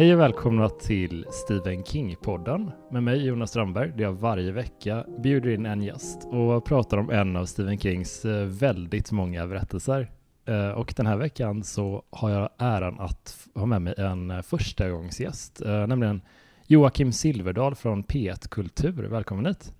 Hej 0.00 0.14
och 0.14 0.20
välkomna 0.20 0.68
till 0.68 1.26
Stephen 1.30 1.84
King-podden 1.84 2.72
med 2.90 3.02
mig 3.02 3.26
Jonas 3.26 3.50
Strandberg 3.50 3.92
där 3.96 4.02
jag 4.02 4.12
varje 4.12 4.52
vecka 4.52 5.04
bjuder 5.18 5.50
in 5.50 5.66
en 5.66 5.82
gäst 5.82 6.24
och 6.24 6.64
pratar 6.64 6.98
om 6.98 7.10
en 7.10 7.36
av 7.36 7.46
Stephen 7.46 7.78
Kings 7.78 8.24
eh, 8.24 8.46
väldigt 8.46 9.12
många 9.12 9.46
berättelser. 9.46 10.10
Eh, 10.44 10.70
och 10.70 10.94
den 10.96 11.06
här 11.06 11.16
veckan 11.16 11.64
så 11.64 12.02
har 12.10 12.30
jag 12.30 12.48
äran 12.58 13.00
att 13.00 13.48
ha 13.54 13.66
med 13.66 13.82
mig 13.82 13.94
en 13.98 14.30
eh, 14.30 14.42
förstagångsgäst, 14.42 15.62
nämligen 15.64 16.20
Joakim 16.66 17.12
Silverdal 17.12 17.74
från 17.74 18.04
P1 18.04 18.48
Kultur. 18.48 19.02
Välkommen 19.02 19.46
hit! 19.46 19.72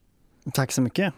Tack 0.52 0.72
så 0.72 0.82
mycket! 0.82 1.14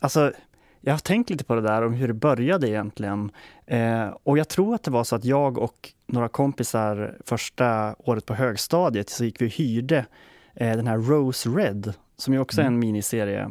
alltså 0.00 0.32
jag 0.80 0.92
har 0.92 0.98
tänkt 0.98 1.30
lite 1.30 1.44
på 1.44 1.54
det 1.54 1.60
där 1.60 1.82
om 1.82 1.92
hur 1.92 2.08
det 2.08 2.14
började 2.14 2.68
egentligen. 2.68 3.30
Eh, 3.66 4.08
och 4.22 4.38
jag 4.38 4.48
tror 4.48 4.74
att 4.74 4.82
det 4.82 4.90
var 4.90 5.04
så 5.04 5.16
att 5.16 5.24
jag 5.24 5.58
och 5.58 5.92
några 6.06 6.28
kompisar 6.28 7.16
första 7.24 7.94
året 7.98 8.26
på 8.26 8.34
högstadiet 8.34 9.10
så 9.10 9.24
gick 9.24 9.40
vi 9.40 9.46
och 9.46 9.52
hyrde 9.52 10.06
eh, 10.54 10.76
den 10.76 10.86
här 10.86 10.98
Rose 10.98 11.48
Red, 11.48 11.94
som 12.16 12.34
ju 12.34 12.40
också 12.40 12.60
mm. 12.60 12.64
är 12.64 12.66
en 12.66 12.74
mm. 12.74 12.80
miniserie 12.80 13.50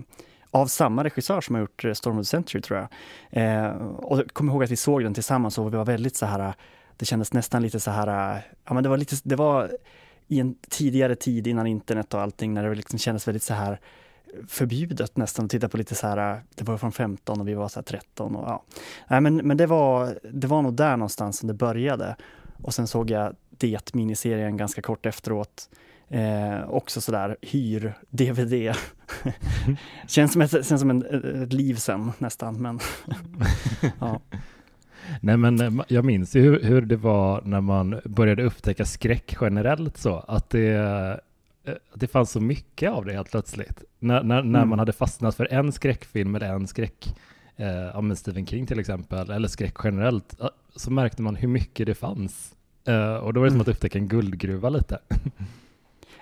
av 0.52 0.68
samma 0.68 1.04
regissör 1.04 1.42
som 1.42 1.56
har 1.56 1.62
gjort 1.62 1.86
eh, 1.86 1.94
Storm 1.94 2.18
of 2.18 2.26
the 2.26 2.30
Century 2.30 2.62
tror 2.62 2.80
jag. 2.80 2.88
Eh, 3.30 3.72
och 3.82 4.18
jag 4.18 4.34
kommer 4.34 4.54
ihåg 4.54 4.64
att 4.64 4.72
vi 4.72 4.76
såg 4.76 5.04
den 5.04 5.14
tillsammans 5.14 5.58
och 5.58 5.74
vi 5.74 5.78
var 5.78 5.86
väldigt 5.86 6.16
så 6.16 6.26
här, 6.26 6.54
det 6.98 7.06
kändes 7.06 7.34
nästan 7.34 7.62
lite 7.62 7.80
så 7.80 7.92
här, 7.92 8.42
ja 8.66 8.74
men 8.74 8.84
det 8.84 8.90
var 8.90 8.98
lite, 8.98 9.16
det 9.24 9.36
var 9.36 9.72
i 10.30 10.40
en 10.40 10.56
tidigare 10.70 11.16
tid 11.16 11.48
innan 11.48 11.68
internet 11.68 12.14
och 12.14 12.22
allting 12.22 12.54
när 12.54 12.70
det 12.70 12.76
liksom 12.76 13.00
kändes 13.00 13.28
väldigt 13.28 13.44
så 13.44 13.54
här 13.54 13.80
förbjudet 14.48 15.18
nästan 15.18 15.46
att 15.46 15.52
titta 15.52 15.70
på 15.70 15.78
lite 15.78 15.96
så 15.96 16.08
här, 16.08 16.42
det 16.56 16.64
var 16.64 16.78
från 16.78 16.92
15 16.92 17.42
och 17.42 17.48
vi 17.48 17.54
var 17.54 17.68
så 17.68 17.82
13 17.82 18.36
och 18.36 18.50
ja. 18.50 18.64
Nej, 19.08 19.22
men, 19.22 19.36
men 19.36 19.58
det 19.58 19.66
var, 19.66 20.20
det 20.32 20.48
var 20.48 20.62
nog 20.62 20.74
där 20.74 20.98
någonstans 20.98 21.38
som 21.38 21.48
det 21.48 21.54
började. 21.54 22.16
Och 22.64 22.74
sen 22.74 22.88
såg 22.88 23.12
jag 23.12 23.36
det 23.50 23.94
miniserien 23.94 24.58
ganska 24.58 24.82
kort 24.82 25.06
efteråt. 25.06 25.70
Eh, 26.08 26.70
också 26.70 27.02
sådär 27.02 27.38
hyr 27.42 27.94
DVD. 28.10 28.76
känns 30.08 30.34
som, 30.34 30.42
ett, 30.42 30.52
känns 30.52 30.82
som 30.82 30.90
en, 30.90 31.06
ett 31.44 31.54
liv 31.54 31.76
sen 31.76 32.12
nästan, 32.18 32.62
men 32.62 32.80
ja. 34.00 34.22
Nej 35.22 35.38
men 35.38 35.62
eh, 35.62 35.86
jag 35.88 36.06
minns 36.06 36.36
ju 36.36 36.42
hur, 36.42 36.64
hur, 36.64 36.82
det 36.82 36.96
var 36.96 37.42
när 37.46 37.62
man 37.62 38.00
började 38.06 38.44
upptäcka 38.44 38.86
skräck 38.86 39.36
generellt 39.42 39.98
så, 39.98 40.18
att 40.18 40.50
det, 40.50 40.68
eh, 41.64 41.74
det 41.94 42.08
fanns 42.08 42.32
så 42.32 42.40
mycket 42.40 42.92
av 42.92 43.06
det 43.06 43.14
helt 43.14 43.32
plötsligt. 43.32 43.84
När, 44.00 44.24
när, 44.24 44.44
när 44.44 44.60
mm. 44.60 44.70
man 44.70 44.80
hade 44.80 44.94
fastnat 44.94 45.36
för 45.36 45.54
en 45.54 45.72
skräckfilm 45.72 46.36
eller 46.36 46.54
en 46.54 46.68
skräck, 46.68 47.16
eh, 47.56 48.14
Stephen 48.16 48.48
King 48.48 48.66
till 48.66 48.80
exempel, 48.80 49.30
eller 49.30 49.48
skräck 49.48 49.76
generellt, 49.84 50.40
så 50.76 50.92
märkte 50.92 51.22
man 51.22 51.36
hur 51.36 51.48
mycket 51.48 51.86
det 51.86 51.96
fanns. 51.96 52.56
Eh, 52.86 53.16
och 53.16 53.34
då 53.34 53.40
var 53.40 53.46
det 53.46 53.52
som 53.52 53.56
mm. 53.56 53.62
att 53.62 53.68
upptäcka 53.68 53.98
en 53.98 54.08
guldgruva 54.08 54.70
lite. 54.70 55.00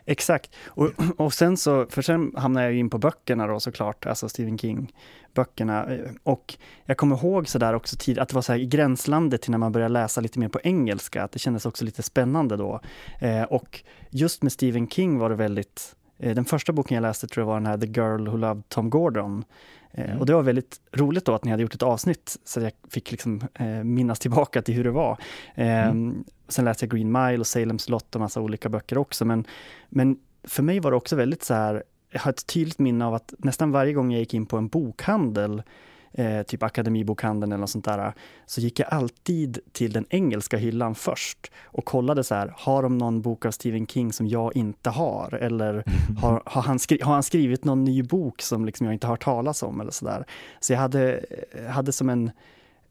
Exakt. 0.08 0.56
Och, 0.68 0.92
och 1.18 1.34
sen 1.34 1.58
så, 1.58 1.86
för 1.90 2.02
sen 2.02 2.32
hamnade 2.36 2.66
jag 2.66 2.76
in 2.76 2.90
på 2.90 2.98
böckerna 2.98 3.48
då 3.48 3.60
såklart, 3.60 4.06
alltså 4.06 4.30
Stephen 4.30 4.58
King-böckerna. 4.58 5.94
Eh, 5.94 6.12
och 6.24 6.56
jag 6.86 6.98
kommer 6.98 7.16
ihåg 7.16 7.48
sådär 7.48 7.74
också 7.74 7.96
tid, 8.00 8.20
att 8.20 8.30
det 8.30 8.36
var 8.36 8.42
så 8.42 8.52
här 8.52 8.60
gränslandet 8.60 9.42
till 9.42 9.52
när 9.52 9.58
man 9.58 9.72
började 9.72 9.94
läsa 9.94 10.22
lite 10.22 10.40
mer 10.40 10.48
på 10.48 10.60
engelska, 10.64 11.24
att 11.24 11.32
det 11.32 11.40
kändes 11.40 11.66
också 11.66 11.86
lite 11.86 12.04
spännande 12.04 12.58
då. 12.58 12.82
Eh, 13.20 13.44
och 13.44 13.84
just 14.10 14.44
med 14.44 14.52
Stephen 14.52 14.88
King 14.88 15.18
var 15.18 15.30
det 15.30 15.36
väldigt, 15.36 15.96
eh, 16.20 16.36
den 16.36 16.46
första 16.46 16.74
boken 16.74 16.96
jag 16.96 17.02
läste 17.02 17.28
tror 17.28 17.42
jag 17.42 17.48
var 17.48 17.56
den 17.56 17.66
här 17.66 17.78
The 17.78 17.88
Girl 17.88 18.28
Who 18.28 18.38
Loved 18.38 18.70
Tom 18.70 18.90
Gordon. 18.90 19.44
Eh, 19.92 20.10
mm. 20.10 20.20
Och 20.20 20.26
det 20.26 20.34
var 20.34 20.44
väldigt 20.44 20.82
roligt 20.92 21.26
då 21.26 21.34
att 21.34 21.44
ni 21.44 21.52
hade 21.52 21.64
gjort 21.64 21.76
ett 21.76 21.84
avsnitt 21.84 22.38
så 22.44 22.60
att 22.60 22.64
jag 22.64 22.74
fick 22.90 23.12
liksom 23.12 23.42
eh, 23.54 23.68
minnas 23.68 24.20
tillbaka 24.20 24.62
till 24.62 24.76
hur 24.76 24.84
det 24.84 24.92
var. 24.92 25.18
Eh, 25.56 25.88
mm. 25.88 26.24
Sen 26.48 26.66
läste 26.66 26.86
jag 26.86 26.92
Green 26.92 27.12
Mile 27.12 27.40
och 27.40 27.46
Salem's 27.46 27.92
Lot 27.92 28.16
och 28.16 28.22
massa 28.22 28.42
olika 28.42 28.70
böcker 28.70 28.98
också. 28.98 29.26
Men, 29.26 29.46
men 29.90 30.18
för 30.44 30.64
mig 30.64 30.80
var 30.80 30.92
det 30.92 30.98
också 30.98 31.16
väldigt 31.16 31.44
så 31.44 31.54
här, 31.54 31.84
jag 32.12 32.20
har 32.20 32.32
ett 32.32 32.48
tydligt 32.48 32.80
minne 32.80 33.06
av 33.06 33.14
att 33.14 33.34
nästan 33.38 33.72
varje 33.72 33.94
gång 33.94 34.12
jag 34.12 34.20
gick 34.20 34.34
in 34.34 34.46
på 34.46 34.58
en 34.58 34.68
bokhandel 34.68 35.64
eh, 36.14 36.44
typ 36.44 36.64
Akademibokhandeln 36.64 37.52
eller 37.52 37.60
något 37.60 37.70
sånt 37.70 37.86
där, 37.86 38.14
så 38.46 38.62
gick 38.62 38.80
jag 38.80 38.88
alltid 38.94 39.60
till 39.72 39.92
den 39.92 40.06
engelska 40.10 40.58
hyllan 40.58 40.96
först 40.96 41.52
och 41.64 41.86
kollade 41.86 42.24
så 42.24 42.36
här, 42.36 42.54
har 42.58 42.84
de 42.84 42.98
någon 42.98 43.22
bok 43.22 43.46
av 43.46 43.52
Stephen 43.52 43.88
King 43.88 44.14
som 44.14 44.28
jag 44.28 44.56
inte 44.56 44.90
har? 44.90 45.34
Eller 45.34 45.84
har, 46.22 46.44
har, 46.46 46.62
han, 46.62 46.80
skri 46.80 47.02
har 47.02 47.14
han 47.14 47.24
skrivit 47.24 47.66
någon 47.66 47.84
ny 47.84 48.04
bok 48.04 48.42
som 48.42 48.66
liksom 48.66 48.86
jag 48.86 48.94
inte 48.94 49.08
har 49.08 49.14
hört 49.14 49.24
talas 49.24 49.64
om 49.64 49.82
eller 49.82 49.92
så 49.92 50.06
där. 50.06 50.26
Så 50.60 50.74
jag 50.74 50.80
hade, 50.80 51.26
hade 51.70 51.92
som 51.92 52.10
en 52.10 52.32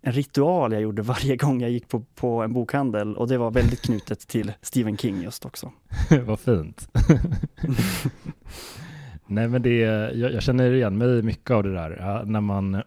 en 0.07 0.13
ritual 0.13 0.73
jag 0.73 0.83
gjorde 0.83 1.03
varje 1.13 1.37
gång 1.37 1.61
jag 1.61 1.71
gick 1.71 1.89
på, 1.89 2.01
på 2.01 2.43
en 2.43 2.53
bokhandel 2.53 3.17
och 3.17 3.29
det 3.29 3.39
var 3.39 3.51
väldigt 3.51 3.83
knutet 3.83 4.29
till 4.29 4.53
Stephen 4.63 4.97
King 4.97 5.23
just 5.23 5.45
också. 5.45 5.73
Vad 6.27 6.41
fint. 6.41 6.89
Nej 9.27 9.49
men 9.49 9.63
det, 9.63 9.79
jag, 9.79 10.33
jag, 10.33 10.43
känner 10.43 10.73
igen 10.73 10.99
mig 10.99 11.23
mycket 11.23 11.51
av 11.51 11.63
det 11.63 11.73
där, 11.73 11.97
ja, 12.01 12.23
när 12.27 12.41
man, 12.41 12.75
äh, 12.75 12.83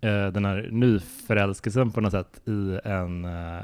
den 0.32 0.44
här 0.44 0.68
nyförälskelsen 0.72 1.90
på 1.90 2.00
något 2.00 2.12
sätt 2.12 2.40
i 2.48 2.78
en 2.84 3.24
äh, 3.24 3.60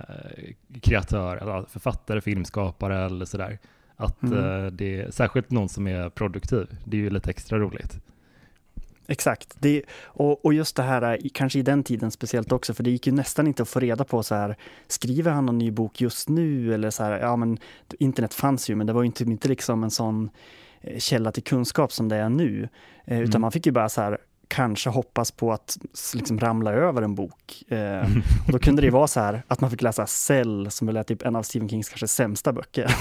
kreatör, 0.80 1.36
alltså 1.36 1.72
författare, 1.72 2.20
filmskapare 2.20 3.04
eller 3.04 3.24
sådär. 3.24 3.58
Att 3.96 4.22
mm. 4.22 4.64
äh, 4.64 4.72
det 4.72 5.00
är 5.00 5.10
särskilt 5.10 5.50
någon 5.50 5.68
som 5.68 5.86
är 5.86 6.08
produktiv, 6.08 6.66
det 6.84 6.96
är 6.96 7.00
ju 7.00 7.10
lite 7.10 7.30
extra 7.30 7.58
roligt. 7.58 8.00
Exakt, 9.10 9.56
det, 9.58 9.82
och, 10.02 10.44
och 10.44 10.54
just 10.54 10.76
det 10.76 10.82
här, 10.82 11.18
kanske 11.34 11.58
i 11.58 11.62
den 11.62 11.84
tiden 11.84 12.10
speciellt 12.10 12.52
också, 12.52 12.74
för 12.74 12.82
det 12.82 12.90
gick 12.90 13.06
ju 13.06 13.12
nästan 13.12 13.46
inte 13.46 13.62
att 13.62 13.68
få 13.68 13.80
reda 13.80 14.04
på 14.04 14.22
så 14.22 14.34
här, 14.34 14.56
skriver 14.86 15.32
han 15.32 15.46
någon 15.46 15.58
ny 15.58 15.70
bok 15.70 16.00
just 16.00 16.28
nu 16.28 16.74
eller 16.74 16.90
så 16.90 17.02
här, 17.02 17.18
ja 17.18 17.36
men 17.36 17.58
internet 17.98 18.34
fanns 18.34 18.70
ju, 18.70 18.74
men 18.74 18.86
det 18.86 18.92
var 18.92 19.02
ju 19.02 19.06
inte, 19.06 19.24
inte 19.24 19.48
liksom 19.48 19.84
en 19.84 19.90
sån 19.90 20.30
Eh, 20.30 20.67
källa 20.98 21.32
till 21.32 21.42
kunskap 21.42 21.92
som 21.92 22.08
det 22.08 22.16
är 22.16 22.28
nu. 22.28 22.68
Eh, 23.04 23.18
utan 23.18 23.32
mm. 23.32 23.40
man 23.40 23.52
fick 23.52 23.66
ju 23.66 23.72
bara 23.72 23.88
så 23.88 24.00
här, 24.00 24.18
kanske 24.48 24.90
hoppas 24.90 25.30
på 25.30 25.52
att 25.52 25.78
liksom 26.14 26.40
ramla 26.40 26.72
över 26.72 27.02
en 27.02 27.14
bok. 27.14 27.62
Eh, 27.68 28.00
och 28.46 28.52
då 28.52 28.58
kunde 28.58 28.82
det 28.82 28.90
vara 28.90 29.06
så 29.06 29.20
här 29.20 29.42
att 29.48 29.60
man 29.60 29.70
fick 29.70 29.82
läsa 29.82 30.06
Cell 30.06 30.70
som 30.70 30.88
är 30.88 31.02
typ 31.02 31.22
en 31.22 31.36
av 31.36 31.42
Stephen 31.42 31.68
Kings 31.68 31.88
kanske 31.88 32.08
sämsta 32.08 32.52
böcker. 32.52 32.94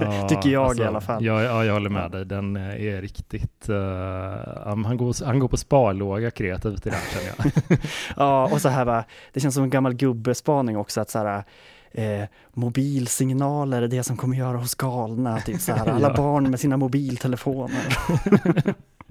Ja, 0.00 0.28
Tycker 0.28 0.50
jag 0.50 0.64
alltså, 0.64 0.82
i 0.82 0.86
alla 0.86 1.00
fall. 1.00 1.24
Ja, 1.24 1.42
ja, 1.42 1.64
jag 1.64 1.72
håller 1.72 1.90
med 1.90 2.10
dig. 2.10 2.24
Den 2.24 2.56
är 2.56 3.00
riktigt... 3.00 3.68
Uh, 3.68 3.76
han, 4.64 4.96
går, 4.96 5.24
han 5.24 5.38
går 5.38 5.48
på 5.48 5.56
sparlåga 5.56 6.30
kreativt 6.30 6.86
i 6.86 6.90
den 6.90 6.98
känner 7.12 7.34
jag. 7.36 7.78
ja, 8.16 8.48
och 8.52 8.60
så 8.60 8.68
här 8.68 8.84
va, 8.84 9.04
det 9.32 9.40
känns 9.40 9.54
som 9.54 9.64
en 9.64 9.70
gammal 9.70 9.94
gubbespaning 9.94 10.76
också 10.76 11.00
att 11.00 11.10
så 11.10 11.18
här 11.18 11.44
eh, 11.92 12.24
mobilsignaler 12.52 13.82
är 13.82 13.88
det 13.88 14.02
som 14.02 14.16
kommer 14.16 14.36
göra 14.36 14.58
oss 14.58 14.74
galna. 14.74 15.40
Typ 15.40 15.60
så 15.60 15.72
här, 15.72 15.86
alla 15.86 16.08
ja. 16.08 16.14
barn 16.16 16.50
med 16.50 16.60
sina 16.60 16.76
mobiltelefoner. 16.76 17.96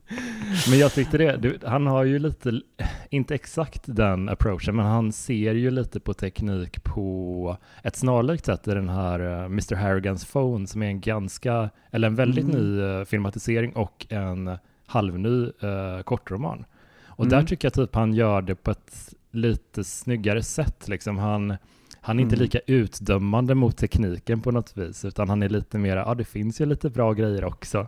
Men 0.69 0.79
jag 0.79 0.93
tyckte 0.93 1.17
det, 1.17 1.37
du, 1.37 1.59
han 1.65 1.87
har 1.87 2.03
ju 2.03 2.19
lite, 2.19 2.61
inte 3.09 3.35
exakt 3.35 3.81
den 3.85 4.29
approachen, 4.29 4.75
men 4.75 4.85
han 4.85 5.11
ser 5.11 5.53
ju 5.53 5.71
lite 5.71 5.99
på 5.99 6.13
teknik 6.13 6.83
på 6.83 7.57
ett 7.83 7.95
snarlikt 7.95 8.45
sätt 8.45 8.67
i 8.67 8.71
den 8.71 8.89
här 8.89 9.21
uh, 9.21 9.31
eh, 9.31 9.45
Mr. 9.45 9.75
Harrigans 9.75 10.25
Phone 10.25 10.67
som 10.67 10.83
är 10.83 10.87
en 10.87 11.01
ganska, 11.01 11.69
eller 11.91 12.07
en 12.07 12.15
väldigt 12.15 12.45
mm. 12.45 12.55
ny 12.55 12.81
uh, 12.81 13.05
filmatisering 13.05 13.73
och 13.73 14.05
en 14.09 14.57
halvny 14.87 15.51
uh, 15.63 16.01
kortroman. 16.03 16.65
Och 17.05 17.25
mm. 17.25 17.39
där 17.39 17.47
tycker 17.47 17.65
jag 17.65 17.73
typ 17.73 17.95
han 17.95 18.13
gör 18.13 18.41
det 18.41 18.55
på 18.55 18.71
ett 18.71 19.13
lite 19.31 19.83
snyggare 19.83 20.43
sätt. 20.43 20.87
Liksom 20.87 21.17
han, 21.17 21.57
han 22.09 22.19
är 22.19 22.23
inte 22.23 22.35
mm. 22.35 22.43
lika 22.43 22.59
utdömande 22.65 23.55
mot 23.55 23.77
tekniken 23.77 24.41
på 24.41 24.51
något 24.51 24.77
vis, 24.77 25.05
utan 25.05 25.29
han 25.29 25.43
är 25.43 25.49
lite 25.49 25.77
mer, 25.77 25.97
ja 25.97 26.15
det 26.15 26.25
finns 26.25 26.61
ju 26.61 26.65
lite 26.65 26.89
bra 26.89 27.13
grejer 27.13 27.45
också. 27.45 27.87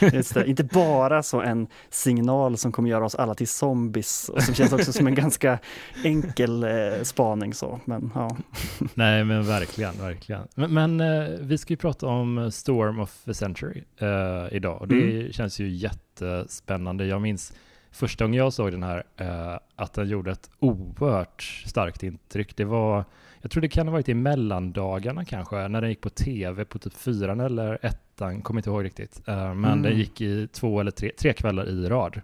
Inte 0.46 0.64
bara 0.64 1.22
så 1.22 1.40
en 1.40 1.66
signal 1.90 2.56
som 2.56 2.72
kommer 2.72 2.90
göra 2.90 3.04
oss 3.04 3.14
alla 3.14 3.34
till 3.34 3.48
zombies, 3.48 4.28
och 4.28 4.42
som 4.42 4.54
känns 4.54 4.72
också 4.72 4.92
som 4.92 5.06
en 5.06 5.14
ganska 5.14 5.58
enkel 6.04 6.64
eh, 6.64 7.02
spaning 7.02 7.54
så, 7.54 7.80
men 7.84 8.10
ja. 8.14 8.36
Nej 8.94 9.24
men 9.24 9.46
verkligen, 9.46 9.98
verkligen. 9.98 10.42
Men, 10.54 10.74
men 10.74 11.00
eh, 11.00 11.28
vi 11.40 11.58
ska 11.58 11.72
ju 11.72 11.76
prata 11.76 12.06
om 12.06 12.50
Storm 12.52 13.00
of 13.00 13.22
the 13.24 13.34
Century 13.34 13.84
eh, 13.98 14.56
idag, 14.56 14.80
och 14.80 14.88
det 14.88 15.20
mm. 15.20 15.32
känns 15.32 15.60
ju 15.60 15.68
jättespännande. 15.68 17.06
Jag 17.06 17.22
minns 17.22 17.52
första 17.90 18.24
gången 18.24 18.38
jag 18.38 18.52
såg 18.52 18.72
den 18.72 18.82
här, 18.82 19.04
eh, 19.16 19.58
att 19.76 19.92
den 19.92 20.08
gjorde 20.08 20.30
ett 20.30 20.50
oerhört 20.58 21.42
starkt 21.66 22.02
intryck. 22.02 22.56
Det 22.56 22.64
var, 22.64 23.04
jag 23.40 23.50
tror 23.50 23.60
det 23.60 23.68
kan 23.68 23.88
ha 23.88 23.92
varit 23.92 24.08
i 24.08 24.14
mellandagarna 24.14 25.24
kanske, 25.24 25.68
när 25.68 25.80
den 25.80 25.90
gick 25.90 26.00
på 26.00 26.10
tv 26.10 26.64
på 26.64 26.78
typ 26.78 26.94
fyran 26.94 27.40
eller 27.40 27.78
ettan, 27.82 28.42
kommer 28.42 28.60
inte 28.60 28.70
ihåg 28.70 28.84
riktigt. 28.84 29.28
Eh, 29.28 29.54
men 29.54 29.64
mm. 29.64 29.82
den 29.82 29.98
gick 29.98 30.20
i 30.20 30.46
två 30.46 30.80
eller 30.80 30.90
tre, 30.90 31.10
tre 31.18 31.32
kvällar 31.32 31.68
i 31.68 31.88
rad. 31.88 32.20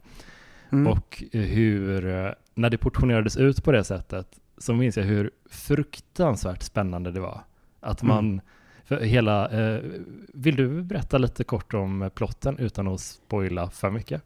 Mm. 0.73 0.87
Och 0.87 1.23
hur, 1.33 2.07
eh, 2.07 2.31
när 2.55 2.71
det 2.71 2.79
portionerades 2.79 3.37
ut 3.37 3.65
på 3.65 3.73
det 3.73 3.85
sättet, 3.85 4.41
så 4.59 4.75
minns 4.75 4.97
jag 4.97 5.05
hur 5.05 5.31
fruktansvärt 5.51 6.63
spännande 6.63 7.13
det 7.13 7.21
var. 7.21 7.41
Att 7.81 8.03
mm. 8.03 8.15
man, 8.15 8.25
mm. 8.25 8.41
för 8.85 9.01
hela, 9.01 9.49
eh, 9.49 9.81
vill 10.35 10.57
du 10.57 10.83
berätta 10.83 11.19
lite 11.19 11.45
kort 11.45 11.75
om 11.75 12.11
plotten 12.15 12.59
utan 12.59 12.89
att 12.89 13.01
spoila 13.01 13.71
för 13.71 13.91
mycket? 13.91 14.23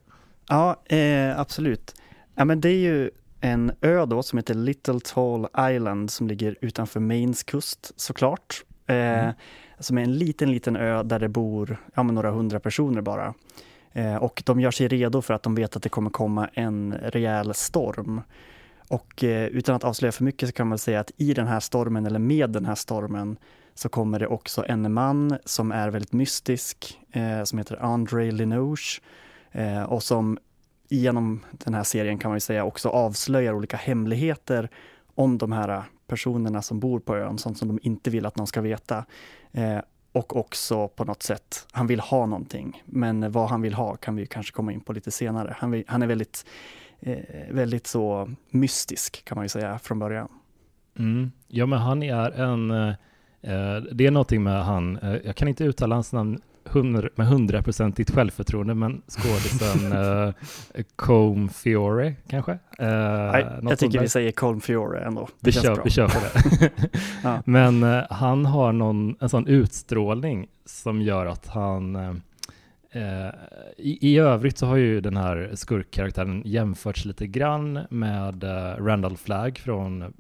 Ja, 0.51 0.83
eh, 0.85 1.41
absolut. 1.41 1.95
Ja, 2.35 2.45
men 2.45 2.61
det 2.61 2.69
är 2.69 2.79
ju 2.79 3.11
en 3.41 3.73
ö 3.81 4.07
då 4.07 4.23
som 4.23 4.39
heter 4.39 4.55
Little 4.55 5.01
Tall 5.01 5.47
Island 5.59 6.11
som 6.11 6.29
ligger 6.29 6.57
utanför 6.61 7.01
Maines 7.01 7.43
kust 7.43 7.93
såklart. 7.97 8.65
Eh, 8.87 8.97
mm. 8.97 9.35
Som 9.79 9.99
är 9.99 10.03
en 10.03 10.19
liten, 10.19 10.53
liten 10.53 10.77
ö 10.77 11.03
där 11.03 11.19
det 11.19 11.29
bor 11.29 11.77
ja, 11.95 12.03
några 12.03 12.31
hundra 12.31 12.61
personer 12.61 13.01
bara. 13.01 13.35
Eh, 13.93 14.17
och 14.17 14.43
de 14.47 14.61
gör 14.61 14.71
sig 14.71 14.89
redo 14.89 15.23
för 15.23 15.35
att 15.35 15.43
de 15.43 15.55
vet 15.55 15.77
att 15.77 15.83
det 15.83 15.89
kommer 15.89 16.11
komma 16.11 16.49
en 16.55 16.95
rejäl 17.03 17.55
storm. 17.55 18.23
Och 18.89 19.25
eh, 19.25 19.47
utan 19.47 19.77
att 19.77 19.85
avslöja 19.85 20.13
för 20.13 20.25
mycket 20.25 20.49
så 20.49 20.53
kan 20.53 20.69
man 20.69 20.79
säga 20.79 21.01
att 21.01 21.11
i 21.17 21.35
den 21.35 21.47
här 21.47 21.61
stormen, 21.61 22.07
eller 22.07 22.19
med 22.19 22.51
den 22.51 22.65
här 22.65 22.75
stormen, 22.75 23.37
så 23.75 23.89
kommer 23.89 24.19
det 24.19 24.27
också 24.27 24.65
en 24.69 24.93
man 24.93 25.39
som 25.45 25.73
är 25.73 25.91
väldigt 25.91 26.13
mystisk, 26.13 26.99
eh, 27.13 27.45
som 27.45 27.59
heter 27.59 27.83
André 27.83 28.31
Linoche 28.31 29.01
Eh, 29.53 29.83
och 29.83 30.03
som 30.03 30.39
genom 30.89 31.41
den 31.53 31.75
här 31.75 31.85
serien 31.85 32.19
kan 32.19 32.29
man 32.29 32.37
ju 32.37 32.41
säga 32.41 32.65
också 32.65 32.89
avslöjar 32.89 33.53
olika 33.53 33.77
hemligheter 33.77 34.69
om 35.15 35.39
de 35.39 35.53
här 35.53 35.83
personerna 36.07 36.63
som 36.63 36.81
bor 36.81 37.01
på 37.01 37.17
ön, 37.17 37.39
sånt 37.39 37.59
som 37.59 37.69
de 37.69 37.79
inte 37.83 38.11
vill 38.11 38.27
att 38.27 38.37
någon 38.37 38.47
ska 38.47 38.61
veta. 38.61 39.05
Eh, 39.53 39.79
och 40.13 40.37
också 40.37 40.89
på 40.89 41.05
något 41.05 41.23
sätt, 41.23 41.67
han 41.73 41.87
vill 41.87 42.01
ha 42.01 42.27
någonting, 42.27 42.83
men 42.87 43.33
vad 43.33 43.49
han 43.49 43.63
vill 43.63 43.75
ha 43.75 43.97
kan 43.97 44.17
vi 44.17 44.27
kanske 44.27 44.53
komma 44.53 44.73
in 44.73 44.81
på 44.81 44.93
lite 44.93 45.11
senare. 45.11 45.57
Han, 45.59 45.71
vill, 45.71 45.85
han 45.87 46.03
är 46.03 46.07
väldigt, 46.07 46.47
eh, 47.01 47.19
väldigt 47.51 47.87
så 47.87 48.31
mystisk 48.51 49.25
kan 49.25 49.37
man 49.37 49.45
ju 49.45 49.49
säga 49.49 49.79
från 49.79 49.99
början. 49.99 50.29
Mm. 50.99 51.33
Ja, 51.49 51.67
men 51.67 51.79
han 51.79 52.03
är 52.03 52.31
en, 52.31 52.71
eh, 52.71 52.89
eh 53.43 53.83
det 53.93 54.07
är 54.07 54.11
någonting 54.11 54.43
med 54.43 54.65
han, 54.65 54.97
eh, 54.97 55.17
jag 55.25 55.37
kan 55.37 55.49
inte 55.49 55.65
uttala 55.65 55.95
hans 55.95 56.13
namn 56.13 56.41
med 57.17 57.27
hundraprocentigt 57.27 58.11
självförtroende, 58.11 58.75
men 58.75 59.03
skådisen 59.09 59.93
uh, 59.93 60.33
Combe 60.97 61.53
Fiore 61.53 62.15
kanske? 62.29 62.53
Uh, 62.53 62.59
Nej, 62.79 63.47
jag 63.63 63.79
tycker 63.79 64.01
vi 64.01 64.09
säger 64.09 64.33
Combe 64.33 64.61
Fiore 64.61 65.05
ändå. 65.05 65.29
Det 65.41 65.51
vi, 65.51 65.53
kör, 65.53 65.75
bra. 65.75 65.85
vi 65.85 65.91
kör 65.91 66.09
på 66.09 66.19
det. 66.21 66.71
ja. 67.25 67.43
Men 67.47 67.83
uh, 67.83 68.05
han 68.11 68.47
har 68.47 68.73
någon, 68.73 69.17
en 69.21 69.29
sån 69.29 69.47
utstrålning 69.47 70.47
som 70.65 71.03
gör 71.03 71.27
att 71.27 71.47
han 71.47 71.97
uh, 71.97 72.15
i, 73.77 74.13
I 74.13 74.19
övrigt 74.19 74.59
så 74.59 74.67
har 74.67 74.77
ju 74.77 75.01
den 75.01 75.17
här 75.17 75.51
skurkkaraktären 75.55 76.43
jämförts 76.45 77.05
lite 77.05 77.27
grann 77.27 77.79
med 77.91 78.45
Randall 78.79 79.17
Flagg 79.17 79.59
från 79.59 80.13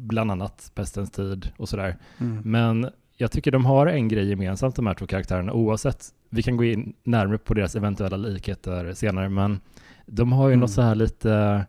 bland 0.00 0.30
annat 0.30 0.72
Pestens 0.74 1.10
tid 1.10 1.48
och 1.56 1.68
sådär. 1.68 1.96
Mm. 2.18 2.42
Men 2.44 2.90
jag 3.20 3.30
tycker 3.30 3.50
de 3.50 3.64
har 3.64 3.86
en 3.86 4.08
grej 4.08 4.28
gemensamt 4.28 4.76
de 4.76 4.86
här 4.86 4.94
två 4.94 5.06
karaktärerna 5.06 5.52
oavsett, 5.52 6.04
vi 6.30 6.42
kan 6.42 6.56
gå 6.56 6.64
in 6.64 6.94
närmare 7.02 7.38
på 7.38 7.54
deras 7.54 7.76
eventuella 7.76 8.16
likheter 8.16 8.94
senare, 8.94 9.28
men 9.28 9.60
de 10.06 10.32
har 10.32 10.48
ju 10.48 10.52
mm. 10.52 10.60
något 10.60 10.70
så 10.70 10.82
här 10.82 10.94
lite 10.94 11.66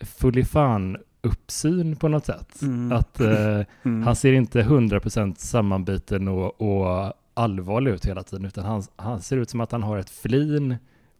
fullifan 0.00 0.96
uppsyn 1.22 1.96
på 1.96 2.08
något 2.08 2.26
sätt. 2.26 2.62
Mm. 2.62 2.92
Att 2.92 3.20
eh, 3.20 3.60
mm. 3.82 4.02
han 4.02 4.16
ser 4.16 4.32
inte 4.32 4.62
100% 4.62 5.34
sammanbiten 5.34 6.28
och, 6.28 6.60
och 6.60 7.12
allvarlig 7.34 7.90
ut 7.90 8.06
hela 8.06 8.22
tiden, 8.22 8.44
utan 8.44 8.64
han, 8.64 8.82
han 8.96 9.22
ser 9.22 9.36
ut 9.36 9.50
som 9.50 9.60
att 9.60 9.72
han 9.72 9.82
har 9.82 9.98
ett 9.98 10.10
flin 10.10 10.76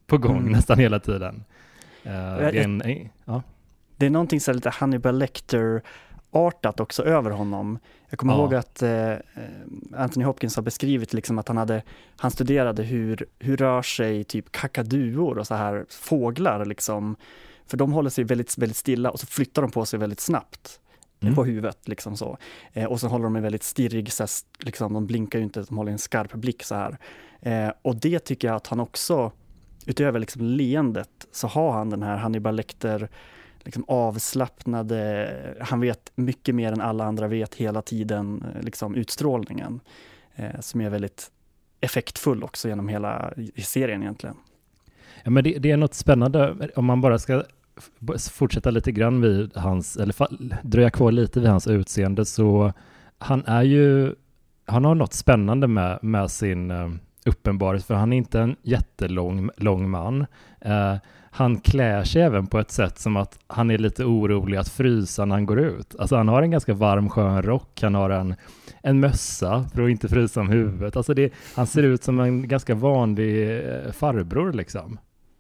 på 0.07 0.19
gång 0.19 0.39
mm. 0.39 0.53
nästan 0.53 0.79
hela 0.79 1.01
tiden. 1.01 1.45
Uh, 2.07 2.13
det, 2.13 2.49
är 2.49 2.55
en, 2.55 2.83
ja. 3.25 3.43
det 3.97 4.07
är 4.07 4.11
någonting 4.11 4.41
så 4.41 4.53
lite 4.53 4.71
Hannibal 4.71 5.19
Lecter 5.19 5.83
artat 6.31 6.81
också 6.81 7.03
över 7.03 7.31
honom. 7.31 7.79
Jag 8.09 8.19
kommer 8.19 8.33
ja. 8.33 8.39
ihåg 8.39 8.55
att 8.55 8.83
eh, 8.83 9.15
Anthony 9.97 10.25
Hopkins 10.25 10.57
har 10.57 10.63
beskrivit 10.63 11.13
liksom 11.13 11.39
att 11.39 11.49
han, 11.49 11.57
hade, 11.57 11.83
han 12.17 12.31
studerade 12.31 12.83
hur, 12.83 13.27
hur 13.39 13.57
rör 13.57 13.83
sig 13.83 14.25
typ 14.25 14.53
kakaduor 14.53 15.39
och 15.39 15.47
så 15.47 15.55
här 15.55 15.87
fåglar 15.89 16.65
liksom. 16.65 17.17
För 17.67 17.77
de 17.77 17.93
håller 17.93 18.11
sig 18.11 18.25
väldigt, 18.25 18.59
väldigt 18.59 18.77
stilla 18.77 19.11
och 19.11 19.21
så 19.21 19.27
flyttar 19.27 19.63
de 19.63 19.71
på 19.71 19.87
sig 19.87 19.99
väldigt 19.99 20.21
snabbt. 20.21 20.81
Mm. 21.23 21.35
på 21.35 21.45
huvudet. 21.45 21.89
Liksom 21.89 22.17
så. 22.17 22.39
Eh, 22.73 22.85
och 22.85 23.01
så 23.01 23.09
håller 23.09 23.25
de 23.25 23.37
en 23.37 23.43
väldigt 23.43 23.63
stirrig, 23.63 24.13
så 24.13 24.27
liksom, 24.59 24.93
de 24.93 25.07
blinkar 25.07 25.39
ju 25.39 25.45
inte, 25.45 25.63
de 25.63 25.77
håller 25.77 25.93
en 25.93 25.99
skarp 25.99 26.33
blick 26.33 26.63
så 26.63 26.75
här. 26.75 26.99
Eh, 27.41 27.73
och 27.83 27.97
det 27.97 28.19
tycker 28.19 28.49
jag 28.49 28.57
att 28.57 28.67
han 28.67 28.81
också, 28.81 29.33
utöver 29.87 30.19
liksom 30.19 30.43
leendet, 30.43 31.27
så 31.33 31.47
har 31.47 31.73
han 31.73 31.91
den 31.91 32.03
här 32.03 32.17
Hannibal 32.17 32.57
Lecter 32.57 33.09
liksom 33.65 33.85
avslappnade, 33.89 35.31
han 35.61 35.81
vet 35.81 36.13
mycket 36.15 36.55
mer 36.55 36.73
än 36.73 36.81
alla 36.81 37.05
andra 37.05 37.29
vet 37.29 37.55
hela 37.55 37.83
tiden, 37.83 38.45
eh, 38.55 38.63
liksom 38.63 38.95
utstrålningen. 38.95 39.81
Eh, 40.41 40.61
som 40.61 40.81
är 40.81 40.91
väldigt 40.91 41.31
effektfull 41.81 42.45
också 42.45 42.69
genom 42.69 42.89
hela 42.89 43.35
serien 43.57 44.03
egentligen. 44.03 44.37
Ja, 45.25 45.31
men 45.31 45.45
det, 45.45 45.59
det 45.59 45.71
är 45.71 45.77
något 45.77 45.95
spännande 45.95 46.71
om 46.77 46.85
man 46.85 47.01
bara 47.01 47.19
ska 47.19 47.45
fortsätta 48.33 48.71
lite 48.71 48.93
grann 48.93 49.21
vid 49.21 49.57
hans, 49.57 49.97
eller 49.97 50.15
dröja 50.63 50.91
kvar 50.91 51.13
lite 51.13 51.41
vid 51.41 51.49
hans 51.49 51.67
utseende, 51.67 52.25
så 52.25 52.73
han 53.19 53.45
är 53.47 53.63
ju, 53.63 54.15
han 54.67 54.85
har 54.85 54.95
något 54.95 55.13
spännande 55.13 55.67
med, 55.67 55.99
med 56.03 56.31
sin 56.31 56.71
eh, 56.71 56.91
uppenbarelse, 57.25 57.87
för 57.87 57.95
han 57.95 58.13
är 58.13 58.17
inte 58.17 58.41
en 58.41 58.57
jättelång 58.63 59.51
lång 59.57 59.91
man. 59.91 60.27
Eh, 60.61 60.97
han 61.31 61.61
klär 61.61 62.05
sig 62.05 62.23
även 62.23 62.47
på 62.47 62.59
ett 62.59 62.71
sätt 62.71 62.99
som 62.99 63.17
att 63.17 63.39
han 63.47 63.71
är 63.71 63.79
lite 63.79 64.05
orolig 64.05 64.59
att 64.59 64.69
frysa 64.69 65.25
när 65.25 65.35
han 65.35 65.47
går 65.47 65.61
ut. 65.61 65.95
Alltså 65.99 66.17
han 66.17 66.29
har 66.29 66.43
en 66.43 66.51
ganska 66.51 66.75
varm 66.75 67.09
skön 67.09 67.43
rock, 67.43 67.83
han 67.83 67.95
har 67.95 68.11
en, 68.11 68.35
en 68.83 69.01
mössa 69.01 69.65
för 69.75 69.83
att 69.83 69.91
inte 69.91 70.09
frysa 70.09 70.41
om 70.41 70.49
huvudet. 70.49 70.97
Alltså 70.97 71.15
det, 71.15 71.33
han 71.55 71.67
ser 71.67 71.83
ut 71.83 72.05
som 72.05 72.21
en 72.21 72.49
ganska 72.49 72.75
vanlig 72.75 73.59
eh, 73.59 73.93
farbror 73.93 74.53
liksom. 74.53 74.99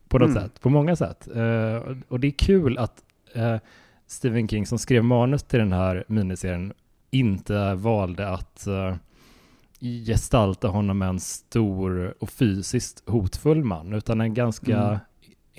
På 0.08 0.18
något 0.18 0.30
mm. 0.30 0.42
sätt, 0.42 0.60
på 0.60 0.70
många 0.70 0.96
sätt. 0.96 1.28
Uh, 1.36 1.96
och 2.08 2.20
det 2.20 2.26
är 2.26 2.38
kul 2.38 2.78
att 2.78 3.02
uh, 3.36 3.56
Stephen 4.06 4.48
King 4.48 4.66
som 4.66 4.78
skrev 4.78 5.04
manus 5.04 5.42
till 5.42 5.58
den 5.58 5.72
här 5.72 6.04
miniserien 6.08 6.72
inte 7.10 7.74
valde 7.74 8.28
att 8.28 8.66
uh, 8.68 8.94
gestalta 10.06 10.68
honom 10.68 11.02
en 11.02 11.20
stor 11.20 12.14
och 12.20 12.30
fysiskt 12.30 13.08
hotfull 13.08 13.64
man, 13.64 13.92
utan 13.92 14.20
en 14.20 14.34
ganska 14.34 14.78
mm 14.78 14.98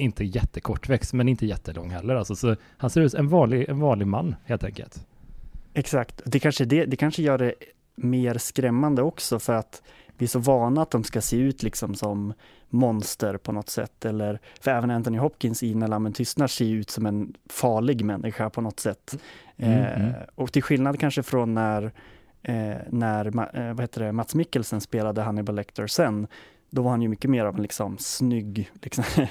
inte 0.01 0.24
jättekortväxt, 0.24 1.13
men 1.13 1.29
inte 1.29 1.46
jättelång 1.46 1.89
heller. 1.89 2.15
Alltså, 2.15 2.36
så 2.36 2.55
han 2.77 2.89
ser 2.89 3.01
ut 3.01 3.12
som 3.12 3.20
en 3.20 3.27
vanlig, 3.27 3.70
en 3.70 3.79
vanlig 3.79 4.08
man 4.08 4.36
helt 4.46 4.63
enkelt. 4.63 5.08
Exakt, 5.74 6.22
det 6.25 6.39
kanske, 6.39 6.65
det, 6.65 6.86
det 6.86 6.96
kanske 6.96 7.22
gör 7.22 7.38
det 7.38 7.53
mer 7.96 8.38
skrämmande 8.38 9.01
också 9.01 9.39
för 9.39 9.53
att 9.53 9.81
vi 10.17 10.25
är 10.25 10.27
så 10.27 10.39
vana 10.39 10.81
att 10.81 10.91
de 10.91 11.03
ska 11.03 11.22
se 11.22 11.38
ut 11.38 11.63
liksom 11.63 11.96
som 11.96 12.34
monster 12.70 13.38
på 13.38 13.51
något 13.51 13.70
sätt. 13.70 14.05
Eller, 14.05 14.39
för 14.62 14.72
även 14.72 14.91
Anthony 14.91 15.17
Hopkins 15.17 15.63
i 15.63 15.75
När 15.75 15.88
lammen 15.88 16.13
tystnar 16.13 16.48
ser 16.48 16.65
ut 16.65 16.89
som 16.89 17.05
en 17.05 17.34
farlig 17.50 18.05
människa 18.05 18.50
på 18.50 18.62
något 18.62 18.79
sätt. 18.79 19.17
Mm, 19.58 19.79
eh, 19.79 20.01
mm. 20.01 20.13
och 20.36 20.51
till 20.51 20.63
skillnad 20.63 21.00
kanske 21.00 21.24
från 21.24 21.53
när, 21.53 21.91
eh, 22.43 22.75
när 22.89 23.25
eh, 23.25 23.74
vad 23.74 23.81
heter 23.81 24.03
det, 24.03 24.12
Mats 24.12 24.36
Mikkelsen 24.36 24.81
spelade 24.81 25.22
Hannibal 25.22 25.55
Lecter 25.55 25.88
sen, 25.88 26.27
då 26.71 26.81
var 26.81 26.91
han 26.91 27.01
ju 27.01 27.07
mycket 27.07 27.29
mer 27.29 27.45
av 27.45 27.55
en 27.55 27.61
liksom 27.61 27.97
snygg, 27.97 28.71
liksom, 28.81 29.03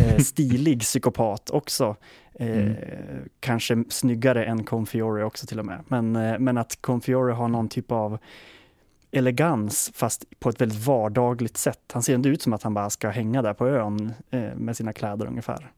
eh, 0.00 0.16
stilig 0.18 0.80
psykopat 0.80 1.50
också. 1.50 1.96
Eh, 2.34 2.58
mm. 2.58 2.76
Kanske 3.40 3.84
snyggare 3.88 4.44
än 4.44 4.64
Confiore 4.64 5.24
också 5.24 5.46
till 5.46 5.58
och 5.58 5.66
med. 5.66 5.84
Men, 5.88 6.16
eh, 6.16 6.38
men 6.38 6.58
att 6.58 6.78
Confiore 6.80 7.32
har 7.32 7.48
någon 7.48 7.68
typ 7.68 7.92
av 7.92 8.18
elegans 9.10 9.92
fast 9.94 10.40
på 10.40 10.48
ett 10.48 10.60
väldigt 10.60 10.86
vardagligt 10.86 11.56
sätt. 11.56 11.90
Han 11.92 12.02
ser 12.02 12.14
inte 12.14 12.28
ut 12.28 12.42
som 12.42 12.52
att 12.52 12.62
han 12.62 12.74
bara 12.74 12.90
ska 12.90 13.08
hänga 13.08 13.42
där 13.42 13.54
på 13.54 13.68
ön 13.68 14.12
eh, 14.30 14.54
med 14.56 14.76
sina 14.76 14.92
kläder 14.92 15.26
ungefär. 15.26 15.70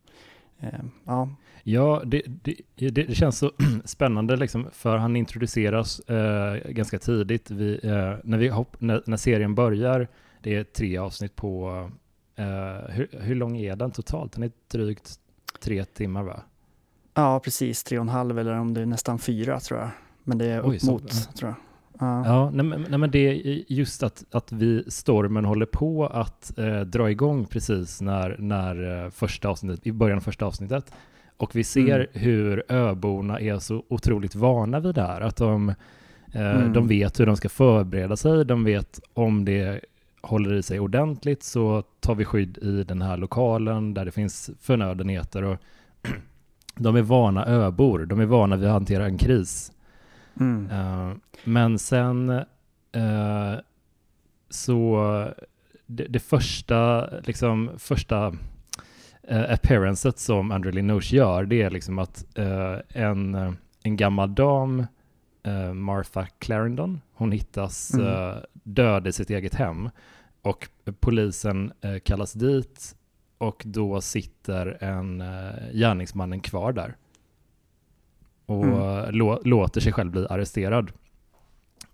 Eh, 0.61 0.68
ja, 1.04 1.28
ja 1.62 2.02
det, 2.04 2.23
det, 2.26 2.90
det, 2.90 3.14
känns 3.14 3.38
så 3.38 3.52
spännande 3.85 4.37
liksom, 4.37 4.66
för 4.73 4.97
han 4.97 5.16
introduceras 5.16 6.00
ganska 6.68 6.99
tidigt. 6.99 7.50
Vi, 7.50 7.80
när, 8.25 8.38
vi 8.38 8.49
hopp, 8.49 8.80
när, 8.80 9.02
när, 9.06 9.16
serien 9.16 9.54
börjar, 9.54 10.09
det 10.45 10.55
är 10.55 10.65
tre 10.65 10.99
avsnitt 10.99 11.37
på, 11.37 11.91
eh, 12.37 12.91
hur, 12.95 13.09
hur 13.21 13.35
lång 13.35 13.57
är 13.57 13.77
den 13.77 13.91
totalt? 13.91 14.33
Den 14.33 14.43
är 14.43 14.51
drygt 14.73 15.19
tre 15.61 15.85
timmar 15.85 16.23
va? 16.23 16.43
Ja, 17.15 17.41
precis, 17.41 17.85
tre 17.85 17.99
och 17.99 18.03
en 18.03 18.09
halv 18.09 18.39
eller 18.39 18.53
om 18.53 18.75
det 18.75 18.81
är 18.81 18.87
nästan 18.87 19.19
fyra 19.19 19.61
tror 19.61 19.81
jag. 19.81 19.91
Men 20.25 20.39
det 20.39 20.47
är 20.47 20.59
upp 20.59 20.67
Oj, 20.67 20.79
mot, 20.83 21.13
så, 21.13 21.33
tror 21.33 21.49
jag. 21.51 21.57
Ja, 22.01 22.27
ja 22.27 22.51
nej, 22.51 22.79
nej, 22.89 22.99
men 22.99 23.11
det 23.11 23.19
är 23.19 23.63
just 23.73 24.03
att, 24.03 24.25
att 24.31 24.53
vi, 24.53 24.85
stormen 24.89 25.45
håller 25.45 25.67
på 25.67 26.07
att 26.07 26.59
eh, 26.59 26.81
dra 26.81 27.11
igång 27.11 27.47
precis 27.47 28.01
när, 28.01 28.37
när 28.39 29.05
eh, 29.05 29.11
första 29.11 29.49
avsnittet, 29.49 29.87
i 29.87 29.93
början 29.93 30.19
av 30.19 30.23
första 30.23 30.47
avsnittet. 30.47 30.93
Och 31.37 31.57
vi 31.57 31.65
ser 31.65 31.95
mm. 31.95 32.07
hur 32.13 32.65
öborna 32.69 33.41
är 33.41 33.59
så 33.59 33.85
otroligt 33.89 34.35
vana 34.35 34.81
vid 34.81 34.95
det 34.95 35.03
här. 35.03 35.21
Att 35.21 35.37
de, 35.37 35.69
eh, 36.33 36.57
mm. 36.57 36.73
de 36.73 36.89
vet 36.89 37.21
hur 37.21 37.27
de 37.27 37.37
ska 37.37 37.49
förbereda 37.49 38.17
sig, 38.17 38.45
de 38.45 38.65
vet 38.65 39.01
om 39.15 39.45
det 39.45 39.81
håller 40.25 40.54
i 40.54 40.62
sig 40.62 40.81
ordentligt 40.81 41.43
så 41.43 41.83
tar 42.00 42.14
vi 42.14 42.25
skydd 42.25 42.59
i 42.59 42.85
den 42.85 43.02
här 43.02 43.16
lokalen 43.16 43.95
där 43.95 44.04
det 44.04 44.12
finns 44.12 44.50
förnödenheter. 44.61 45.43
Och 45.43 45.59
de 46.75 46.97
är 46.97 47.02
vana 47.02 47.47
öbor, 47.47 48.07
de 48.07 48.21
är 48.21 48.26
vana 48.26 48.57
vid 48.57 48.66
att 48.66 48.73
hantera 48.73 49.07
en 49.07 49.19
kris. 49.19 49.73
Mm. 50.40 50.71
Uh, 50.71 51.16
men 51.45 51.78
sen 51.78 52.31
uh, 52.31 53.57
så 54.50 55.28
det, 55.87 56.04
det, 56.04 56.19
första, 56.19 57.09
liksom 57.21 57.71
första 57.78 58.28
uh, 59.31 59.52
appearancet 59.52 60.19
som 60.19 60.50
Andrew 60.50 60.83
Linoche 60.83 61.16
gör, 61.16 61.45
det 61.45 61.62
är 61.62 61.71
liksom 61.71 61.99
att 61.99 62.38
en, 62.88 63.35
en 63.83 63.97
gammal 63.97 64.35
dam, 64.35 64.87
Martha 65.75 66.27
Clarendon, 66.39 67.01
hon 67.13 67.33
hittas 67.33 67.95
mm. 67.95 68.39
död 68.53 69.07
i 69.07 69.13
sitt 69.13 69.31
eget 69.31 69.55
hem 69.55 69.91
och 70.43 70.69
polisen 71.01 71.73
kallas 72.05 72.33
dit 72.33 72.97
och 73.39 73.63
då 73.67 74.01
sitter 74.01 74.85
en 74.85 75.19
gärningsmannen 75.73 76.41
kvar 76.41 76.73
där 76.73 76.97
och 78.47 78.65
mm. 78.65 79.15
lå, 79.15 79.41
låter 79.45 79.81
sig 79.81 79.93
själv 79.93 80.11
bli 80.11 80.27
arresterad. 80.31 80.93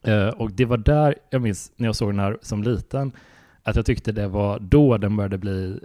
Uh, 0.08 0.28
och 0.28 0.52
det 0.52 0.64
var 0.64 0.76
där 0.76 1.14
jag 1.30 1.42
minns 1.42 1.72
när 1.76 1.88
jag 1.88 1.96
såg 1.96 2.08
den 2.08 2.18
här 2.18 2.38
som 2.42 2.62
liten, 2.62 3.12
att 3.62 3.76
jag 3.76 3.86
tyckte 3.86 4.12
det 4.12 4.28
var 4.28 4.58
då 4.58 4.98
den 4.98 5.16
började 5.16 5.38
bli 5.38 5.80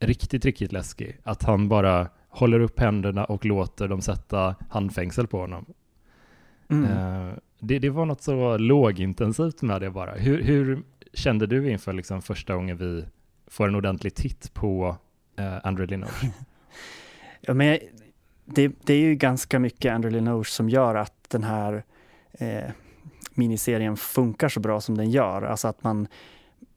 riktigt, 0.00 0.44
riktigt 0.44 0.72
läskig. 0.72 1.18
Att 1.22 1.42
han 1.42 1.68
bara 1.68 2.08
håller 2.28 2.60
upp 2.60 2.80
händerna 2.80 3.24
och 3.24 3.44
låter 3.44 3.88
dem 3.88 4.00
sätta 4.00 4.54
handfängsel 4.70 5.26
på 5.26 5.40
honom. 5.40 5.66
Mm. 6.68 6.90
Uh, 6.90 7.34
det, 7.58 7.78
det, 7.78 7.90
var 7.90 8.06
något 8.06 8.22
så 8.22 8.58
lågintensivt 8.58 9.62
med 9.62 9.80
det 9.80 9.90
bara. 9.90 10.12
Hur, 10.12 10.42
hur 10.42 10.82
kände 11.12 11.46
du 11.46 11.70
inför 11.70 11.92
liksom 11.92 12.22
första 12.22 12.54
gången 12.54 12.76
vi 12.76 13.04
får 13.46 13.68
en 13.68 13.74
ordentlig 13.74 14.14
titt 14.14 14.54
på 14.54 14.96
uh, 15.40 15.66
Andrew 15.66 15.96
Linoche? 15.96 16.30
ja, 17.40 17.54
men 17.54 17.66
jag, 17.66 17.78
det, 18.54 18.72
det, 18.84 18.94
är 18.94 19.00
ju 19.00 19.14
ganska 19.14 19.58
mycket 19.58 19.92
Andrew 19.92 20.18
Linoche 20.18 20.50
som 20.50 20.68
gör 20.68 20.94
att 20.94 21.30
den 21.30 21.44
här 21.44 21.84
eh, 22.32 22.70
miniserien 23.34 23.96
funkar 23.96 24.48
så 24.48 24.60
bra 24.60 24.80
som 24.80 24.96
den 24.96 25.10
gör. 25.10 25.42
Alltså 25.42 25.68
att 25.68 25.84
man, 25.84 26.08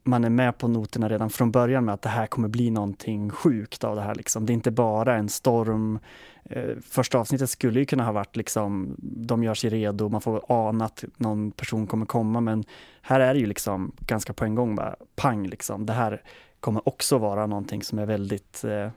man 0.02 0.24
är 0.24 0.30
med 0.30 0.58
på 0.58 0.68
noterna 0.68 1.08
redan 1.08 1.30
från 1.30 1.50
början 1.50 1.84
med 1.84 1.94
att 1.94 2.02
det 2.02 2.08
här 2.08 2.26
kommer 2.26 2.48
bli 2.48 2.70
någonting 2.70 3.30
sjukt 3.30 3.84
av 3.84 3.96
det 3.96 4.02
här. 4.02 4.14
Liksom. 4.14 4.46
Det 4.46 4.52
är 4.52 4.54
inte 4.54 4.70
bara 4.70 5.16
en 5.16 5.28
storm. 5.28 5.98
Eh, 6.44 6.76
första 6.82 7.18
avsnittet 7.18 7.50
skulle 7.50 7.80
ju 7.80 7.86
kunna 7.86 8.04
ha 8.04 8.12
varit 8.12 8.36
liksom, 8.36 8.96
de 8.98 9.44
gör 9.44 9.54
sig 9.54 9.70
redo, 9.70 10.08
man 10.08 10.20
får 10.20 10.44
ana 10.48 10.84
att 10.84 11.04
någon 11.16 11.50
person 11.50 11.86
kommer 11.86 12.06
komma, 12.06 12.40
men 12.40 12.64
här 13.02 13.20
är 13.20 13.34
det 13.34 13.40
ju 13.40 13.46
liksom 13.46 13.92
ganska 14.00 14.32
på 14.32 14.44
en 14.44 14.54
gång 14.54 14.74
bara 14.74 14.96
pang 15.14 15.46
liksom. 15.46 15.86
Det 15.86 15.92
här 15.92 16.22
kommer 16.60 16.88
också 16.88 17.18
vara 17.18 17.46
någonting 17.46 17.82
som 17.82 17.98
är 17.98 18.06
väldigt 18.06 18.64
eh, 18.64 18.90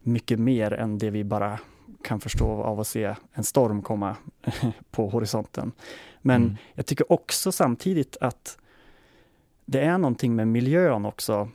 mycket 0.00 0.38
mer 0.38 0.72
än 0.72 0.98
det 0.98 1.10
vi 1.10 1.24
bara 1.24 1.58
kan 2.02 2.20
förstå 2.20 2.62
av 2.62 2.80
att 2.80 2.86
se 2.86 3.14
en 3.32 3.44
storm 3.44 3.82
komma 3.82 4.16
på 4.90 5.08
horisonten. 5.08 5.72
Men 6.22 6.42
mm. 6.42 6.56
jag 6.74 6.86
tycker 6.86 7.12
också 7.12 7.52
samtidigt 7.52 8.16
att 8.20 8.58
det 9.64 9.80
är 9.80 9.98
någonting 9.98 10.36
med 10.36 10.48
miljön 10.48 11.06
också. 11.06 11.48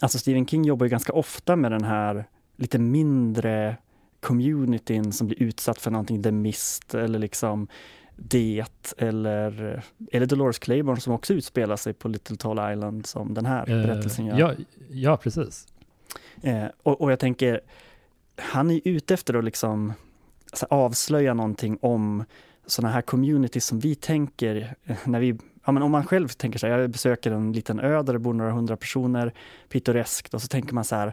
Alltså 0.00 0.18
Stephen 0.18 0.46
King 0.46 0.64
jobbar 0.64 0.86
ju 0.86 0.90
ganska 0.90 1.12
ofta 1.12 1.56
med 1.56 1.72
den 1.72 1.84
här 1.84 2.24
lite 2.56 2.78
mindre 2.78 3.76
communityn 4.22 5.12
som 5.12 5.26
blir 5.26 5.42
utsatt 5.42 5.78
för 5.78 5.90
någonting, 5.90 6.22
The 6.22 6.32
Mist 6.32 6.94
eller 6.94 7.18
liksom 7.18 7.68
Det 8.16 8.64
eller, 8.98 9.82
eller 10.12 10.26
Dolores 10.26 10.58
Claiborne 10.58 11.00
som 11.00 11.12
också 11.12 11.34
utspelar 11.34 11.76
sig 11.76 11.92
på 11.92 12.08
Little 12.08 12.36
Tall 12.36 12.72
Island 12.72 13.06
som 13.06 13.34
den 13.34 13.46
här 13.46 13.70
uh, 13.70 13.86
berättelsen 13.86 14.26
gör. 14.26 14.38
Ja, 14.38 14.54
ja 14.90 15.16
precis. 15.16 15.66
Eh, 16.42 16.66
och, 16.82 17.00
och 17.00 17.12
jag 17.12 17.18
tänker, 17.18 17.60
han 18.36 18.70
är 18.70 18.80
ute 18.84 19.14
efter 19.14 19.34
att 19.34 19.44
liksom 19.44 19.92
alltså, 20.50 20.66
avslöja 20.70 21.34
någonting 21.34 21.78
om 21.82 22.24
sådana 22.66 22.94
här 22.94 23.02
communities 23.02 23.66
som 23.66 23.78
vi 23.78 23.94
tänker 23.94 24.74
eh, 24.84 24.96
när 25.04 25.20
vi 25.20 25.38
Ja, 25.64 25.72
men 25.72 25.82
om 25.82 25.90
man 25.90 26.06
själv 26.06 26.28
tänker 26.28 26.58
så 26.58 26.66
här, 26.66 26.78
jag 26.78 26.90
besöker 26.90 27.30
en 27.30 27.52
liten 27.52 27.80
ö 27.80 28.02
där 28.02 28.12
det 28.12 28.18
bor 28.18 28.34
några 28.34 28.52
hundra 28.52 28.76
personer, 28.76 29.32
pittoreskt, 29.68 30.34
och 30.34 30.42
så 30.42 30.48
tänker 30.48 30.74
man 30.74 30.84
så 30.84 30.96
här, 30.96 31.12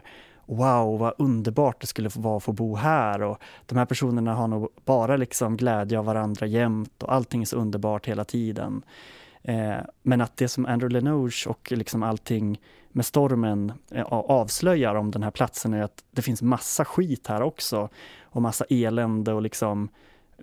wow, 0.50 0.98
vad 0.98 1.14
underbart 1.18 1.80
det 1.80 1.86
skulle 1.86 2.10
vara 2.14 2.36
att 2.36 2.42
få 2.42 2.52
bo 2.52 2.76
här 2.76 3.22
och 3.22 3.38
de 3.66 3.78
här 3.78 3.84
personerna 3.84 4.34
har 4.34 4.48
nog 4.48 4.68
bara 4.84 5.16
liksom 5.16 5.56
glädje 5.56 5.98
av 5.98 6.04
varandra 6.04 6.46
jämt 6.46 7.02
och 7.02 7.14
allting 7.14 7.42
är 7.42 7.46
så 7.46 7.56
underbart 7.56 8.06
hela 8.06 8.24
tiden. 8.24 8.82
Eh, 9.42 9.76
men 10.02 10.20
att 10.20 10.36
det 10.36 10.48
som 10.48 10.66
Andrew 10.66 11.00
Lenoge 11.00 11.46
och 11.46 11.72
liksom 11.72 12.02
allting 12.02 12.60
med 12.92 13.06
stormen 13.06 13.72
eh, 13.90 14.06
avslöjar 14.12 14.94
om 14.94 15.10
den 15.10 15.22
här 15.22 15.30
platsen 15.30 15.74
är 15.74 15.82
att 15.82 16.04
det 16.10 16.22
finns 16.22 16.42
massa 16.42 16.84
skit 16.84 17.26
här 17.26 17.42
också 17.42 17.88
och 18.22 18.42
massa 18.42 18.64
elände 18.64 19.32
och 19.32 19.42
liksom 19.42 19.88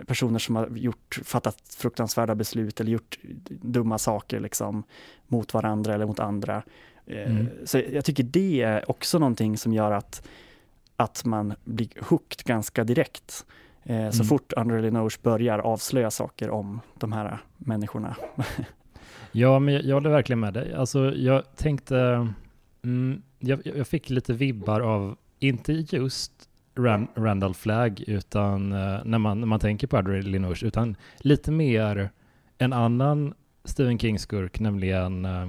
personer 0.07 0.39
som 0.39 0.55
har 0.55 0.67
gjort, 0.67 1.19
fattat 1.23 1.57
fruktansvärda 1.77 2.35
beslut 2.35 2.79
eller 2.79 2.91
gjort 2.91 3.19
dumma 3.47 3.97
saker 3.97 4.39
liksom 4.39 4.83
mot 5.27 5.53
varandra 5.53 5.93
eller 5.93 6.05
mot 6.05 6.19
andra. 6.19 6.63
Eh, 7.07 7.31
mm. 7.31 7.47
Så 7.65 7.81
jag 7.93 8.05
tycker 8.05 8.23
det 8.23 8.61
är 8.61 8.91
också 8.91 9.19
någonting 9.19 9.57
som 9.57 9.73
gör 9.73 9.91
att, 9.91 10.27
att 10.95 11.25
man 11.25 11.53
blir 11.63 11.89
hooked 12.01 12.45
ganska 12.45 12.83
direkt. 12.83 13.45
Mm. 13.83 14.11
Så 14.11 14.23
fort 14.23 14.53
Andrew 14.53 14.87
Linoche 14.87 15.17
börjar 15.21 15.59
avslöja 15.59 16.11
saker 16.11 16.49
om 16.49 16.81
de 16.93 17.11
här 17.11 17.37
människorna. 17.57 18.15
Ja, 19.31 19.59
men 19.59 19.73
jag, 19.73 19.83
jag 19.83 19.95
håller 19.95 20.09
verkligen 20.09 20.39
med 20.39 20.53
dig. 20.53 20.73
Alltså, 20.73 21.15
jag 21.15 21.55
tänkte, 21.55 22.27
mm, 22.83 23.21
jag, 23.39 23.61
jag, 23.63 23.87
fick 23.87 24.09
lite 24.09 24.33
vibbar 24.33 24.81
av, 24.81 25.17
inte 25.39 25.73
just 25.73 26.31
Rand, 26.75 27.07
Randall 27.15 27.53
Flagg, 27.53 28.03
utan 28.07 28.73
uh, 28.73 28.99
när, 29.05 29.17
man, 29.17 29.39
när 29.39 29.47
man 29.47 29.59
tänker 29.59 29.87
på 29.87 29.97
Adrian 29.97 30.31
Linoche, 30.31 30.67
utan 30.67 30.95
lite 31.17 31.51
mer 31.51 32.09
en 32.57 32.73
annan 32.73 33.33
Stephen 33.67 33.99
King-skurk, 33.99 34.59
nämligen 34.59 35.25
uh, 35.25 35.47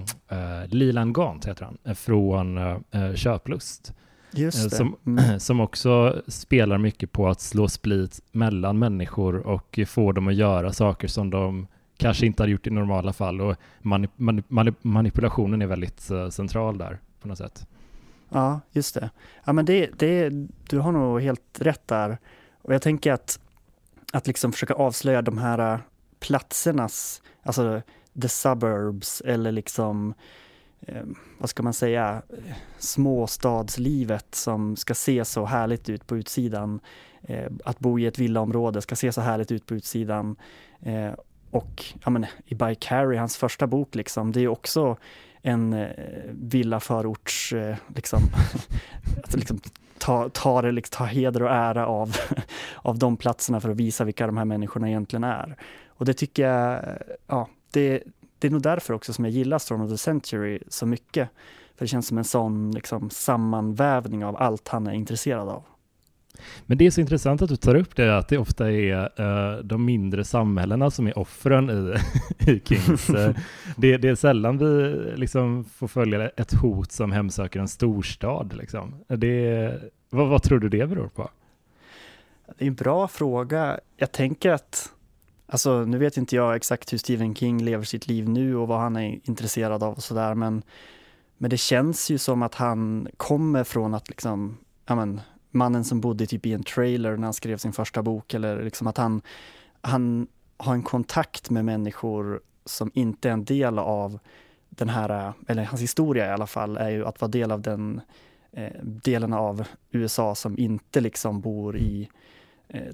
Leland 0.68 1.14
Gaunt 1.14 1.46
heter 1.46 1.64
han, 1.64 1.94
från 1.94 2.58
uh, 2.58 3.14
Köplust. 3.14 3.92
Just 4.30 4.76
som, 4.76 4.96
mm. 5.06 5.40
som 5.40 5.60
också 5.60 6.22
spelar 6.26 6.78
mycket 6.78 7.12
på 7.12 7.28
att 7.28 7.40
slå 7.40 7.68
split 7.68 8.20
mellan 8.32 8.78
människor 8.78 9.36
och 9.36 9.78
få 9.86 10.12
dem 10.12 10.28
att 10.28 10.34
göra 10.34 10.72
saker 10.72 11.08
som 11.08 11.30
de 11.30 11.66
kanske 11.96 12.26
inte 12.26 12.42
hade 12.42 12.52
gjort 12.52 12.66
i 12.66 12.70
normala 12.70 13.12
fall 13.12 13.40
och 13.40 13.56
manip 13.82 14.10
manip 14.48 14.74
manipulationen 14.84 15.62
är 15.62 15.66
väldigt 15.66 16.10
uh, 16.10 16.28
central 16.28 16.78
där 16.78 16.98
på 17.20 17.28
något 17.28 17.38
sätt. 17.38 17.66
Ja, 18.28 18.60
just 18.72 18.94
det. 18.94 19.10
Ja, 19.44 19.52
men 19.52 19.64
det, 19.64 19.90
det, 19.98 20.30
du 20.68 20.78
har 20.78 20.92
nog 20.92 21.22
helt 21.22 21.58
rätt 21.60 21.88
där. 21.88 22.18
Och 22.62 22.74
jag 22.74 22.82
tänker 22.82 23.12
att, 23.12 23.40
att 24.12 24.26
liksom 24.26 24.52
försöka 24.52 24.74
avslöja 24.74 25.22
de 25.22 25.38
här 25.38 25.80
platsernas, 26.20 27.22
alltså 27.42 27.82
the 28.20 28.28
suburbs 28.28 29.20
eller 29.20 29.52
liksom 29.52 30.14
eh, 30.80 31.02
vad 31.38 31.50
ska 31.50 31.62
man 31.62 31.72
säga, 31.72 32.22
småstadslivet 32.78 34.34
som 34.34 34.76
ska 34.76 34.94
se 34.94 35.24
så 35.24 35.44
härligt 35.44 35.88
ut 35.88 36.06
på 36.06 36.16
utsidan. 36.16 36.80
Eh, 37.22 37.52
att 37.64 37.78
bo 37.78 37.98
i 37.98 38.06
ett 38.06 38.18
villaområde 38.18 38.82
ska 38.82 38.96
se 38.96 39.12
så 39.12 39.20
härligt 39.20 39.52
ut 39.52 39.66
på 39.66 39.74
utsidan. 39.74 40.36
Eh, 40.80 41.12
och 41.50 41.84
ja, 42.04 42.10
men, 42.10 42.26
i 42.44 42.54
By 42.54 42.74
Carrie, 42.74 43.18
hans 43.18 43.36
första 43.36 43.66
bok, 43.66 43.94
liksom, 43.94 44.32
det 44.32 44.40
är 44.40 44.48
också 44.48 44.96
en 45.42 45.72
eh, 45.72 45.88
villaförorts, 46.30 47.52
eh, 47.52 47.76
liksom, 47.94 48.20
att 49.24 49.36
liksom 49.36 49.60
ta, 49.98 50.28
ta, 50.28 50.62
det, 50.62 50.72
liksom, 50.72 50.96
ta 50.96 51.04
heder 51.04 51.42
och 51.42 51.50
ära 51.50 51.86
av, 51.86 52.16
av 52.74 52.98
de 52.98 53.16
platserna 53.16 53.60
för 53.60 53.70
att 53.70 53.76
visa 53.76 54.04
vilka 54.04 54.26
de 54.26 54.36
här 54.36 54.44
människorna 54.44 54.88
egentligen 54.88 55.24
är. 55.24 55.56
Och 55.88 56.04
det 56.04 56.14
tycker 56.14 56.48
jag, 56.48 56.84
ja, 57.26 57.48
det, 57.70 58.02
det 58.38 58.46
är 58.46 58.50
nog 58.50 58.62
därför 58.62 58.94
också 58.94 59.12
som 59.12 59.24
jag 59.24 59.32
gillar 59.32 59.58
Storm 59.58 59.80
of 59.80 59.90
the 59.90 59.98
Century 59.98 60.58
så 60.68 60.86
mycket. 60.86 61.28
För 61.76 61.84
det 61.84 61.88
känns 61.88 62.06
som 62.06 62.18
en 62.18 62.24
sån 62.24 62.70
liksom, 62.70 63.10
sammanvävning 63.10 64.24
av 64.24 64.36
allt 64.36 64.68
han 64.68 64.86
är 64.86 64.92
intresserad 64.92 65.48
av. 65.48 65.62
Men 66.66 66.78
det 66.78 66.86
är 66.86 66.90
så 66.90 67.00
intressant 67.00 67.42
att 67.42 67.48
du 67.48 67.56
tar 67.56 67.74
upp 67.74 67.96
det, 67.96 68.18
att 68.18 68.28
det 68.28 68.38
ofta 68.38 68.72
är 68.72 69.20
uh, 69.20 69.64
de 69.64 69.84
mindre 69.84 70.24
samhällena 70.24 70.90
som 70.90 71.06
är 71.06 71.18
offren 71.18 71.70
i, 71.70 71.96
i 72.50 72.60
Kings. 72.64 73.10
Uh, 73.10 73.30
det, 73.76 73.96
det, 73.96 74.08
är 74.08 74.14
sällan 74.14 74.58
vi 74.58 74.94
liksom 75.16 75.64
får 75.64 75.88
följa 75.88 76.28
ett 76.28 76.52
hot 76.52 76.92
som 76.92 77.12
hemsöker 77.12 77.60
en 77.60 77.68
storstad. 77.68 78.56
Liksom. 78.56 78.94
Det, 79.06 79.74
vad, 80.10 80.28
vad 80.28 80.42
tror 80.42 80.58
du 80.58 80.68
det 80.68 80.86
beror 80.86 81.08
på? 81.08 81.30
Det 82.58 82.64
är 82.64 82.68
en 82.68 82.74
bra 82.74 83.08
fråga. 83.08 83.80
Jag 83.96 84.12
tänker 84.12 84.50
att 84.50 84.92
Alltså, 85.50 85.84
nu 85.84 85.98
vet 85.98 86.16
inte 86.16 86.36
jag 86.36 86.56
exakt 86.56 86.92
hur 86.92 86.98
Stephen 86.98 87.34
King 87.34 87.62
lever 87.62 87.84
sitt 87.84 88.06
liv 88.06 88.28
nu 88.28 88.56
och 88.56 88.68
vad 88.68 88.80
han 88.80 88.96
är 88.96 89.20
intresserad 89.24 89.82
av 89.82 89.94
och 89.94 90.02
sådär, 90.02 90.34
men, 90.34 90.62
men 91.38 91.50
det 91.50 91.56
känns 91.56 92.10
ju 92.10 92.18
som 92.18 92.42
att 92.42 92.54
han 92.54 93.08
kommer 93.16 93.64
från 93.64 93.94
att 93.94 94.08
liksom, 94.08 94.58
ja 94.86 94.94
men, 94.94 95.20
mannen 95.50 95.84
som 95.84 96.00
bodde 96.00 96.26
typ 96.26 96.46
i 96.46 96.52
en 96.52 96.62
trailer 96.62 97.16
när 97.16 97.24
han 97.24 97.34
skrev 97.34 97.56
sin 97.56 97.72
första 97.72 98.02
bok 98.02 98.34
eller 98.34 98.62
liksom 98.62 98.86
att 98.86 98.96
han, 98.96 99.22
han 99.80 100.26
har 100.56 100.74
en 100.74 100.82
kontakt 100.82 101.50
med 101.50 101.64
människor 101.64 102.40
som 102.64 102.90
inte 102.94 103.28
är 103.28 103.32
en 103.32 103.44
del 103.44 103.78
av 103.78 104.18
den 104.68 104.88
här, 104.88 105.32
eller 105.46 105.64
hans 105.64 105.82
historia 105.82 106.26
i 106.26 106.30
alla 106.30 106.46
fall, 106.46 106.76
är 106.76 106.90
ju 106.90 107.06
att 107.06 107.20
vara 107.20 107.30
del 107.30 107.52
av 107.52 107.62
den 107.62 108.00
eh, 108.52 108.82
delen 108.82 109.32
av 109.32 109.64
USA 109.90 110.34
som 110.34 110.58
inte 110.58 111.00
liksom 111.00 111.40
bor 111.40 111.76
i 111.76 112.08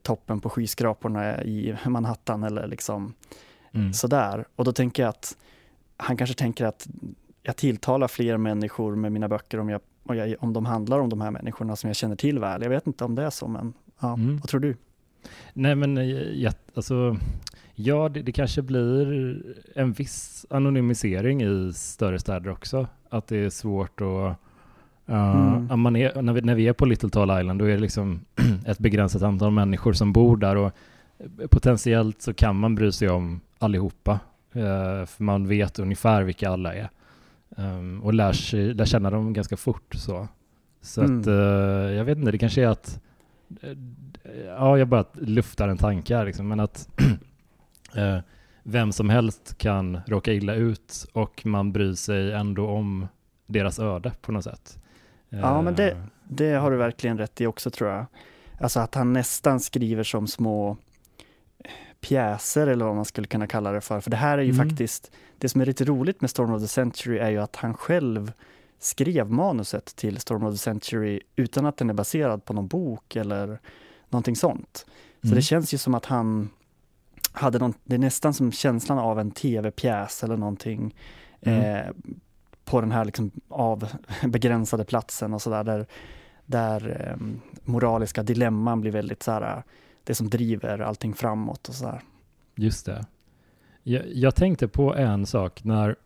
toppen 0.03 0.41
på 0.41 0.51
skyskraporna 0.51 1.43
i 1.43 1.77
Manhattan 1.87 2.45
eller 2.45 2.67
liksom 2.67 3.15
mm. 3.73 3.93
sådär. 3.93 4.45
Och 4.57 4.65
då 4.65 4.73
tänker 4.73 5.03
jag 5.03 5.11
att 5.11 5.37
han 5.97 6.17
kanske 6.17 6.37
tänker 6.37 6.65
att 6.65 6.89
jag 7.43 7.57
tilltalar 7.57 8.09
fler 8.09 8.37
människor 8.37 8.97
med 8.97 9.13
mina 9.13 9.29
böcker 9.29 9.61
om 9.61 9.69
jag 9.69 9.81
jag, 10.13 10.37
om 10.39 10.53
de 10.53 10.67
handlar 10.67 11.01
om 11.01 11.09
de 11.09 11.21
här 11.21 11.31
människorna 11.31 11.77
som 11.77 11.89
jag 11.89 11.97
känner 11.97 12.17
till 12.17 12.39
väl. 12.39 12.63
Jag 12.63 12.71
vet 12.71 12.87
inte 12.87 13.05
om 13.05 13.15
det 13.15 13.23
är 13.23 13.31
så, 13.31 13.49
men 13.49 13.73
ja, 14.01 14.15
mm. 14.15 14.39
vad 14.39 14.49
tror 14.49 14.61
du? 14.61 14.77
Nej, 15.53 15.75
men 15.75 15.99
eh, 15.99 16.05
ja, 16.43 16.53
alltså, 16.75 17.17
ja, 17.75 18.09
det, 18.09 18.23
det, 18.23 18.33
kanske 18.33 18.63
blir 18.63 19.43
en 19.75 19.93
viss 19.93 20.47
anonymisering 20.51 21.43
i 21.43 21.73
större 21.75 22.19
städer 22.19 22.51
också. 22.51 22.87
Att 23.09 23.27
det 23.27 23.37
är 23.37 23.51
svårt 23.51 24.01
att 24.01 24.37
Uh, 25.09 25.55
mm. 25.55 25.81
man 25.81 25.97
är, 25.97 26.23
när, 26.23 26.33
vi, 26.33 26.41
när 26.41 26.55
vi 26.55 26.69
är 26.69 26.73
på 26.73 26.87
Little 26.87 27.11
Tall 27.11 27.41
Island 27.41 27.59
då 27.59 27.65
är 27.65 27.71
det 27.71 27.81
liksom 27.81 28.21
ett 28.67 28.79
begränsat 28.79 29.23
antal 29.23 29.51
människor 29.51 29.93
som 29.93 30.13
bor 30.13 30.37
där 30.37 30.57
och 30.57 30.73
potentiellt 31.51 32.23
så 32.23 32.35
kan 32.35 32.57
man 32.57 32.75
bry 32.75 32.93
sig 32.93 33.09
om 33.09 33.41
allihopa. 33.59 34.13
Uh, 34.57 35.07
för 35.07 35.23
man 35.23 35.49
vet 35.49 35.79
ungefär 35.79 36.23
vilka 36.23 36.51
alla 36.51 36.75
är. 36.75 36.91
Um, 37.57 38.03
och 38.03 38.15
lär, 38.15 38.33
sig, 38.33 38.75
lär 38.75 38.85
känna 38.85 39.11
dem 39.11 39.33
ganska 39.33 39.57
fort. 39.57 39.95
Så, 39.95 40.29
så 40.81 41.03
mm. 41.03 41.21
att, 41.21 41.27
uh, 41.27 41.35
jag 41.97 42.05
vet 42.05 42.19
inte, 42.19 42.31
det 42.31 42.39
kanske 42.39 42.63
är 42.63 42.69
att, 42.69 43.01
ja, 44.47 44.79
jag 44.79 44.89
bara 44.89 45.05
luftar 45.13 45.69
en 45.69 45.79
tanke 45.79 46.17
här, 46.17 46.27
liksom, 46.27 46.49
men 46.49 46.61
att 46.61 46.89
vem 48.63 48.93
som 48.93 49.09
helst 49.09 49.59
kan 49.59 50.01
råka 50.07 50.33
illa 50.33 50.55
ut 50.55 51.07
och 51.13 51.47
man 51.47 51.73
bryr 51.73 51.95
sig 51.95 52.33
ändå 52.33 52.69
om 52.69 53.09
deras 53.47 53.79
öde 53.79 54.13
på 54.21 54.33
något 54.33 54.45
sätt. 54.45 54.79
Ja, 55.41 55.63
men 55.63 55.75
det, 55.75 55.97
det 56.29 56.53
har 56.53 56.71
du 56.71 56.77
verkligen 56.77 57.19
rätt 57.19 57.41
i 57.41 57.47
också 57.47 57.71
tror 57.71 57.91
jag. 57.91 58.07
Alltså 58.61 58.81
att 58.81 58.95
han 58.95 59.13
nästan 59.13 59.61
skriver 59.61 60.03
som 60.03 60.27
små 60.27 60.77
pjäser 62.01 62.67
eller 62.67 62.85
vad 62.85 62.95
man 62.95 63.05
skulle 63.05 63.27
kunna 63.27 63.47
kalla 63.47 63.73
det 63.73 63.81
för. 63.81 64.01
För 64.01 64.11
det 64.11 64.17
här 64.17 64.39
är 64.39 64.43
ju 64.43 64.51
mm. 64.51 64.69
faktiskt, 64.69 65.11
det 65.39 65.49
som 65.49 65.61
är 65.61 65.67
lite 65.67 65.85
roligt 65.85 66.21
med 66.21 66.31
Storm 66.31 66.53
of 66.53 66.63
the 66.63 66.69
Century 66.69 67.19
är 67.19 67.31
ju 67.31 67.39
att 67.39 67.57
han 67.57 67.75
själv 67.75 68.33
skrev 68.79 69.31
manuset 69.31 69.97
till 69.97 70.21
Storm 70.21 70.45
of 70.45 70.55
the 70.55 70.59
Century 70.59 71.21
utan 71.37 71.67
att 71.67 71.77
den 71.77 71.91
är 71.91 71.95
baserad 71.95 72.45
på 72.45 72.53
någon 72.53 72.67
bok 72.67 73.17
eller 73.17 73.61
någonting 74.09 74.37
sånt. 74.37 74.87
Så 75.21 75.27
mm. 75.27 75.37
det 75.37 75.43
känns 75.43 75.75
ju 75.75 75.79
som 75.79 75.95
att 75.95 76.05
han 76.05 76.51
hade 77.33 77.59
någon, 77.59 77.75
det 77.85 77.95
är 77.95 77.99
nästan 77.99 78.35
som 78.35 78.53
känslan 78.53 78.99
av 78.99 79.21
en 79.21 79.31
tv-pjäs 79.31 80.25
eller 80.25 80.37
någonting 80.37 80.95
mm. 81.41 81.61
eh, 81.61 81.93
på 82.65 82.81
den 82.81 82.93
här 82.93 83.05
liksom 83.05 83.31
avbegränsade 83.49 84.85
platsen 84.89 85.35
och 85.35 85.43
sådär 85.43 85.65
där, 85.65 85.87
där 86.47 87.09
eh, 87.11 87.27
moraliska 87.65 88.23
dilemman 88.23 88.81
blir 88.81 88.93
väldigt 88.93 89.23
så 89.23 89.31
här 89.31 89.63
det 90.05 90.15
som 90.15 90.31
driver 90.31 90.79
allting 90.79 91.15
framåt 91.15 91.69
och 91.69 91.75
sådär. 91.75 92.01
Just 92.55 92.87
det. 92.87 93.07
Jag, 93.83 94.03
jag, 94.07 94.35
tänkte 94.35 94.69
på 94.69 94.95
en 94.95 95.27
sak 95.27 95.65
när, 95.65 95.97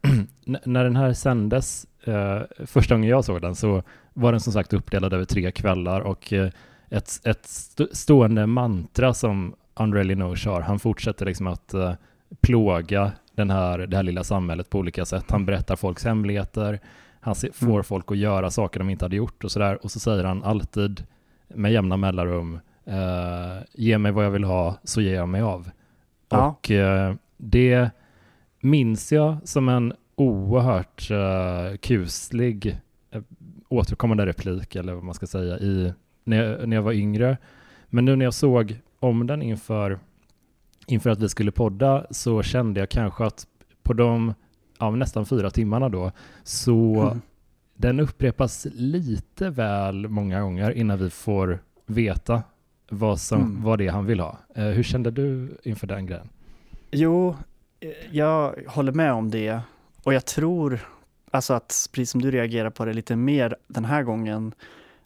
när 0.64 0.84
den 0.84 0.96
här 0.96 1.12
sändes, 1.12 1.86
eh, 2.04 2.40
första 2.66 2.94
gången 2.94 3.10
jag 3.10 3.24
såg 3.24 3.42
den 3.42 3.54
så 3.54 3.82
var 4.14 4.32
den 4.32 4.40
som 4.40 4.52
sagt 4.52 4.72
uppdelad 4.72 5.12
över 5.12 5.24
tre 5.24 5.52
kvällar 5.52 6.00
och 6.00 6.32
eh, 6.32 6.50
ett, 6.88 7.20
ett 7.24 7.48
stående 7.92 8.46
mantra 8.46 9.14
som 9.14 9.54
André 9.74 10.04
Linoche 10.04 10.50
har, 10.50 10.60
han 10.60 10.78
fortsätter 10.78 11.26
liksom 11.26 11.46
att 11.46 11.74
eh, 11.74 11.94
plåga 12.40 13.12
den 13.38 13.50
här, 13.50 13.78
det 13.78 13.96
här 13.96 14.02
lilla 14.02 14.24
samhället 14.24 14.70
på 14.70 14.78
olika 14.78 15.04
sätt. 15.04 15.30
Han 15.30 15.46
berättar 15.46 15.76
folks 15.76 16.04
hemligheter, 16.04 16.80
han 17.20 17.34
se, 17.34 17.52
får 17.52 17.66
mm. 17.66 17.84
folk 17.84 18.12
att 18.12 18.18
göra 18.18 18.50
saker 18.50 18.78
de 18.78 18.90
inte 18.90 19.04
hade 19.04 19.16
gjort 19.16 19.44
och 19.44 19.52
sådär. 19.52 19.78
Och 19.84 19.90
så 19.90 20.00
säger 20.00 20.24
han 20.24 20.42
alltid 20.44 21.04
med 21.48 21.72
jämna 21.72 21.96
mellanrum, 21.96 22.60
Uh, 22.88 23.62
ge 23.72 23.98
mig 23.98 24.12
vad 24.12 24.24
jag 24.24 24.30
vill 24.30 24.44
ha 24.44 24.78
så 24.84 25.00
ger 25.00 25.14
jag 25.14 25.28
mig 25.28 25.40
av. 25.40 25.70
Ja. 26.28 26.46
Och 26.46 26.70
uh, 26.70 27.14
det 27.36 27.90
minns 28.60 29.12
jag 29.12 29.36
som 29.44 29.68
en 29.68 29.92
oerhört 30.14 31.10
uh, 31.10 31.76
kuslig 31.76 32.80
uh, 33.14 33.22
återkommande 33.68 34.26
replik, 34.26 34.76
eller 34.76 34.92
vad 34.94 35.04
man 35.04 35.14
ska 35.14 35.26
säga, 35.26 35.58
i, 35.58 35.92
när, 36.24 36.44
jag, 36.44 36.68
när 36.68 36.76
jag 36.76 36.82
var 36.82 36.92
yngre. 36.92 37.36
Men 37.86 38.04
nu 38.04 38.16
när 38.16 38.24
jag 38.24 38.34
såg 38.34 38.80
om 39.00 39.26
den 39.26 39.42
inför, 39.42 39.98
inför 40.88 41.10
att 41.10 41.20
vi 41.20 41.28
skulle 41.28 41.50
podda 41.50 42.06
så 42.10 42.42
kände 42.42 42.80
jag 42.80 42.88
kanske 42.88 43.24
att 43.24 43.46
på 43.82 43.92
de 43.92 44.34
ja, 44.78 44.90
nästan 44.90 45.26
fyra 45.26 45.50
timmarna 45.50 45.88
då 45.88 46.12
så 46.42 47.00
mm. 47.00 47.20
den 47.74 48.00
upprepas 48.00 48.66
lite 48.74 49.50
väl 49.50 50.08
många 50.08 50.40
gånger 50.40 50.70
innan 50.70 50.98
vi 50.98 51.10
får 51.10 51.58
veta 51.86 52.42
vad, 52.90 53.20
som, 53.20 53.40
mm. 53.40 53.62
vad 53.62 53.78
det 53.78 53.86
är 53.86 53.92
han 53.92 54.06
vill 54.06 54.20
ha. 54.20 54.38
Eh, 54.54 54.64
hur 54.64 54.82
kände 54.82 55.10
du 55.10 55.56
inför 55.62 55.86
den 55.86 56.06
grejen? 56.06 56.28
Jo, 56.90 57.36
jag 58.10 58.54
håller 58.66 58.92
med 58.92 59.12
om 59.12 59.30
det 59.30 59.60
och 60.04 60.14
jag 60.14 60.24
tror 60.24 60.80
alltså 61.30 61.54
att 61.54 61.88
precis 61.92 62.10
som 62.10 62.22
du 62.22 62.30
reagerar 62.30 62.70
på 62.70 62.84
det 62.84 62.92
lite 62.92 63.16
mer 63.16 63.56
den 63.66 63.84
här 63.84 64.02
gången 64.02 64.54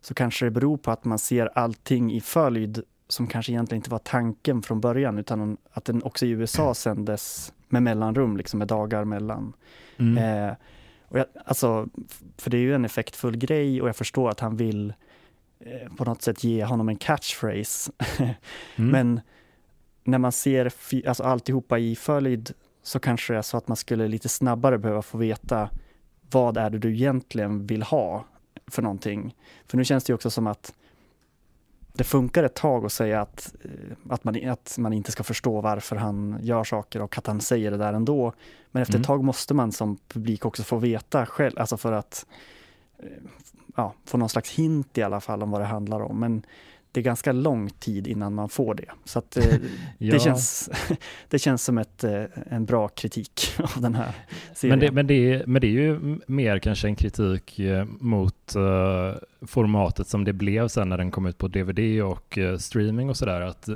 så 0.01 0.15
kanske 0.15 0.45
det 0.45 0.51
beror 0.51 0.77
på 0.77 0.91
att 0.91 1.05
man 1.05 1.19
ser 1.19 1.59
allting 1.59 2.13
i 2.13 2.21
följd 2.21 2.83
som 3.13 3.27
kanske 3.27 3.53
egentligen 3.53 3.79
inte 3.79 3.91
var 3.91 3.99
tanken 3.99 4.63
från 4.63 4.81
början 4.81 5.19
utan 5.19 5.57
att 5.73 5.85
den 5.85 6.03
också 6.03 6.27
i 6.27 6.31
USA 6.31 6.75
sändes 6.75 7.53
med 7.69 7.83
mellanrum, 7.83 8.37
liksom 8.37 8.59
med 8.59 8.69
dagar 8.69 9.05
mellan. 9.05 9.53
Mm. 9.99 10.49
Eh, 10.49 10.55
och 11.09 11.19
jag, 11.19 11.27
alltså, 11.45 11.89
för 12.39 12.51
det 12.51 12.57
är 12.57 12.61
ju 12.61 12.75
en 12.75 12.85
effektfull 12.85 13.37
grej 13.37 13.83
och 13.83 13.89
jag 13.89 13.97
förstår 13.97 14.31
att 14.31 14.41
han 14.41 14.57
vill 14.57 14.95
Eh, 15.65 15.89
på 15.97 16.05
något 16.05 16.23
sätt 16.23 16.45
ge 16.45 16.65
honom 16.65 16.89
en 16.89 16.97
catchphrase. 16.97 17.93
mm. 18.19 18.35
Men 18.91 19.21
när 20.05 20.19
man 20.19 20.33
ser 20.33 20.73
alltså 21.07 21.23
alltihopa 21.23 21.79
i 21.79 21.97
följd 21.97 22.53
så 22.83 22.99
kanske 22.99 23.33
det 23.33 23.39
är 23.39 23.43
så 23.43 23.57
att 23.57 23.69
man 23.69 23.77
skulle 23.77 24.09
lite 24.09 24.29
snabbare 24.29 24.79
behöva 24.79 25.03
få 25.03 25.19
veta 25.19 25.71
vad 26.31 26.57
är 26.57 26.71
det 26.71 26.79
du 26.79 26.93
egentligen 26.93 27.67
vill 27.67 27.83
ha 27.83 28.25
för 28.67 28.83
någonting. 28.83 29.35
För 29.67 29.77
nu 29.77 29.85
känns 29.85 30.05
det 30.05 30.15
också 30.15 30.31
som 30.31 30.47
att 30.47 30.75
det 31.93 32.05
funkar 32.05 32.45
ett 32.45 32.55
tag 32.55 32.85
att 32.85 32.93
säga 32.93 33.21
att, 33.21 33.55
eh, 33.65 33.71
att, 34.09 34.25
man, 34.25 34.49
att 34.49 34.79
man 34.79 34.93
inte 34.93 35.13
ska 35.13 35.23
förstå 35.23 35.61
varför 35.61 35.97
han 35.97 36.39
gör 36.43 36.65
saker 36.65 37.03
och 37.03 37.19
att 37.19 37.27
han 37.27 37.41
säger 37.41 37.71
det 37.71 37.77
där 37.77 37.93
ändå. 37.93 38.33
Men 38.71 38.83
efter 38.83 38.95
mm. 38.95 39.01
ett 39.01 39.07
tag 39.07 39.25
måste 39.25 39.55
man 39.55 39.73
som 39.73 39.99
publik 40.09 40.45
också 40.45 40.63
få 40.63 40.77
veta 40.77 41.27
själv, 41.27 41.59
alltså 41.59 41.77
för 41.77 41.93
att 41.93 42.27
eh, 42.99 43.07
ja, 43.77 43.95
få 44.05 44.19
någon 44.19 44.29
slags 44.29 44.51
hint 44.51 44.99
i 44.99 45.03
alla 45.03 45.21
fall 45.21 45.43
om 45.43 45.51
vad 45.51 45.61
det 45.61 45.67
handlar 45.67 46.01
om. 46.01 46.21
Men 46.21 46.47
det 46.93 47.01
är 47.01 47.05
ganska 47.05 47.33
lång 47.33 47.71
tid 47.71 48.07
innan 48.07 48.35
man 48.35 48.49
får 48.49 48.75
det. 48.75 48.89
Så 49.05 49.19
att, 49.19 49.37
eh, 49.37 49.45
ja. 49.99 50.13
det, 50.13 50.21
känns, 50.21 50.71
det 51.29 51.39
känns 51.39 51.65
som 51.65 51.79
ett, 51.79 52.05
eh, 52.05 52.25
en 52.51 52.65
bra 52.65 52.89
kritik 52.89 53.41
av 53.77 53.83
den 53.83 53.95
här 53.95 54.13
serien. 54.55 54.79
Men 54.79 54.87
det, 54.87 54.93
men, 54.93 55.07
det 55.07 55.33
är, 55.33 55.47
men 55.47 55.61
det 55.61 55.67
är 55.67 55.71
ju 55.71 56.19
mer 56.27 56.59
kanske 56.59 56.89
en 56.89 56.97
kritik 56.97 57.59
eh, 57.59 57.85
mot 57.85 58.57
uh, 58.57 59.15
formatet 59.47 60.07
som 60.07 60.25
det 60.25 60.33
blev 60.33 60.69
sen 60.69 60.89
när 60.89 60.99
den 60.99 61.11
kom 61.11 61.27
ut 61.27 61.39
på 61.39 61.49
DVD 61.49 62.03
och 62.03 62.39
uh, 62.39 62.57
streaming 62.57 63.09
och 63.09 63.17
sådär. 63.17 63.41
Att 63.41 63.69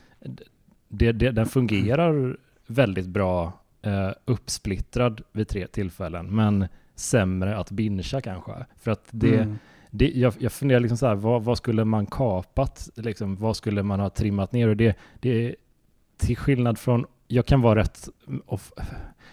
det, 0.88 1.12
det, 1.12 1.30
den 1.30 1.46
fungerar 1.46 2.36
väldigt 2.66 3.06
bra 3.06 3.52
uh, 3.86 4.10
uppsplittrad 4.24 5.20
vid 5.32 5.48
tre 5.48 5.66
tillfällen, 5.66 6.26
men 6.26 6.66
sämre 6.94 7.56
att 7.56 7.70
bingea 7.70 8.20
kanske. 8.20 8.52
För 8.76 8.90
att 8.90 9.04
det 9.10 9.36
mm 9.36 9.58
det, 9.96 10.12
jag, 10.14 10.34
jag 10.38 10.52
funderar 10.52 10.80
liksom 10.80 10.98
så 10.98 11.06
här, 11.06 11.14
vad, 11.14 11.44
vad, 11.44 11.58
skulle 11.58 11.84
man 11.84 12.06
kapat? 12.06 12.88
Liksom, 12.94 13.36
vad 13.36 13.56
skulle 13.56 13.82
man 13.82 14.00
ha 14.00 14.10
trimmat 14.10 14.52
ner? 14.52 14.68
Och 14.68 14.76
det, 14.76 14.98
det 15.20 15.54
till 16.16 16.36
skillnad 16.36 16.78
från, 16.78 17.06
jag 17.28 17.46
kan 17.46 17.60
vara 17.60 17.80
rätt, 17.80 18.08
off, 18.46 18.72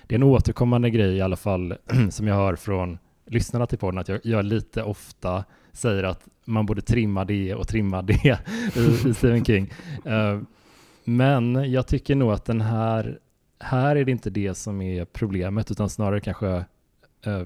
det 0.08 0.16
är 0.16 0.20
en 0.20 0.24
återkommande 0.24 0.90
grej 0.90 1.16
i 1.16 1.22
alla 1.22 1.36
fall 1.36 1.78
som 2.10 2.28
jag 2.28 2.36
hör 2.36 2.56
från 2.56 2.98
lyssnarna 3.26 3.68
till 3.68 3.78
podden, 3.78 4.00
att 4.00 4.08
jag, 4.08 4.20
jag 4.24 4.46
lite 4.46 4.84
ofta 4.84 5.44
säger 5.72 6.04
att 6.04 6.28
man 6.46 6.66
borde 6.66 6.82
trimma 6.82 7.26
det 7.26 7.56
och 7.56 7.68
trimma 7.68 8.02
det 8.02 8.40
i, 8.76 9.10
i 9.10 9.14
Stephen 9.14 9.46
King. 9.46 9.74
Uh, 10.06 10.42
men 11.04 11.72
jag 11.72 11.88
tycker 11.88 12.16
nog 12.16 12.32
att 12.32 12.46
den 12.46 12.62
här, 12.62 13.20
här 13.60 13.96
är 13.96 14.06
det 14.06 14.12
inte 14.12 14.30
det 14.30 14.56
som 14.56 14.82
är 14.82 15.06
problemet, 15.06 15.72
utan 15.72 15.90
snarare 15.90 16.20
kanske 16.20 16.66
eh, 17.26 17.42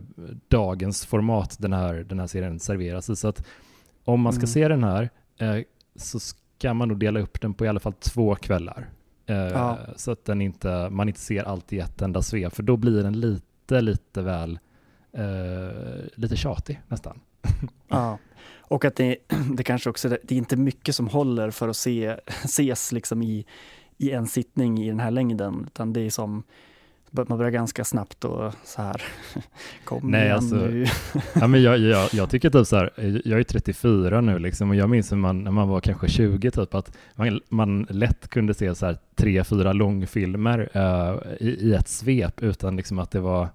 dagens 0.48 1.06
format 1.06 1.56
den 1.60 1.74
här, 1.74 1.94
den 1.94 2.20
här 2.20 2.28
serien 2.28 2.60
serveras 2.60 3.10
i. 3.10 3.16
Så 3.16 3.28
att 3.28 3.46
om 4.04 4.22
man 4.22 4.34
ska 4.34 4.40
mm. 4.40 4.48
se 4.48 4.68
den 4.68 4.84
här 4.84 5.10
eh, 5.38 5.58
så 5.96 6.20
ska 6.20 6.74
man 6.74 6.88
nog 6.88 7.00
dela 7.00 7.20
upp 7.20 7.42
den 7.42 7.54
på 7.54 7.66
i 7.66 7.68
alla 7.68 7.80
fall 7.80 7.94
två 7.94 8.36
kvällar. 8.36 8.90
Eh, 9.26 9.36
ja. 9.36 9.80
Så 9.96 10.12
att 10.12 10.26
den 10.26 10.42
inte, 10.42 10.90
man 10.90 11.08
inte 11.08 11.20
ser 11.20 11.44
allt 11.44 11.74
i 11.74 11.80
ett 11.80 12.02
enda 12.02 12.22
svep, 12.22 12.56
för 12.56 12.64
då 12.64 12.78
blir 12.78 13.04
den 13.04 13.20
lite, 13.20 13.82
lite 13.82 14.22
väl, 14.22 14.60
eh, 15.12 16.06
lite 16.16 16.36
tjatig 16.36 16.82
nästan. 16.88 17.20
Ja, 17.88 18.18
och 18.68 18.86
att 18.86 18.96
det, 18.96 19.18
det 19.58 19.64
kanske 19.64 19.90
också, 19.90 20.10
det 20.10 20.32
är 20.32 20.38
inte 20.38 20.58
mycket 20.58 20.96
som 20.96 21.08
håller 21.08 21.52
för 21.52 21.70
att 21.70 21.78
se, 21.78 22.06
ses 22.28 22.92
liksom 22.92 23.22
i, 23.22 23.46
i 23.98 24.12
en 24.12 24.28
sittning 24.28 24.84
i 24.84 24.88
den 24.88 25.00
här 25.00 25.12
längden, 25.12 25.64
utan 25.68 25.94
det 25.94 26.02
är 26.02 26.10
som 26.10 26.44
man 27.28 27.38
börjar 27.38 27.52
ganska 27.52 27.84
snabbt 27.84 28.26
och 28.26 28.54
så 28.64 28.82
här, 28.82 29.02
kom 29.84 30.12
Nej, 30.12 30.24
igen 30.24 30.36
alltså, 30.36 30.56
nu. 30.56 30.86
ja, 31.34 31.48
men 31.48 31.62
jag, 31.62 31.80
jag, 31.80 32.10
jag 32.14 32.30
tycker 32.30 32.50
typ 32.50 32.68
så 32.68 32.76
här, 32.76 32.90
jag 33.26 33.40
är 33.40 33.44
34 33.44 34.22
nu 34.22 34.40
liksom 34.40 34.70
och 34.70 34.76
jag 34.76 34.90
minns 34.90 35.12
när 35.12 35.18
man, 35.18 35.44
när 35.44 35.52
man 35.52 35.68
var 35.68 35.82
kanske 35.82 36.08
20 36.08 36.52
typ 36.52 36.76
att 36.76 36.98
man, 37.16 37.42
man 37.50 37.88
lätt 37.90 38.28
kunde 38.28 38.54
se 38.54 38.76
så 38.76 38.86
här 38.86 38.98
tre, 39.16 39.44
fyra 39.44 39.74
långfilmer 39.74 40.70
uh, 40.76 41.18
i, 41.40 41.50
i 41.50 41.74
ett 41.74 41.88
svep 41.88 42.42
utan 42.42 42.76
liksom 42.76 43.00
att 43.00 43.12
det 43.12 43.20
var 43.20 43.50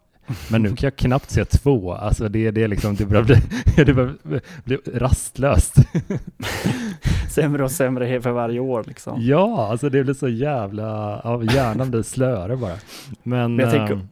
men 0.48 0.62
nu 0.62 0.68
kan 0.68 0.86
jag 0.86 0.96
knappt 0.96 1.30
se 1.30 1.44
två, 1.44 1.92
alltså 1.92 2.28
det, 2.28 2.50
det, 2.50 2.68
liksom, 2.68 2.94
det 2.94 3.06
börjar 3.06 3.24
bli, 3.24 3.36
det 3.84 3.94
börjar 3.94 4.16
bli 4.64 4.76
rastlöst. 4.94 5.74
sämre 7.34 7.64
och 7.64 7.70
sämre 7.70 8.20
för 8.20 8.30
varje 8.30 8.60
år 8.60 8.84
liksom. 8.86 9.16
Ja, 9.20 9.68
alltså 9.70 9.88
det 9.88 10.04
blir 10.04 10.14
så 10.14 10.28
jävla, 10.28 11.20
ja, 11.24 11.42
hjärnan 11.42 11.90
blir 11.90 12.02
slöare 12.02 12.56
bara. 12.56 12.74
Men, 13.22 13.56
Men 13.56 13.64
jag 13.66 13.74
tänker, 13.74 13.94
ehm, 13.94 14.08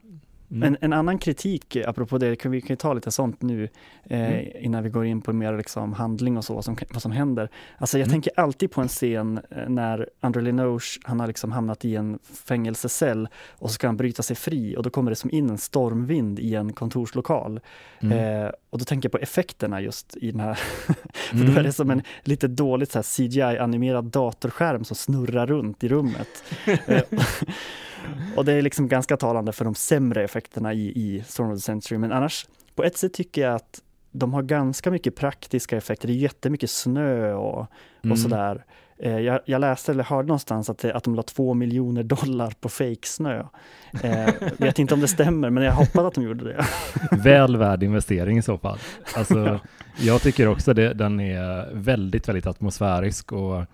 Mm. 0.50 0.62
En, 0.62 0.76
en, 0.80 0.92
annan 0.92 1.18
kritik, 1.18 1.76
apropå 1.76 2.18
det, 2.18 2.36
kan 2.36 2.50
vi 2.50 2.60
kan 2.60 2.68
ju 2.68 2.76
ta 2.76 2.92
lite 2.92 3.10
sånt 3.10 3.42
nu 3.42 3.68
eh, 4.04 4.32
mm. 4.32 4.46
innan 4.60 4.82
vi 4.82 4.90
går 4.90 5.06
in 5.06 5.20
på 5.20 5.32
mer 5.32 5.56
liksom, 5.56 5.92
handling 5.92 6.36
och 6.36 6.44
så, 6.44 6.54
vad 6.54 6.64
som, 6.64 6.76
vad 6.90 7.02
som 7.02 7.12
händer. 7.12 7.48
Alltså 7.78 7.98
jag 7.98 8.06
mm. 8.06 8.12
tänker 8.12 8.32
alltid 8.40 8.70
på 8.70 8.80
en 8.80 8.88
scen 8.88 9.40
eh, 9.50 9.68
när 9.68 10.08
Andrew 10.20 10.50
Linoche, 10.50 11.00
han 11.04 11.20
har 11.20 11.26
liksom 11.26 11.52
hamnat 11.52 11.84
i 11.84 11.96
en 11.96 12.18
fängelsecell 12.46 13.28
och 13.48 13.70
så 13.70 13.74
ska 13.74 13.86
han 13.86 13.96
bryta 13.96 14.22
sig 14.22 14.36
fri 14.36 14.76
och 14.76 14.82
då 14.82 14.90
kommer 14.90 15.10
det 15.10 15.16
som 15.16 15.30
in 15.30 15.50
en 15.50 15.58
stormvind 15.58 16.38
i 16.38 16.54
en 16.54 16.72
kontorslokal. 16.72 17.60
Mm. 18.00 18.44
Eh, 18.44 18.50
och 18.70 18.78
då 18.78 18.84
tänker 18.84 19.06
jag 19.06 19.12
på 19.12 19.18
effekterna 19.18 19.80
just 19.80 20.16
i 20.16 20.30
den 20.30 20.40
här, 20.40 20.54
för 21.30 21.36
då 21.36 21.42
är 21.42 21.54
det 21.54 21.60
mm. 21.60 21.72
som 21.72 21.90
en 21.90 22.02
lite 22.22 22.48
dåligt 22.48 22.92
CGI-animerad 22.92 24.04
datorskärm 24.04 24.84
som 24.84 24.96
snurrar 24.96 25.46
runt 25.46 25.84
i 25.84 25.88
rummet. 25.88 26.44
Och 28.36 28.44
det 28.44 28.52
är 28.52 28.62
liksom 28.62 28.88
ganska 28.88 29.16
talande 29.16 29.52
för 29.52 29.64
de 29.64 29.74
sämre 29.74 30.24
effekterna 30.24 30.72
i, 30.72 30.88
i 30.88 31.24
Storm 31.26 31.50
of 31.50 31.56
the 31.56 31.62
Century. 31.62 31.98
Men 31.98 32.12
annars, 32.12 32.46
på 32.74 32.84
ett 32.84 32.96
sätt 32.96 33.12
tycker 33.12 33.42
jag 33.42 33.54
att 33.54 33.82
de 34.12 34.34
har 34.34 34.42
ganska 34.42 34.90
mycket 34.90 35.16
praktiska 35.16 35.76
effekter. 35.76 36.08
Det 36.08 36.14
är 36.14 36.16
jättemycket 36.16 36.70
snö 36.70 37.32
och, 37.32 37.66
mm. 38.02 38.12
och 38.12 38.18
sådär. 38.18 38.64
Eh, 38.98 39.18
jag, 39.18 39.40
jag, 39.44 39.60
läste 39.60 39.92
eller 39.92 40.04
hörde 40.04 40.28
någonstans 40.28 40.70
att, 40.70 40.78
det, 40.78 40.94
att 40.94 41.04
de 41.04 41.14
la 41.14 41.22
två 41.22 41.54
miljoner 41.54 42.02
dollar 42.02 42.52
på 42.60 42.68
fejksnö. 42.68 43.44
Eh, 44.02 44.28
vet 44.58 44.78
inte 44.78 44.94
om 44.94 45.00
det 45.00 45.08
stämmer, 45.08 45.50
men 45.50 45.62
jag 45.62 45.72
hoppas 45.72 46.04
att 46.04 46.14
de 46.14 46.24
gjorde 46.24 46.44
det. 46.44 46.64
Väl 47.16 47.56
värd 47.56 47.82
investering 47.82 48.38
i 48.38 48.42
så 48.42 48.58
fall. 48.58 48.78
Alltså, 49.16 49.60
jag 49.98 50.22
tycker 50.22 50.48
också 50.48 50.74
det, 50.74 50.94
den 50.94 51.20
är 51.20 51.74
väldigt, 51.74 52.28
väldigt 52.28 52.46
atmosfärisk 52.46 53.32
och, 53.32 53.64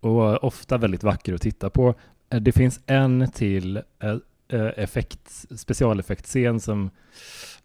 och 0.00 0.44
ofta 0.44 0.78
väldigt 0.78 1.02
vacker 1.02 1.34
att 1.34 1.42
titta 1.42 1.70
på. 1.70 1.94
Eh, 2.30 2.40
det 2.40 2.52
finns 2.52 2.80
en 2.86 3.30
till 3.30 3.76
eh, 3.76 4.16
eh, 4.48 4.72
effekt, 4.76 5.44
specialeffektscen 5.56 6.60
som, 6.60 6.90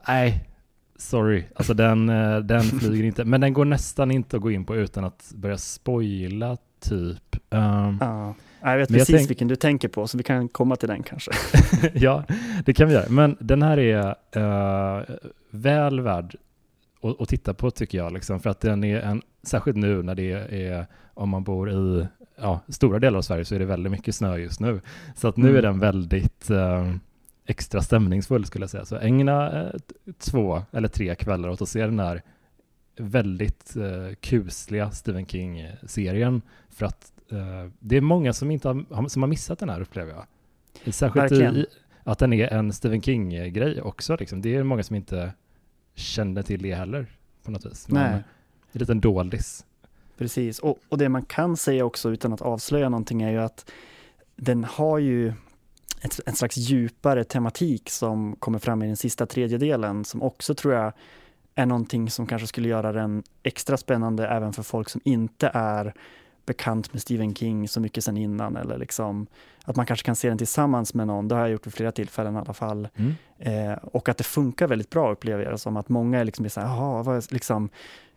nej, 0.07 0.49
sorry, 0.95 1.43
alltså 1.55 1.73
den, 1.73 2.07
den 2.47 2.61
flyger 2.79 3.03
inte, 3.03 3.25
men 3.25 3.41
den 3.41 3.53
går 3.53 3.65
nästan 3.65 4.11
inte 4.11 4.35
att 4.35 4.41
gå 4.41 4.51
in 4.51 4.65
på 4.65 4.75
utan 4.75 5.03
att 5.03 5.31
börja 5.35 5.57
spoila 5.57 6.57
typ. 6.79 7.35
Um, 7.49 7.97
ja. 8.01 8.35
Jag 8.61 8.77
vet 8.77 8.89
precis 8.89 9.09
jag 9.09 9.17
tänk... 9.17 9.29
vilken 9.29 9.47
du 9.47 9.55
tänker 9.55 9.87
på, 9.87 10.07
så 10.07 10.17
vi 10.17 10.23
kan 10.23 10.49
komma 10.49 10.75
till 10.75 10.89
den 10.89 11.03
kanske. 11.03 11.31
ja, 11.93 12.23
det 12.65 12.73
kan 12.73 12.87
vi 12.87 12.93
göra. 12.93 13.09
Men 13.09 13.37
den 13.39 13.61
här 13.61 13.79
är 13.79 14.15
uh, 14.37 15.15
väl 15.49 16.01
värd 16.01 16.35
att, 17.01 17.21
att 17.21 17.29
titta 17.29 17.53
på 17.53 17.71
tycker 17.71 17.97
jag, 17.97 18.13
liksom, 18.13 18.39
för 18.39 18.49
att 18.49 18.59
den 18.59 18.83
är 18.83 19.01
en, 19.01 19.21
särskilt 19.43 19.77
nu 19.77 20.03
när 20.03 20.15
det 20.15 20.31
är, 20.31 20.85
om 21.13 21.29
man 21.29 21.43
bor 21.43 21.71
i 21.71 22.07
ja, 22.37 22.59
stora 22.67 22.99
delar 22.99 23.17
av 23.17 23.21
Sverige 23.21 23.45
så 23.45 23.55
är 23.55 23.59
det 23.59 23.65
väldigt 23.65 23.91
mycket 23.91 24.15
snö 24.15 24.37
just 24.37 24.59
nu. 24.59 24.81
Så 25.15 25.27
att 25.27 25.37
nu 25.37 25.49
mm. 25.49 25.57
är 25.57 25.61
den 25.61 25.79
väldigt 25.79 26.49
eh, 26.49 26.95
extra 27.45 27.81
stämningsfull 27.81 28.45
skulle 28.45 28.63
jag 28.63 28.69
säga. 28.69 28.85
Så 28.85 28.97
ägna 28.97 29.61
eh, 29.61 29.73
två 30.19 30.61
eller 30.71 30.87
tre 30.87 31.15
kvällar 31.15 31.49
åt 31.49 31.61
att 31.61 31.69
se 31.69 31.85
den 31.85 31.99
här 31.99 32.21
väldigt 32.97 33.75
eh, 33.75 34.15
kusliga 34.19 34.91
Stephen 34.91 35.25
King-serien. 35.25 36.41
För 36.69 36.85
att 36.85 37.11
eh, 37.31 37.71
det 37.79 37.97
är 37.97 38.01
många 38.01 38.33
som, 38.33 38.51
inte 38.51 38.67
har, 38.67 39.09
som 39.09 39.21
har 39.23 39.27
missat 39.27 39.59
den 39.59 39.69
här 39.69 39.81
upplever 39.81 40.13
jag. 40.13 40.25
Särskilt 40.93 41.31
i, 41.31 41.65
att 42.03 42.19
den 42.19 42.33
är 42.33 42.53
en 42.53 42.73
Stephen 42.73 43.01
King-grej 43.01 43.81
också. 43.81 44.17
Liksom. 44.19 44.41
Det 44.41 44.55
är 44.55 44.63
många 44.63 44.83
som 44.83 44.95
inte 44.95 45.33
kände 45.95 46.43
till 46.43 46.61
det 46.61 46.75
heller 46.75 47.05
på 47.43 47.51
något 47.51 47.65
vis. 47.65 47.87
Men 47.89 48.11
Nej. 48.11 48.23
En 48.71 48.79
liten 48.79 48.99
doldis. 48.99 49.65
Precis, 50.17 50.59
och, 50.59 50.79
och 50.89 50.97
det 50.97 51.09
man 51.09 51.25
kan 51.25 51.57
säga 51.57 51.85
också 51.85 52.09
utan 52.09 52.33
att 52.33 52.41
avslöja 52.41 52.89
någonting 52.89 53.21
är 53.21 53.31
ju 53.31 53.41
att 53.41 53.71
den 54.35 54.63
har 54.63 54.97
ju 54.97 55.33
ett, 56.01 56.19
en 56.25 56.35
slags 56.35 56.57
djupare 56.57 57.23
tematik 57.23 57.89
som 57.89 58.35
kommer 58.35 58.59
fram 58.59 58.83
i 58.83 58.87
den 58.87 58.97
sista 58.97 59.25
tredjedelen 59.25 60.05
som 60.05 60.21
också 60.21 60.55
tror 60.55 60.73
jag 60.73 60.93
är 61.55 61.65
någonting 61.65 62.09
som 62.09 62.27
kanske 62.27 62.47
skulle 62.47 62.67
göra 62.67 62.91
den 62.91 63.23
extra 63.43 63.77
spännande 63.77 64.27
även 64.27 64.53
för 64.53 64.63
folk 64.63 64.89
som 64.89 65.01
inte 65.03 65.51
är 65.53 65.93
bekant 66.45 66.93
med 66.93 67.01
Stephen 67.01 67.35
King 67.35 67.67
så 67.67 67.79
mycket 67.79 68.03
sen 68.03 68.17
innan 68.17 68.55
eller 68.55 68.77
liksom 68.77 69.27
att 69.63 69.75
man 69.75 69.85
kanske 69.85 70.05
kan 70.05 70.15
se 70.15 70.29
den 70.29 70.37
tillsammans 70.37 70.93
med 70.93 71.07
någon, 71.07 71.27
det 71.27 71.35
har 71.35 71.41
jag 71.41 71.51
gjort 71.51 71.67
vid 71.67 71.73
flera 71.73 71.91
tillfällen 71.91 72.35
i 72.35 72.37
alla 72.37 72.53
fall. 72.53 72.87
Mm. 72.95 73.13
Eh, 73.39 73.77
och 73.83 74.09
att 74.09 74.17
det 74.17 74.23
funkar 74.23 74.67
väldigt 74.67 74.89
bra 74.89 75.11
upplever 75.11 75.43
jag 75.43 75.53
det 75.53 75.57
som, 75.57 75.77
att 75.77 75.89
många 75.89 76.19
är 76.19 76.23
liksom 76.23 76.49
så 76.49 76.61
här, 76.61 76.67
jaha, 76.67 77.21
liksom 77.29 77.69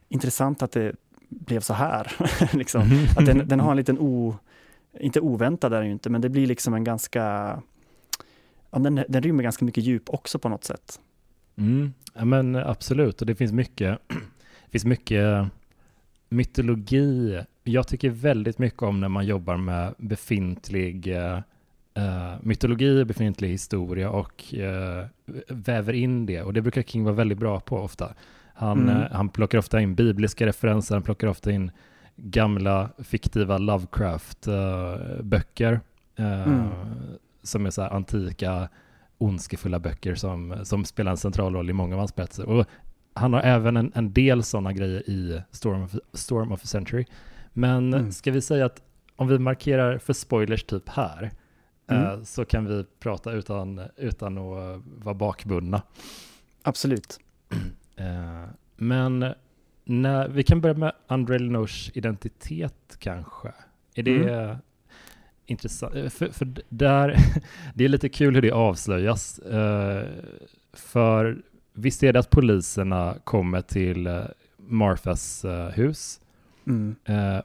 intressant 0.09 0.63
att 0.63 0.73
det 0.73 0.93
blev 1.29 1.61
så 1.61 1.75
här. 1.75 2.13
liksom. 2.57 2.83
Mm. 2.83 3.05
Att 3.17 3.27
den, 3.27 3.49
den, 3.49 3.61
har 3.61 3.71
en 3.71 3.77
liten 3.77 3.99
o, 3.99 4.37
inte 5.01 5.21
oväntad 5.21 5.73
är 5.73 5.79
den 5.79 5.87
ju 5.87 5.93
inte, 5.93 6.11
men 6.11 6.21
det 6.21 6.29
blir 6.29 6.47
liksom 6.47 6.75
en 6.75 6.85
ganska, 6.85 7.23
ja, 8.71 8.79
den, 8.79 9.05
den 9.09 9.23
rymmer 9.23 9.43
ganska 9.43 9.65
mycket 9.65 9.85
djup 9.85 10.11
också 10.11 10.39
på 10.39 10.49
något 10.49 10.65
sätt. 10.65 11.01
Mm. 11.57 11.93
Ja, 12.15 12.25
men 12.25 12.57
absolut, 12.57 13.21
och 13.21 13.27
det 13.27 13.35
finns 13.35 13.53
mycket, 13.53 13.99
det 14.09 14.71
finns 14.71 14.85
mycket 14.85 15.49
mytologi. 16.29 17.41
Jag 17.65 17.89
tycker 17.89 18.11
väldigt 18.11 18.59
mycket 18.59 18.83
om 18.83 19.01
när 19.01 19.09
man 19.09 19.27
jobbar 19.27 19.57
med 19.57 19.95
befintlig 19.99 21.17
uh, 21.99 22.37
mytologi, 22.41 23.05
befintlig 23.05 23.49
historia 23.49 24.11
och 24.11 24.55
uh, 24.57 25.07
väver 25.49 25.93
in 25.93 26.27
det. 26.27 26.43
Och 26.43 26.53
det 26.53 26.63
brukar 26.63 26.83
King 26.83 27.05
vara 27.05 27.15
väldigt 27.15 27.39
bra 27.39 27.61
på 27.61 27.79
ofta. 27.79 28.15
Han, 28.59 28.89
mm. 28.89 29.03
Eh, 29.03 29.09
han 29.13 29.29
plockar 29.29 29.59
ofta 29.59 29.81
in 29.81 29.95
bibliska 29.95 30.47
referenser, 30.47 30.95
han 30.95 31.03
plockar 31.03 31.27
ofta 31.27 31.51
in 31.51 31.71
gamla 32.17 32.91
fiktiva 32.99 33.59
Lovecraft-böcker 33.59 35.81
uh, 36.21 36.49
mm. 36.49 36.69
som 37.43 37.67
är 37.67 37.71
så 37.71 37.83
antika 37.83 38.69
ondskefulla 39.19 39.79
böcker 39.79 40.15
som, 40.15 40.55
som 40.63 40.85
spelar 40.85 41.11
en 41.11 41.17
central 41.17 41.55
roll 41.55 41.71
i 41.71 41.73
många 41.73 41.95
av 41.95 41.99
hans 41.99 42.15
berättelser. 42.15 42.49
Och 42.49 42.67
han 43.15 43.33
har 43.33 43.41
även 43.41 43.77
en, 43.77 43.93
en 43.95 44.13
del 44.13 44.43
sådana 44.43 44.73
grejer 44.73 45.11
i 45.11 45.43
Storm 45.51 45.83
of, 45.83 45.95
Storm 46.13 46.53
of 46.53 46.63
a 46.63 46.67
Century. 46.67 47.05
Men 47.53 47.95
mm. 47.95 48.13
ska 48.13 48.31
vi 48.31 48.41
säga 48.41 48.67
att 48.67 48.83
om 49.17 49.29
vi 49.29 49.39
markerar 49.39 49.99
för 49.99 50.13
spoilers 50.13 50.65
typ 50.65 50.89
här, 50.89 51.31
mm. 51.91 52.05
eh, 52.05 52.23
så 52.23 52.45
kan 52.45 52.67
vi 52.67 52.85
prata 53.01 53.33
utan, 53.33 53.81
utan 53.97 54.39
att 54.39 54.83
vara 54.85 55.15
bakbundna. 55.15 55.83
Absolut. 56.63 57.21
Eh, 57.99 58.45
men 58.77 59.35
när, 59.85 60.29
vi 60.29 60.43
kan 60.43 60.61
börja 60.61 60.75
med 60.75 60.93
André 61.07 61.39
Lenoche 61.39 61.91
identitet 61.95 62.97
kanske. 62.99 63.53
Är 63.95 64.03
det 64.03 64.31
mm. 64.31 64.57
intressant? 65.47 65.95
Eh, 65.95 66.09
för, 66.09 66.29
för 66.29 66.49
där, 66.69 67.17
det 67.75 67.85
är 67.85 67.89
lite 67.89 68.09
kul 68.09 68.35
hur 68.35 68.43
det 68.43 68.51
avslöjas. 68.51 69.39
Eh, 69.39 70.07
för 70.73 71.43
visst 71.73 72.03
är 72.03 72.13
det 72.13 72.19
att 72.19 72.31
poliserna 72.31 73.15
kommer 73.25 73.61
till 73.61 74.25
Marthas 74.57 75.45
hus 75.73 76.21
mm. 76.67 76.97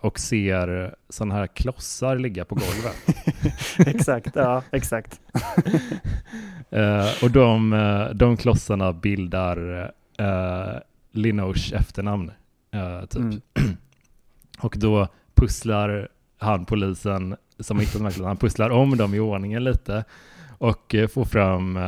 Och 0.02 0.20
ser 0.20 0.96
sådana 1.10 1.36
här 1.36 1.48
klossar 1.48 2.18
ligga 2.18 2.46
på 2.46 2.56
golvet. 2.56 2.96
exakt, 3.96 4.36
ja, 4.36 4.64
exakt. 4.72 5.22
och 7.24 7.32
de, 7.32 8.10
de 8.16 8.38
klossarna 8.38 8.94
bildar 8.94 9.92
uh, 10.22 10.80
Linoche 11.12 11.76
efternamn, 11.76 12.32
uh, 12.76 13.06
typ. 13.06 13.22
Mm. 13.22 13.42
och 14.60 14.76
då 14.78 15.08
pusslar 15.34 16.08
han, 16.38 16.66
polisen 16.66 17.36
som 17.60 17.80
hittat 17.80 18.02
klosarna, 18.02 18.28
han 18.28 18.38
pusslar 18.38 18.70
om 18.70 18.98
dem 18.98 19.14
i 19.14 19.20
ordningen 19.20 19.64
lite 19.64 20.04
och 20.58 20.94
uh, 20.94 21.08
får 21.08 21.26
fram 21.26 21.80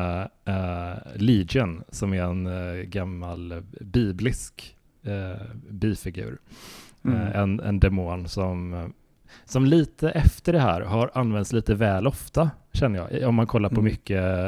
Legion 1.15 1.83
som 1.89 2.13
är 2.13 2.23
en 2.23 2.49
gammal 2.89 3.63
biblisk 3.81 4.75
bifigur. 5.69 6.37
Mm. 7.05 7.21
en, 7.33 7.59
en 7.59 7.79
demon 7.79 8.27
som 8.27 8.93
som 9.45 9.65
lite 9.65 10.09
efter 10.09 10.53
det 10.53 10.59
här 10.59 10.81
har 10.81 11.11
använts 11.13 11.53
lite 11.53 11.75
väl 11.75 12.07
ofta, 12.07 12.51
känner 12.73 12.99
jag. 12.99 13.29
Om 13.29 13.35
man 13.35 13.47
kollar 13.47 13.69
på 13.69 13.79
mm. 13.79 13.83
mycket 13.83 14.39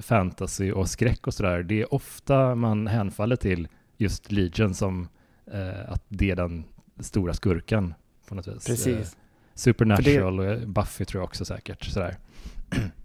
fantasy 0.00 0.72
och 0.72 0.90
skräck 0.90 1.26
och 1.26 1.34
sådär. 1.34 1.62
Det 1.62 1.80
är 1.82 1.94
ofta 1.94 2.54
man 2.54 2.86
hänfaller 2.86 3.36
till 3.36 3.68
just 3.96 4.32
Legion 4.32 4.74
som 4.74 5.08
eh, 5.52 5.92
att 5.92 6.04
det 6.08 6.30
är 6.30 6.36
den 6.36 6.64
stora 7.00 7.34
skurken 7.34 7.94
på 8.28 8.34
något 8.34 8.46
vis. 8.46 8.66
Precis. 8.66 8.98
Eh, 8.98 9.06
Supernatural 9.54 10.36
det... 10.36 10.56
och 10.56 10.68
Buffy 10.68 11.04
tror 11.04 11.20
jag 11.20 11.26
också 11.26 11.44
säkert. 11.44 11.84
Sådär. 11.84 12.16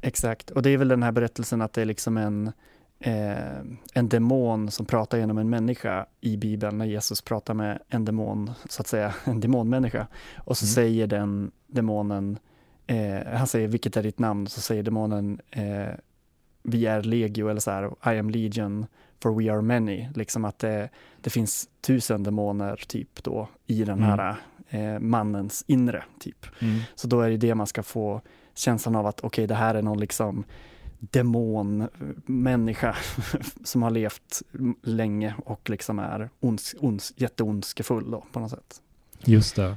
Exakt, 0.02 0.50
och 0.50 0.62
det 0.62 0.70
är 0.70 0.78
väl 0.78 0.88
den 0.88 1.04
här 1.04 1.12
berättelsen 1.12 1.62
att 1.62 1.74
det 1.74 1.82
är 1.82 1.86
liksom 1.86 2.18
en 2.18 2.52
eh, 3.02 3.62
en 3.94 4.10
demon 4.10 4.72
som 4.72 4.86
pratar 4.86 5.18
genom 5.18 5.38
en 5.38 5.50
människa 5.50 6.06
i 6.22 6.38
Bibeln 6.38 6.78
när 6.78 6.86
Jesus 6.86 7.22
pratar 7.22 7.54
med 7.54 7.80
en 7.88 8.06
demon, 8.06 8.52
så 8.70 8.82
att 8.82 8.88
säga, 8.88 9.14
en 9.24 9.40
demonmänniska. 9.40 10.08
Och 10.38 10.58
så 10.58 10.66
mm. 10.66 10.74
säger 10.74 11.08
den 11.08 11.52
demonen, 11.68 12.40
eh, 12.88 13.28
han 13.34 13.48
säger 13.48 13.68
vilket 13.68 13.98
är 13.98 14.04
ditt 14.04 14.20
namn? 14.20 14.48
Så 14.48 14.62
säger 14.62 14.84
demonen 14.84 15.40
eh, 15.52 15.96
vi 16.64 16.86
är 16.86 17.04
legio 17.04 17.50
eller 17.50 17.62
så 17.62 17.72
här, 17.72 18.14
I 18.14 18.20
am 18.20 18.30
legion 18.30 18.86
for 19.22 19.42
we 19.42 19.52
are 19.52 19.62
many. 19.62 20.10
Liksom 20.16 20.46
att 20.46 20.60
det, 20.60 20.90
det 21.22 21.30
finns 21.30 21.70
tusen 21.82 22.24
demoner 22.24 22.84
typ 22.88 23.24
då 23.24 23.48
i 23.68 23.84
den 23.84 24.04
mm. 24.04 24.10
här 24.10 24.36
eh, 24.70 25.00
mannens 25.00 25.64
inre 25.68 26.04
typ. 26.20 26.46
Mm. 26.60 26.80
Så 26.96 27.08
då 27.08 27.22
är 27.22 27.30
det 27.30 27.38
det 27.38 27.56
man 27.56 27.68
ska 27.68 27.84
få 27.84 28.22
känslan 28.56 28.96
av 28.96 29.08
att 29.08 29.20
okej, 29.20 29.28
okay, 29.28 29.46
det 29.46 29.56
här 29.56 29.76
är 29.76 29.82
någon 29.82 30.00
liksom 30.00 30.44
demonmänniska 31.02 32.96
som 33.64 33.84
har 33.84 33.92
levt 33.92 34.42
länge 34.82 35.36
och 35.46 35.70
liksom 35.70 36.00
är 36.00 36.30
ons, 36.40 36.76
ons, 36.80 37.14
jätteondskefull 37.16 38.12
då, 38.12 38.24
på 38.32 38.40
något 38.40 38.52
sätt. 38.52 38.82
Just 39.26 39.56
det. 39.56 39.76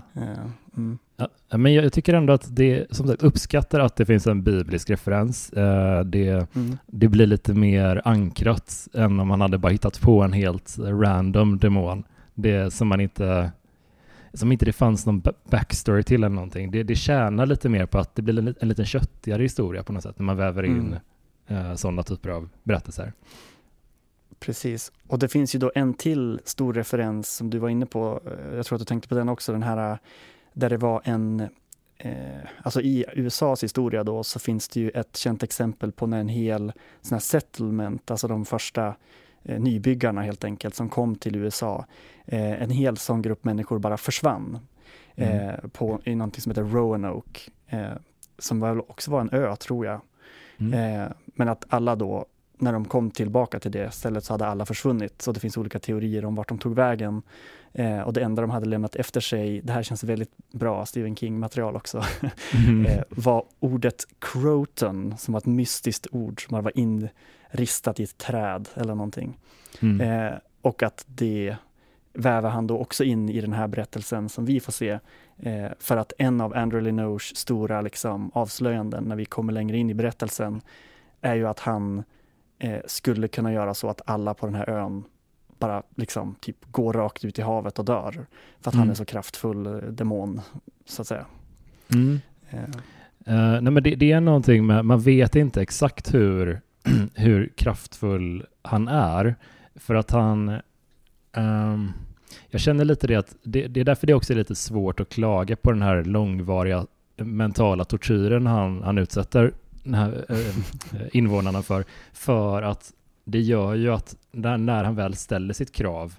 Mm. 0.77 0.99
Ja, 1.17 1.29
men 1.57 1.75
jag 1.75 1.93
tycker 1.93 2.15
ändå 2.15 2.33
att 2.33 2.57
det, 2.57 2.87
som 2.91 3.09
sagt, 3.09 3.23
uppskattar 3.23 3.81
att 3.81 3.97
det 3.97 4.07
finns 4.07 4.27
en 4.27 4.43
biblisk 4.43 4.91
referens. 4.91 5.53
Eh, 5.53 6.05
det, 6.05 6.57
mm. 6.57 6.79
det 6.87 7.09
blir 7.09 7.27
lite 7.27 7.55
mer 7.55 8.03
ankrat 8.05 8.89
än 8.95 9.21
om 9.21 9.29
man 9.29 9.41
hade 9.41 9.59
bara 9.59 9.73
hittat 9.73 10.01
på 10.01 10.23
en 10.23 10.33
helt 10.33 10.79
random 10.79 11.59
demon. 11.59 12.05
Det 12.35 12.73
som 12.73 12.89
man 12.89 13.01
inte 13.01 13.53
som 14.33 14.53
inte 14.53 14.65
det 14.65 14.73
fanns 14.73 15.07
någon 15.07 15.23
backstory 15.51 16.03
till 16.03 16.25
eller 16.25 16.35
någonting. 16.35 16.71
Det, 16.71 16.83
det 16.83 16.95
tjänar 16.95 17.47
lite 17.47 17.69
mer 17.69 17.87
på 17.87 17.99
att 17.99 18.15
det 18.15 18.23
blir 18.23 18.39
en, 18.39 18.55
en 18.61 18.69
lite 18.69 18.85
köttigare 18.85 19.43
historia 19.43 19.83
på 19.83 19.93
något 19.93 20.03
sätt 20.03 20.19
när 20.19 20.27
man 20.27 20.37
väver 20.37 20.63
in 20.63 20.79
mm 20.79 20.99
eh, 21.47 21.75
sådana 21.75 22.03
typer 22.03 22.31
av 22.31 22.49
berättelser. 22.63 23.13
Precis, 24.39 24.93
och 25.07 25.19
det 25.19 25.29
finns 25.29 25.55
ju 25.55 25.59
då 25.59 25.73
en 25.75 25.95
till 25.95 26.41
stor 26.45 26.75
referens 26.75 27.37
som 27.37 27.51
du 27.51 27.59
var 27.59 27.69
inne 27.69 27.87
på. 27.87 28.21
Eh, 28.27 28.57
jag 28.57 28.67
tror 28.67 28.77
att 28.77 28.81
du 28.81 28.85
tänkte 28.85 29.09
på 29.09 29.15
den 29.15 29.29
också, 29.29 29.53
den 29.53 29.63
här 29.63 29.93
eh, 29.93 29.99
där 30.53 30.71
det 30.71 30.77
var 30.77 31.03
en 31.05 31.49
Eh, 31.99 32.49
alltså 32.63 32.81
i 32.81 33.05
USAs 33.13 33.63
historia 33.63 34.05
då 34.05 34.25
så 34.25 34.39
finns 34.39 34.69
det 34.69 34.81
ju 34.81 34.91
ett 34.91 35.17
känt 35.17 35.43
exempel 35.43 35.93
på 35.93 36.07
när 36.07 36.21
en 36.21 36.29
hel 36.29 36.73
sån 37.01 37.15
här 37.15 37.21
settlement, 37.21 38.11
alltså 38.11 38.29
de 38.29 38.45
första 38.45 38.95
eh, 39.43 39.61
nybyggarna 39.61 40.23
helt 40.23 40.45
enkelt 40.45 40.75
som 40.75 40.89
kom 40.89 41.17
till 41.17 41.37
USA. 41.37 41.87
Eh, 42.25 42.63
en 42.63 42.71
hel 42.71 42.97
sån 42.97 43.23
grupp 43.23 43.45
människor 43.45 43.79
bara 43.79 43.97
försvann 43.97 44.59
mm. 45.17 45.49
Eh, 45.49 45.69
på, 45.73 46.01
i 46.05 46.15
någonting 46.15 46.41
som 46.41 46.51
heter 46.51 46.63
Roanoke, 46.63 47.41
som 48.39 48.61
väl 48.61 48.81
också 48.81 49.11
var 49.11 49.21
en 49.21 49.31
ö 49.33 49.57
tror 49.57 49.87
jag. 49.87 50.01
Mm. 50.59 51.13
Men 51.35 51.49
att 51.49 51.65
alla 51.69 51.97
då, 51.97 52.27
när 52.59 52.73
de 52.73 52.85
kom 52.85 53.11
tillbaka 53.11 53.61
till 53.61 53.71
det 53.71 53.91
stället 53.91 54.25
så 54.25 54.33
hade 54.33 54.47
alla 54.47 54.67
försvunnit. 54.67 55.23
Så 55.23 55.33
det 55.33 55.41
finns 55.41 55.57
olika 55.57 55.79
teorier 55.79 56.25
om 56.25 56.35
vart 56.35 56.49
de 56.49 56.59
tog 56.59 56.75
vägen. 56.75 57.23
Eh, 57.73 58.01
och 58.01 58.13
det 58.13 58.21
enda 58.21 58.43
de 58.43 58.51
hade 58.51 58.67
lämnat 58.67 58.97
efter 58.97 59.21
sig, 59.21 59.61
det 59.61 59.73
här 59.73 59.83
känns 59.83 60.05
väldigt 60.05 60.33
bra 60.53 60.87
Stephen 60.87 61.17
King-material 61.17 61.77
också, 61.77 62.03
mm. 62.69 62.87
eh, 62.91 63.03
var 63.09 63.45
ordet 63.61 64.05
croton, 64.19 65.15
som 65.19 65.33
var 65.33 65.39
ett 65.39 65.47
mystiskt 65.47 66.07
ord 66.11 66.47
som 66.49 66.65
var 66.65 66.73
inristat 66.75 68.01
i 68.01 68.03
ett 68.03 68.19
träd 68.19 68.69
eller 68.75 68.95
någonting. 68.95 69.39
Mm. 69.81 70.01
Eh, 70.01 70.39
och 70.63 70.83
att 70.83 71.05
det 71.09 71.57
väver 72.13 72.51
han 72.51 72.67
då 72.67 72.79
också 72.79 73.05
in 73.05 73.29
i 73.29 73.41
den 73.41 73.53
här 73.53 73.69
berättelsen 73.69 74.29
som 74.29 74.45
vi 74.45 74.61
får 74.61 74.73
se. 74.73 74.99
Eh, 75.37 75.67
för 75.79 75.97
att 75.97 76.13
en 76.19 76.41
av 76.41 76.57
Andrew 76.57 76.91
Lenoches 76.91 77.37
stora 77.37 77.81
liksom, 77.81 78.31
avslöjanden 78.35 79.05
när 79.05 79.17
vi 79.17 79.25
kommer 79.25 79.53
längre 79.53 79.77
in 79.77 79.91
i 79.91 79.95
berättelsen 79.95 80.61
är 81.25 81.35
ju 81.35 81.47
att 81.47 81.61
han 81.61 82.05
eh, 82.59 82.81
skulle 82.87 83.29
kunna 83.29 83.53
göra 83.53 83.75
så 83.75 83.89
att 83.89 84.01
alla 84.07 84.35
på 84.35 84.47
den 84.47 84.55
här 84.55 84.71
ön 84.71 85.05
bara 85.59 85.83
liksom 85.95 86.35
typ 86.41 86.57
går 86.71 86.93
rakt 86.93 87.25
ut 87.25 87.39
i 87.39 87.43
havet 87.43 87.79
och 87.79 87.85
dör. 87.85 88.13
För 88.61 88.71
att 88.71 88.75
mm. 88.75 88.79
han 88.79 88.91
är 88.91 88.95
så 88.95 89.05
kraftfull 89.05 89.67
eh, 89.67 89.73
demon, 89.73 90.41
så 90.85 91.03
att 91.03 91.09
säga. 91.09 91.27
Mm. 91.95 92.21
Uh, 93.29 93.63
nej 93.63 93.73
men 93.73 93.83
det, 93.83 93.95
det, 93.95 94.13
är 94.13 94.21
någonting 94.21 94.67
med, 94.67 94.85
man 94.85 95.01
vet 95.01 95.37
inte 95.37 95.63
exakt 95.63 96.15
hur, 96.15 96.61
hur 97.15 97.53
kraftfull 97.57 98.47
han 98.63 98.89
är. 98.89 99.35
För 99.75 99.95
att 99.95 100.11
han, 100.11 100.49
um, 101.37 101.93
jag 102.49 102.61
känner 102.61 102.85
lite 102.85 103.07
det 103.07 103.15
att 103.15 103.37
det, 103.43 103.67
det, 103.67 103.81
är 103.81 103.85
därför 103.85 104.07
det 104.07 104.15
också 104.15 104.33
är 104.33 104.37
lite 104.37 104.55
svårt 104.55 105.01
att 105.01 105.09
klaga 105.09 105.57
på 105.57 105.73
den 105.73 105.83
här 105.83 106.05
långvariga 106.05 106.87
mentala 107.17 107.85
tortyren 107.85 108.47
han, 108.47 108.83
han 108.83 108.99
utsätter 108.99 109.53
här, 109.85 110.25
äh, 110.29 111.07
invånarna 111.13 111.63
för. 111.63 111.85
För 112.13 112.63
att 112.63 112.93
det 113.25 113.41
gör 113.41 113.75
ju 113.75 113.93
att 113.93 114.17
när, 114.33 114.59
när 114.59 114.85
han 114.85 114.95
väl 114.95 115.15
ställer 115.15 115.55
sitt 115.55 115.73
krav, 115.73 116.15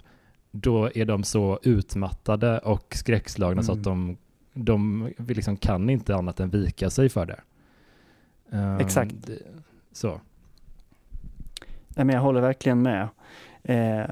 då 0.52 0.90
är 0.96 1.06
de 1.06 1.24
så 1.24 1.60
utmattade 1.64 2.60
och 2.60 2.96
skräckslagna 2.96 3.62
mm. 3.62 3.64
så 3.64 3.72
att 3.72 3.86
mm. 3.86 4.18
de, 4.54 5.14
de 5.18 5.34
liksom 5.34 5.58
kan 5.58 5.90
inte 5.90 6.16
annat 6.16 6.40
än 6.40 6.50
vika 6.50 6.90
sig 6.90 7.10
för 7.10 7.26
det. 7.26 7.40
Um, 8.50 8.80
Exakt. 8.80 9.16
Så. 9.92 10.22
Nej, 11.88 12.06
men 12.06 12.10
jag 12.10 12.22
håller 12.22 12.42
verkligen 12.42 12.82
med. 12.82 13.08
Eh, 13.64 14.10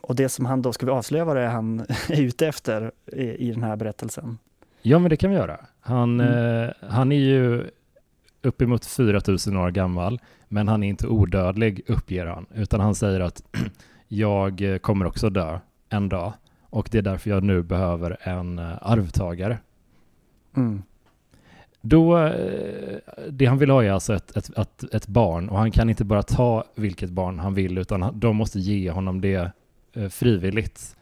och 0.00 0.16
det 0.16 0.28
som 0.28 0.46
han 0.46 0.62
då, 0.62 0.72
ska 0.72 0.86
vi 0.86 0.92
avslöja 0.92 1.24
vad 1.24 1.36
det 1.36 1.42
är 1.42 1.48
han 1.48 1.80
är 2.08 2.22
ute 2.22 2.46
efter 2.46 2.92
i, 3.06 3.22
i 3.22 3.52
den 3.52 3.62
här 3.62 3.76
berättelsen? 3.76 4.38
Ja, 4.82 4.98
men 4.98 5.10
det 5.10 5.16
kan 5.16 5.30
vi 5.30 5.36
göra. 5.36 5.60
Han, 5.80 6.20
mm. 6.20 6.64
eh, 6.64 6.70
han 6.88 7.12
är 7.12 7.16
ju 7.16 7.70
uppemot 8.42 8.86
4000 8.86 9.56
år 9.56 9.70
gammal, 9.70 10.20
men 10.48 10.68
han 10.68 10.82
är 10.82 10.88
inte 10.88 11.06
odödlig, 11.06 11.82
uppger 11.86 12.26
han, 12.26 12.46
utan 12.54 12.80
han 12.80 12.94
säger 12.94 13.20
att 13.20 13.42
jag 14.08 14.78
kommer 14.80 15.06
också 15.06 15.30
dö 15.30 15.58
en 15.88 16.08
dag 16.08 16.32
och 16.62 16.88
det 16.92 16.98
är 16.98 17.02
därför 17.02 17.30
jag 17.30 17.42
nu 17.42 17.62
behöver 17.62 18.16
en 18.20 18.58
eh, 18.58 18.72
arvtagare. 18.80 19.58
Mm. 20.56 20.82
Då, 21.80 22.18
eh, 22.18 22.96
det 23.30 23.46
han 23.46 23.58
vill 23.58 23.70
ha 23.70 23.84
är 23.84 23.90
alltså 23.90 24.14
ett, 24.14 24.36
ett, 24.36 24.58
ett, 24.58 24.94
ett, 24.94 25.06
barn 25.06 25.48
och 25.48 25.58
han 25.58 25.70
kan 25.70 25.90
inte 25.90 26.04
bara 26.04 26.22
ta 26.22 26.64
vilket 26.74 27.10
barn 27.10 27.38
han 27.38 27.54
vill 27.54 27.78
utan 27.78 28.20
de 28.20 28.36
måste 28.36 28.60
ge 28.60 28.90
honom 28.90 29.20
det 29.20 29.52
Eh, 29.92 30.08
frivilligt. 30.08 30.96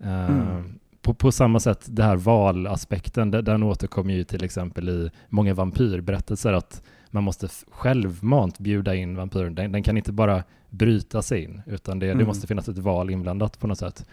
Eh, 0.00 0.30
mm. 0.30 0.78
På, 1.04 1.14
på, 1.14 1.32
samma 1.32 1.60
sätt, 1.60 1.86
det 1.86 2.02
här 2.02 2.16
valaspekten, 2.16 3.30
den, 3.30 3.44
den 3.44 3.62
återkommer 3.62 4.14
ju 4.14 4.24
till 4.24 4.44
exempel 4.44 4.88
i 4.88 5.10
många 5.28 5.54
vampyrberättelser, 5.54 6.52
att 6.52 6.82
man 7.10 7.24
måste 7.24 7.48
självmant 7.70 8.58
bjuda 8.58 8.94
in 8.94 9.16
vampyren. 9.16 9.54
Den, 9.54 9.72
den, 9.72 9.82
kan 9.82 9.96
inte 9.96 10.12
bara 10.12 10.42
bryta 10.70 11.22
sig 11.22 11.42
in, 11.42 11.62
utan 11.66 11.98
det, 11.98 12.06
mm. 12.06 12.18
det 12.18 12.24
måste 12.24 12.46
finnas 12.46 12.68
ett 12.68 12.78
val 12.78 13.10
inblandat 13.10 13.58
på 13.58 13.66
något 13.66 13.78
sätt. 13.78 14.06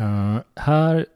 Uh, 0.00 0.38
här 0.56 1.06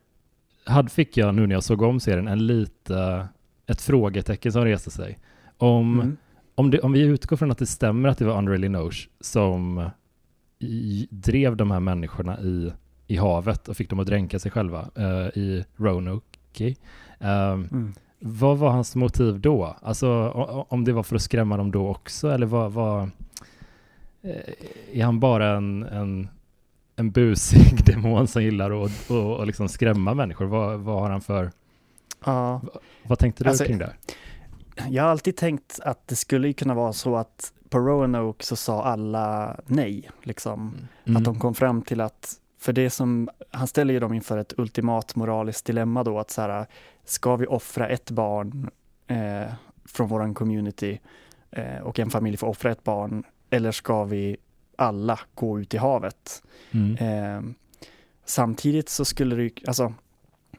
hade, 0.65 0.91
fick 0.91 1.17
jag 1.17 1.35
nu 1.35 1.47
när 1.47 1.55
jag 1.55 1.65
såg 1.65 1.83
om 1.83 2.01
serien 2.01 2.29
en 2.29 2.47
lite, 2.47 3.29
ett 3.67 3.81
frågetecken 3.81 4.53
som 4.53 4.65
reste 4.65 4.91
sig. 4.91 5.19
Om, 5.59 6.01
mm. 6.01 6.17
om, 6.55 6.71
det, 6.71 6.81
om 6.81 6.93
vi 6.93 7.01
utgår 7.01 7.37
från 7.37 7.51
att 7.51 7.59
det 7.59 7.67
stämmer 7.67 8.09
att 8.09 8.19
det 8.19 8.25
var 8.25 8.39
Unreally 8.39 8.69
Noche 8.69 9.09
som 9.21 9.91
i, 10.59 11.09
drev 11.11 11.57
de 11.57 11.71
här 11.71 11.81
människorna 11.81 12.41
i, 12.41 12.73
i 13.11 13.17
havet 13.17 13.69
och 13.69 13.77
fick 13.77 13.91
dem 13.91 14.01
att 14.01 14.07
dränka 14.07 14.39
sig 14.39 14.51
själva 14.51 14.89
uh, 14.99 15.39
i 15.39 15.65
Roanoke. 15.77 16.75
Um, 17.19 17.29
mm. 17.29 17.93
Vad 18.19 18.59
var 18.59 18.71
hans 18.71 18.97
motiv 18.97 19.41
då? 19.41 19.77
Alltså 19.83 20.31
om 20.69 20.85
det 20.85 20.93
var 20.93 21.03
för 21.03 21.17
att 21.17 21.23
skrämma 21.23 21.57
dem 21.57 21.71
då 21.71 21.89
också 21.89 22.31
eller 22.31 22.47
vad, 22.47 22.73
vad 22.73 23.03
eh, 24.23 24.55
är 24.93 25.05
han 25.05 25.21
bara 25.21 25.57
en, 25.57 25.83
en, 25.83 26.29
en 26.97 27.11
busig 27.11 27.85
demon 27.87 28.27
som 28.27 28.43
gillar 28.43 28.85
att 28.85 29.11
och, 29.11 29.39
och 29.39 29.47
liksom 29.47 29.69
skrämma 29.69 30.15
människor? 30.15 30.47
Vad, 30.47 30.81
vad 30.81 31.01
har 31.01 31.11
han 31.11 31.21
för... 31.21 31.51
Ja. 32.25 32.61
Vad, 32.65 32.83
vad 33.03 33.19
tänkte 33.19 33.45
du 33.45 33.51
alltså, 33.51 33.65
kring 33.65 33.79
det? 33.79 33.93
Jag 34.89 35.03
har 35.03 35.11
alltid 35.11 35.37
tänkt 35.37 35.81
att 35.83 36.09
det 36.09 36.17
skulle 36.17 36.53
kunna 36.53 36.75
vara 36.75 36.93
så 36.93 37.17
att 37.17 37.53
på 37.69 37.79
Roanoke 37.79 38.45
så 38.45 38.57
sa 38.57 38.83
alla 38.83 39.57
nej, 39.67 40.11
liksom. 40.23 40.75
Mm. 41.05 41.17
Att 41.17 41.25
de 41.25 41.39
kom 41.39 41.55
fram 41.55 41.83
till 41.83 42.01
att, 42.01 42.40
för 42.61 42.73
det 42.73 42.91
som, 42.91 43.29
han 43.51 43.67
ställer 43.67 43.95
ju 43.95 44.01
dem 44.01 44.15
inför 44.15 44.39
ett 44.39 44.59
ultimat 44.59 45.17
moraliskt 45.17 45.65
dilemma 45.65 46.05
då, 46.05 46.19
att 46.19 46.31
så 46.31 46.43
här, 46.43 46.67
ska 47.05 47.37
vi 47.37 47.47
offra 47.47 47.89
ett 47.89 48.11
barn 48.11 48.71
eh, 49.07 49.53
från 49.85 50.09
våran 50.09 50.35
community 50.35 51.01
eh, 51.51 51.79
och 51.79 51.99
en 51.99 52.11
familj 52.11 52.37
får 52.37 52.47
offra 52.47 52.71
ett 52.71 52.85
barn, 52.85 53.25
eller 53.51 53.73
ska 53.73 54.05
vi 54.05 54.37
alla 54.77 55.21
gå 55.35 55.61
ut 55.61 55.75
i 55.75 55.77
havet? 55.77 56.43
Mm. 56.71 56.97
Eh, 56.97 57.53
samtidigt 58.25 58.89
så 58.89 59.05
skulle 59.05 59.37
det 59.37 59.51
alltså, 59.67 59.95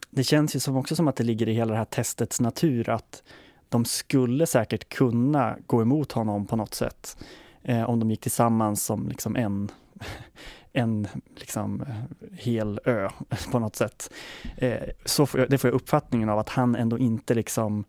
det 0.09 0.23
känns 0.23 0.55
ju 0.55 0.59
som 0.59 0.77
också 0.77 0.95
som 0.95 1.07
att 1.07 1.15
det 1.15 1.23
ligger 1.23 1.49
i 1.49 1.53
hela 1.53 1.71
det 1.71 1.77
här 1.77 1.85
testets 1.85 2.41
natur 2.41 2.89
att 2.89 3.23
de 3.69 3.85
skulle 3.85 4.47
säkert 4.47 4.89
kunna 4.89 5.57
gå 5.65 5.81
emot 5.81 6.11
honom 6.11 6.45
på 6.45 6.55
något 6.55 6.73
sätt. 6.73 7.17
Eh, 7.63 7.89
om 7.89 7.99
de 7.99 8.11
gick 8.11 8.21
tillsammans 8.21 8.83
som 8.83 9.07
liksom 9.07 9.35
en, 9.35 9.71
en 10.73 11.07
liksom 11.35 11.85
hel 12.33 12.79
ö 12.85 13.09
på 13.51 13.59
något 13.59 13.75
sätt. 13.75 14.13
Eh, 14.57 14.89
så 15.05 15.25
får 15.25 15.39
jag, 15.39 15.49
det 15.49 15.57
får 15.57 15.67
jag 15.67 15.75
uppfattningen 15.75 16.29
av 16.29 16.39
att 16.39 16.49
han 16.49 16.75
ändå 16.75 16.97
inte 16.97 17.33
liksom, 17.33 17.83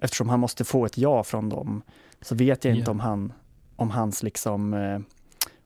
eftersom 0.00 0.28
han 0.28 0.40
måste 0.40 0.64
få 0.64 0.86
ett 0.86 0.98
ja 0.98 1.24
från 1.24 1.48
dem, 1.48 1.82
så 2.20 2.34
vet 2.34 2.64
jag 2.64 2.70
yeah. 2.70 2.78
inte 2.78 2.90
om, 2.90 3.00
han, 3.00 3.32
om 3.76 3.90
hans 3.90 4.22
liksom 4.22 4.74
eh, 4.74 4.98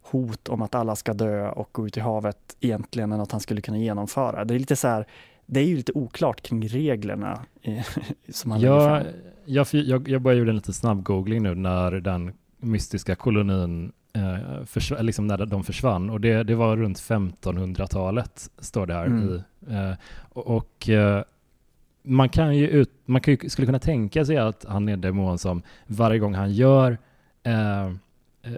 hot 0.02 0.48
om 0.48 0.62
att 0.62 0.74
alla 0.74 0.96
ska 0.96 1.14
dö 1.14 1.50
och 1.50 1.68
gå 1.72 1.86
ut 1.86 1.96
i 1.96 2.00
havet 2.00 2.56
egentligen 2.60 3.12
är 3.12 3.16
något 3.16 3.32
han 3.32 3.40
skulle 3.40 3.60
kunna 3.60 3.78
genomföra. 3.78 4.44
Det 4.44 4.54
är 4.54 4.58
lite 4.58 4.76
så 4.76 4.88
här, 4.88 5.06
det 5.46 5.60
är 5.60 5.64
ju 5.64 5.76
lite 5.76 5.92
oklart 5.92 6.40
kring 6.40 6.68
reglerna 6.68 7.44
som 8.28 8.50
han 8.50 8.60
ja, 8.60 9.02
jag, 9.44 9.66
jag, 9.72 10.08
jag 10.08 10.22
bara 10.22 10.34
gjorde 10.34 10.50
en 10.50 10.56
liten 10.56 10.74
snabb 10.74 11.02
googling 11.02 11.42
nu 11.42 11.54
när 11.54 11.90
den 11.90 12.32
mystiska 12.58 13.14
kolonin 13.14 13.92
eh, 14.12 14.62
försv- 14.64 15.02
liksom 15.02 15.26
när 15.26 15.46
de 15.46 15.64
försvann 15.64 16.10
och 16.10 16.20
det, 16.20 16.42
det 16.42 16.54
var 16.54 16.76
runt 16.76 16.98
1500-talet 16.98 18.50
står 18.58 18.86
det 18.86 18.94
här 18.94 19.06
mm. 19.06 19.28
i. 19.28 19.42
Eh, 19.68 19.92
och, 20.28 20.88
eh, 20.88 21.22
man 22.02 22.28
kan 22.28 22.56
ju 22.56 22.68
ut, 22.68 22.90
man 23.04 23.20
kan 23.20 23.34
ju, 23.34 23.48
skulle 23.48 23.66
kunna 23.66 23.78
tänka 23.78 24.24
sig 24.24 24.36
att 24.36 24.64
han 24.68 24.88
är 24.88 24.96
demon 24.96 25.38
som 25.38 25.62
varje 25.86 26.18
gång 26.18 26.34
han 26.34 26.52
gör 26.52 26.98
eh, 27.42 27.90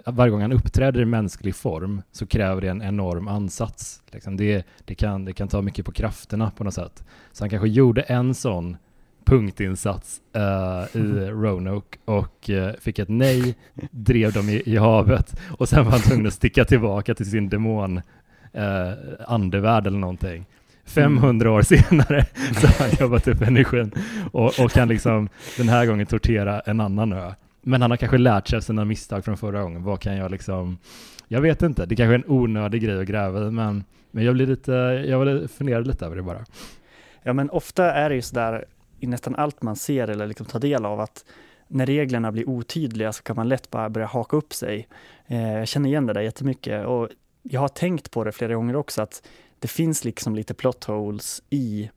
varje 0.05 0.31
gång 0.31 0.41
han 0.41 0.51
uppträder 0.51 1.01
i 1.01 1.05
mänsklig 1.05 1.55
form 1.55 2.01
så 2.11 2.25
kräver 2.25 2.61
det 2.61 2.69
en 2.69 2.81
enorm 2.81 3.27
ansats. 3.27 4.03
Liksom 4.11 4.37
det, 4.37 4.67
det, 4.85 4.95
kan, 4.95 5.25
det 5.25 5.33
kan 5.33 5.47
ta 5.47 5.61
mycket 5.61 5.85
på 5.85 5.91
krafterna 5.91 6.51
på 6.51 6.63
något 6.63 6.73
sätt. 6.73 7.03
Så 7.31 7.43
han 7.43 7.49
kanske 7.49 7.67
gjorde 7.67 8.01
en 8.01 8.33
sån 8.33 8.77
punktinsats 9.25 10.21
uh, 10.35 11.01
i 11.01 11.29
Roanoke 11.29 11.97
och 12.05 12.49
uh, 12.49 12.71
fick 12.81 12.99
ett 12.99 13.09
nej, 13.09 13.55
drev 13.91 14.33
dem 14.33 14.49
i, 14.49 14.63
i, 14.65 14.77
havet 14.77 15.39
och 15.57 15.69
sen 15.69 15.85
var 15.85 15.91
han 15.91 16.01
tvungen 16.01 16.27
att 16.27 16.33
sticka 16.33 16.65
tillbaka 16.65 17.15
till 17.15 17.29
sin 17.29 17.49
demon 17.49 17.97
uh, 17.97 18.93
andevärld 19.27 19.87
eller 19.87 19.99
någonting. 19.99 20.45
500 20.85 21.51
år 21.51 21.61
senare 21.61 22.25
så 22.61 22.67
har 22.67 22.87
han 22.87 22.97
jobbat 22.99 23.27
upp 23.27 23.41
energin 23.41 23.91
och, 24.31 24.59
och 24.59 24.71
kan 24.71 24.87
liksom 24.87 25.29
den 25.57 25.69
här 25.69 25.85
gången 25.85 26.05
tortera 26.05 26.59
en 26.59 26.79
annan 26.79 27.13
ö. 27.13 27.31
Men 27.61 27.81
han 27.81 27.91
har 27.91 27.97
kanske 27.97 28.17
lärt 28.17 28.47
sig 28.47 28.57
av 28.57 28.61
sina 28.61 28.85
misstag 28.85 29.25
från 29.25 29.37
förra 29.37 29.61
gången. 29.61 29.83
Vad 29.83 29.99
kan 29.99 30.15
jag 30.15 30.31
liksom, 30.31 30.77
jag 31.27 31.41
vet 31.41 31.61
inte, 31.61 31.85
det 31.85 31.95
kanske 31.95 32.13
är 32.13 32.19
en 32.19 32.27
onödig 32.27 32.81
grej 32.81 33.01
att 33.01 33.07
gräva 33.07 33.47
i, 33.47 33.51
men, 33.51 33.83
men 34.11 34.23
jag 34.23 34.33
blir 34.33 34.47
lite, 34.47 34.71
jag 35.07 35.51
funderade 35.51 35.87
lite 35.87 36.05
över 36.05 36.15
det 36.15 36.21
bara. 36.21 36.45
Ja, 37.23 37.33
men 37.33 37.49
ofta 37.49 37.93
är 37.93 38.09
det 38.09 38.15
ju 38.15 38.21
sådär 38.21 38.65
i 39.03 39.07
nästan 39.07 39.35
allt 39.35 39.61
man 39.61 39.75
ser 39.75 40.07
eller 40.07 40.27
liksom 40.27 40.45
tar 40.45 40.59
del 40.59 40.85
av 40.85 40.99
att 40.99 41.25
när 41.67 41.85
reglerna 41.85 42.31
blir 42.31 42.49
otydliga 42.49 43.13
så 43.13 43.23
kan 43.23 43.35
man 43.35 43.49
lätt 43.49 43.69
bara 43.69 43.89
börja 43.89 44.07
haka 44.07 44.37
upp 44.37 44.53
sig. 44.53 44.87
Eh, 45.27 45.53
jag 45.53 45.67
känner 45.67 45.89
igen 45.89 46.05
det 46.05 46.13
där 46.13 46.21
jättemycket 46.21 46.85
och 46.85 47.09
jag 47.41 47.61
har 47.61 47.67
tänkt 47.67 48.11
på 48.11 48.23
det 48.23 48.31
flera 48.31 48.55
gånger 48.55 48.75
också 48.75 49.01
att 49.01 49.27
det 49.59 49.67
finns 49.67 50.05
liksom 50.05 50.35
lite 50.35 50.53
plot 50.53 50.83
holes 50.83 51.43
i 51.49 51.89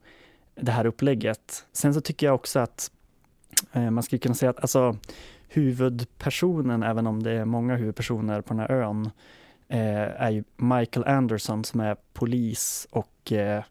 det 0.55 0.73
här 0.73 0.87
upplägget. 0.87 1.67
Sen 1.73 1.95
så 1.95 2.01
tycker 2.01 2.27
jag 2.27 2.35
också 2.35 2.59
att 2.59 2.91
eh, 3.73 3.91
man 3.91 4.03
skulle 4.03 4.21
kunna 4.21 4.35
säga 4.35 4.51
att 4.51 4.61
alltså, 4.61 4.97
huvudpersonen, 5.49 6.83
även 6.83 7.07
om 7.07 7.23
det 7.23 7.33
är 7.33 7.45
många 7.45 7.77
huvudpersoner 7.77 8.41
på 8.41 8.55
den 8.55 8.61
här 8.61 8.71
ön, 8.71 9.11
eh, 9.69 10.23
är 10.23 10.31
ju 10.31 10.45
Michael 10.57 11.07
Anderson 11.07 11.65
som 11.65 11.81
är 11.81 11.97
polis 12.13 12.89
och 12.91 13.33
eh, 13.33 13.65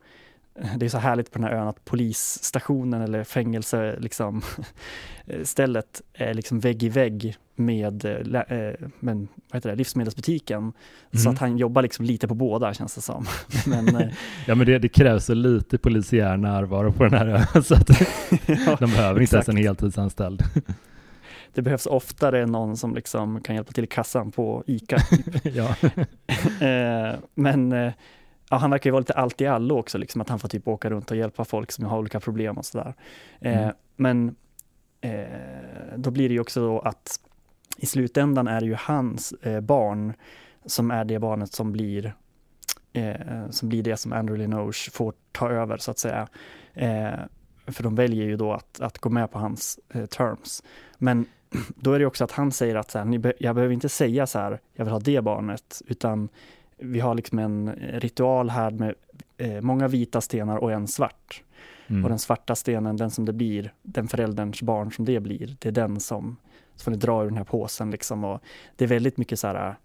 det 0.77 0.85
är 0.85 0.89
så 0.89 0.97
härligt 0.97 1.31
på 1.31 1.39
den 1.39 1.47
här 1.47 1.55
ön 1.55 1.67
att 1.67 1.85
polisstationen 1.85 3.01
eller 3.01 3.23
fängelse 3.23 3.95
liksom, 3.99 4.41
stället 5.43 6.01
är 6.13 6.33
liksom 6.33 6.59
vägg 6.59 6.83
i 6.83 6.89
vägg 6.89 7.37
med, 7.55 8.05
äh, 8.05 8.89
men, 8.99 9.27
vad 9.51 9.57
heter 9.57 9.69
det, 9.69 9.75
livsmedelsbutiken. 9.75 10.57
Mm. 10.57 10.73
Så 11.23 11.29
att 11.29 11.39
han 11.39 11.57
jobbar 11.57 11.81
liksom 11.81 12.05
lite 12.05 12.27
på 12.27 12.33
båda 12.33 12.73
känns 12.73 12.95
det 12.95 13.01
som. 13.01 13.25
men, 13.65 14.11
ja 14.47 14.55
men 14.55 14.67
det, 14.67 14.79
det, 14.79 14.89
krävs 14.89 15.29
lite 15.29 15.77
polisiär 15.77 16.37
närvaro 16.37 16.91
på 16.91 17.03
den 17.03 17.13
här 17.13 17.27
ön 17.27 17.63
så 17.63 17.75
att 17.75 17.89
ja, 18.47 18.77
de 18.79 18.91
behöver 18.91 19.21
inte 19.21 19.35
ens 19.35 19.49
en 19.49 19.57
heltidsanställd. 19.57 20.43
det 21.53 21.61
behövs 21.61 21.85
oftare 21.85 22.45
någon 22.45 22.77
som 22.77 22.95
liksom 22.95 23.41
kan 23.41 23.55
hjälpa 23.55 23.71
till 23.71 23.83
i 23.83 23.87
kassan 23.87 24.31
på 24.31 24.63
ICA. 24.67 24.97
Typ. 24.99 25.45
eh, 26.61 27.19
men 27.35 27.71
eh, 27.71 27.93
ja, 28.49 28.57
han 28.57 28.71
verkar 28.71 28.87
ju 28.89 28.91
vara 28.91 28.99
lite 28.99 29.13
allt 29.13 29.41
i 29.41 29.47
allo 29.47 29.77
också, 29.77 29.97
liksom, 29.97 30.21
att 30.21 30.29
han 30.29 30.39
får 30.39 30.47
typ 30.47 30.67
åka 30.67 30.89
runt 30.89 31.11
och 31.11 31.17
hjälpa 31.17 31.45
folk 31.45 31.71
som 31.71 31.85
har 31.85 31.97
olika 31.97 32.19
problem 32.19 32.57
och 32.57 32.65
sådär. 32.65 32.93
Eh, 33.39 33.61
mm. 33.61 33.75
Men 33.95 34.35
eh, 35.01 35.23
då 35.95 36.11
blir 36.11 36.29
det 36.29 36.33
ju 36.33 36.39
också 36.39 36.61
då 36.61 36.79
att 36.79 37.19
i 37.77 37.85
slutändan 37.85 38.47
är 38.47 38.59
det 38.59 38.65
ju 38.65 38.75
hans 38.79 39.31
eh, 39.31 39.61
barn 39.61 40.13
som 40.65 40.91
är 40.91 41.05
det 41.05 41.19
barnet 41.19 41.53
som 41.53 41.71
blir 41.71 42.13
eh, 42.93 43.49
som 43.49 43.69
blir 43.69 43.83
det 43.83 43.97
som 43.97 44.13
Andrew 44.13 44.43
Linoche 44.43 44.91
får 44.91 45.13
ta 45.31 45.49
över 45.49 45.77
så 45.77 45.91
att 45.91 45.99
säga. 45.99 46.27
för 47.67 47.83
de 47.83 47.95
väljer 47.95 48.25
ju 48.25 48.37
då 48.37 48.53
att, 48.53 48.79
att 48.79 48.97
gå 48.97 49.09
med 49.09 49.31
på 49.31 49.39
hans 49.39 49.79
terms. 50.09 50.63
Men 50.97 51.25
då 51.75 51.93
är 51.93 51.99
det 51.99 52.05
också 52.05 52.23
att 52.23 52.31
han 52.31 52.51
säger 52.51 52.75
att 52.75 52.91
så 52.91 52.99
här, 52.99 53.33
jag 53.39 53.55
behöver 53.55 53.73
inte 53.73 53.89
säga 53.89 54.27
så 54.27 54.39
här, 54.39 54.59
jag 54.73 54.85
vill 54.85 54.91
ha 54.91 54.99
det 54.99 55.21
barnet, 55.21 55.81
utan 55.87 56.29
vi 56.77 56.99
har 56.99 57.15
liksom 57.15 57.39
en 57.39 57.75
ritual 57.75 58.49
här 58.49 58.71
med 58.71 58.95
eh, 59.37 59.61
många 59.61 59.87
vita 59.87 60.21
stenar 60.21 60.57
och 60.57 60.71
en 60.71 60.87
svart. 60.87 61.43
Mm. 61.87 62.03
Och 62.03 62.09
den 62.09 62.19
svarta 62.19 62.55
stenen, 62.55 62.97
den 62.97 63.11
som 63.11 63.25
det 63.25 63.33
blir, 63.33 63.73
den 63.81 64.07
förälderns 64.07 64.61
barn 64.61 64.91
som 64.91 65.05
det 65.05 65.19
blir, 65.19 65.55
det 65.59 65.69
är 65.69 65.71
den 65.71 65.99
som, 65.99 66.37
så 66.75 66.83
får 66.83 66.91
ni 66.91 66.97
dra 66.97 67.23
ur 67.23 67.25
den 67.25 67.37
här 67.37 67.43
påsen 67.43 67.91
liksom. 67.91 68.23
Och 68.23 68.41
det 68.75 68.83
är 68.83 68.87
väldigt 68.87 69.17
mycket 69.17 69.39
så 69.39 69.47
här 69.47 69.75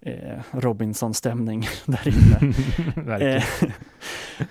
eh, 0.00 0.40
Robinson-stämning 0.50 1.66
där 1.86 2.08
inne. 2.08 2.54
eh, 3.36 3.44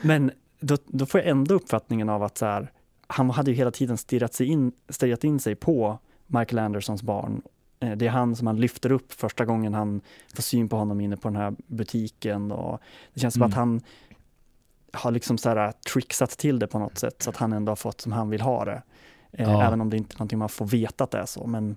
men 0.01 0.31
då, 0.59 0.77
då, 0.85 1.05
får 1.05 1.19
jag 1.19 1.29
ändå 1.29 1.55
uppfattningen 1.55 2.09
av 2.09 2.23
att 2.23 2.37
så 2.37 2.45
här, 2.45 2.71
han 3.07 3.29
hade 3.29 3.51
ju 3.51 3.57
hela 3.57 3.71
tiden 3.71 3.97
stirrat, 3.97 4.33
sig 4.33 4.47
in, 4.47 4.71
stirrat 4.89 5.23
in 5.23 5.39
sig 5.39 5.55
på 5.55 5.99
Michael 6.27 6.59
Andersons 6.59 7.03
barn. 7.03 7.41
Eh, 7.85 7.97
det 7.97 8.07
är 8.07 8.09
han 8.09 8.35
som 8.35 8.47
han 8.47 8.59
lyfter 8.59 8.91
upp 8.91 9.13
första 9.13 9.45
gången 9.45 9.73
han 9.73 10.01
får 10.35 10.43
syn 10.43 10.69
på 10.69 10.75
honom 10.75 11.01
inne 11.01 11.17
på 11.17 11.27
den 11.27 11.35
här 11.35 11.55
butiken 11.67 12.51
och 12.51 12.81
det 13.13 13.19
känns 13.19 13.35
mm. 13.35 13.51
som 13.51 13.51
att 13.51 13.57
han 13.57 13.81
har 14.93 15.11
liksom 15.11 15.37
så 15.37 15.49
här 15.49 15.71
trixat 15.71 16.29
till 16.29 16.59
det 16.59 16.67
på 16.67 16.79
något 16.79 16.97
sätt 16.97 17.21
så 17.23 17.29
att 17.29 17.37
han 17.37 17.53
ändå 17.53 17.71
har 17.71 17.75
fått 17.75 18.01
som 18.01 18.11
han 18.11 18.29
vill 18.29 18.41
ha 18.41 18.65
det. 18.65 18.81
Eh, 19.31 19.51
ja. 19.51 19.63
Även 19.63 19.81
om 19.81 19.89
det 19.89 19.97
inte 19.97 20.15
är 20.15 20.17
någonting 20.17 20.39
man 20.39 20.49
får 20.49 20.65
veta 20.65 21.03
att 21.03 21.11
det 21.11 21.17
är 21.17 21.25
så, 21.25 21.47
men 21.47 21.75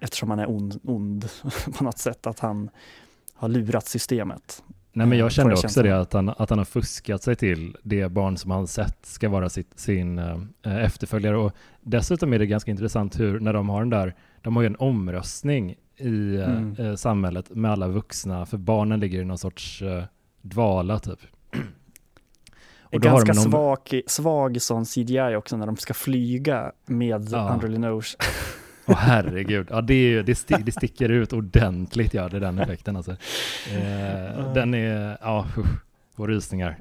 eftersom 0.00 0.30
han 0.30 0.38
är 0.38 0.50
ond, 0.50 0.80
ond 0.84 1.28
på 1.78 1.84
något 1.84 1.98
sätt, 1.98 2.26
att 2.26 2.40
han 2.40 2.70
har 3.34 3.48
lurat 3.48 3.86
systemet. 3.86 4.62
Nej 4.92 5.06
men 5.06 5.18
jag 5.18 5.26
Eh, 5.26 5.30
kände 5.30 5.54
också 5.54 5.82
det 5.82 6.00
att 6.00 6.12
han, 6.12 6.28
att 6.28 6.50
han 6.50 6.58
har 6.58 6.64
fuskat 6.64 7.22
sig 7.22 7.36
till 7.36 7.76
det 7.82 8.08
barn 8.08 8.36
som 8.36 8.50
han 8.50 8.66
sett 8.66 9.06
ska 9.06 9.28
vara 9.28 9.48
sitt, 9.48 9.78
sin 9.78 10.18
eh, 10.18 10.84
efterföljare 10.84 11.36
och 11.36 11.52
dessutom 11.80 12.32
är 12.32 12.38
det 12.38 12.46
ganska 12.46 12.70
intressant 12.70 13.20
hur 13.20 13.40
när 13.40 13.52
de 13.52 13.68
har 13.68 13.80
den 13.80 13.90
där, 13.90 14.14
de 14.42 14.56
har 14.56 14.62
ju 14.62 14.66
en 14.66 14.76
omröstning 14.78 15.74
i 15.96 16.36
eh, 16.36 16.50
Mm. 16.50 16.74
eh, 16.78 16.94
samhället 16.94 17.50
med 17.50 17.70
alla 17.72 17.88
vuxna 17.88 18.46
för 18.46 18.58
barnen 18.58 19.00
ligger 19.00 19.20
i 19.20 19.24
någon 19.24 19.38
sorts 19.38 19.82
eh, 19.82 20.04
dvala 20.42 20.98
typ. 20.98 21.18
En 21.52 21.60
har 22.92 23.00
de 23.00 23.08
ganska 23.08 23.32
en 23.32 23.38
om- 23.38 23.44
svag, 23.50 24.00
svag 24.06 24.62
sån 24.62 24.84
CGI 24.84 25.34
också 25.36 25.56
när 25.56 25.66
de 25.66 25.76
ska 25.76 25.94
flyga 25.94 26.72
med 26.86 27.28
Ja. 27.30 27.38
Andrew 27.50 27.68
Linoche. 27.72 28.16
Åh 28.86 28.96
herregud, 28.96 29.66
ja, 29.70 29.80
det, 29.80 29.94
är- 29.94 30.22
det, 30.22 30.34
sti, 30.34 30.54
det 30.54 30.72
sticker 30.72 31.08
ut 31.08 31.32
ordentligt, 31.32 32.14
ja, 32.14 32.28
det 32.28 32.38
den 32.40 32.58
effekten 32.58 32.96
alltså. 32.96 33.10
Eh, 33.74 34.52
den 34.54 34.74
är, 34.74 35.18
ja, 35.20 35.46
och 36.16 36.28
rysningar. 36.28 36.78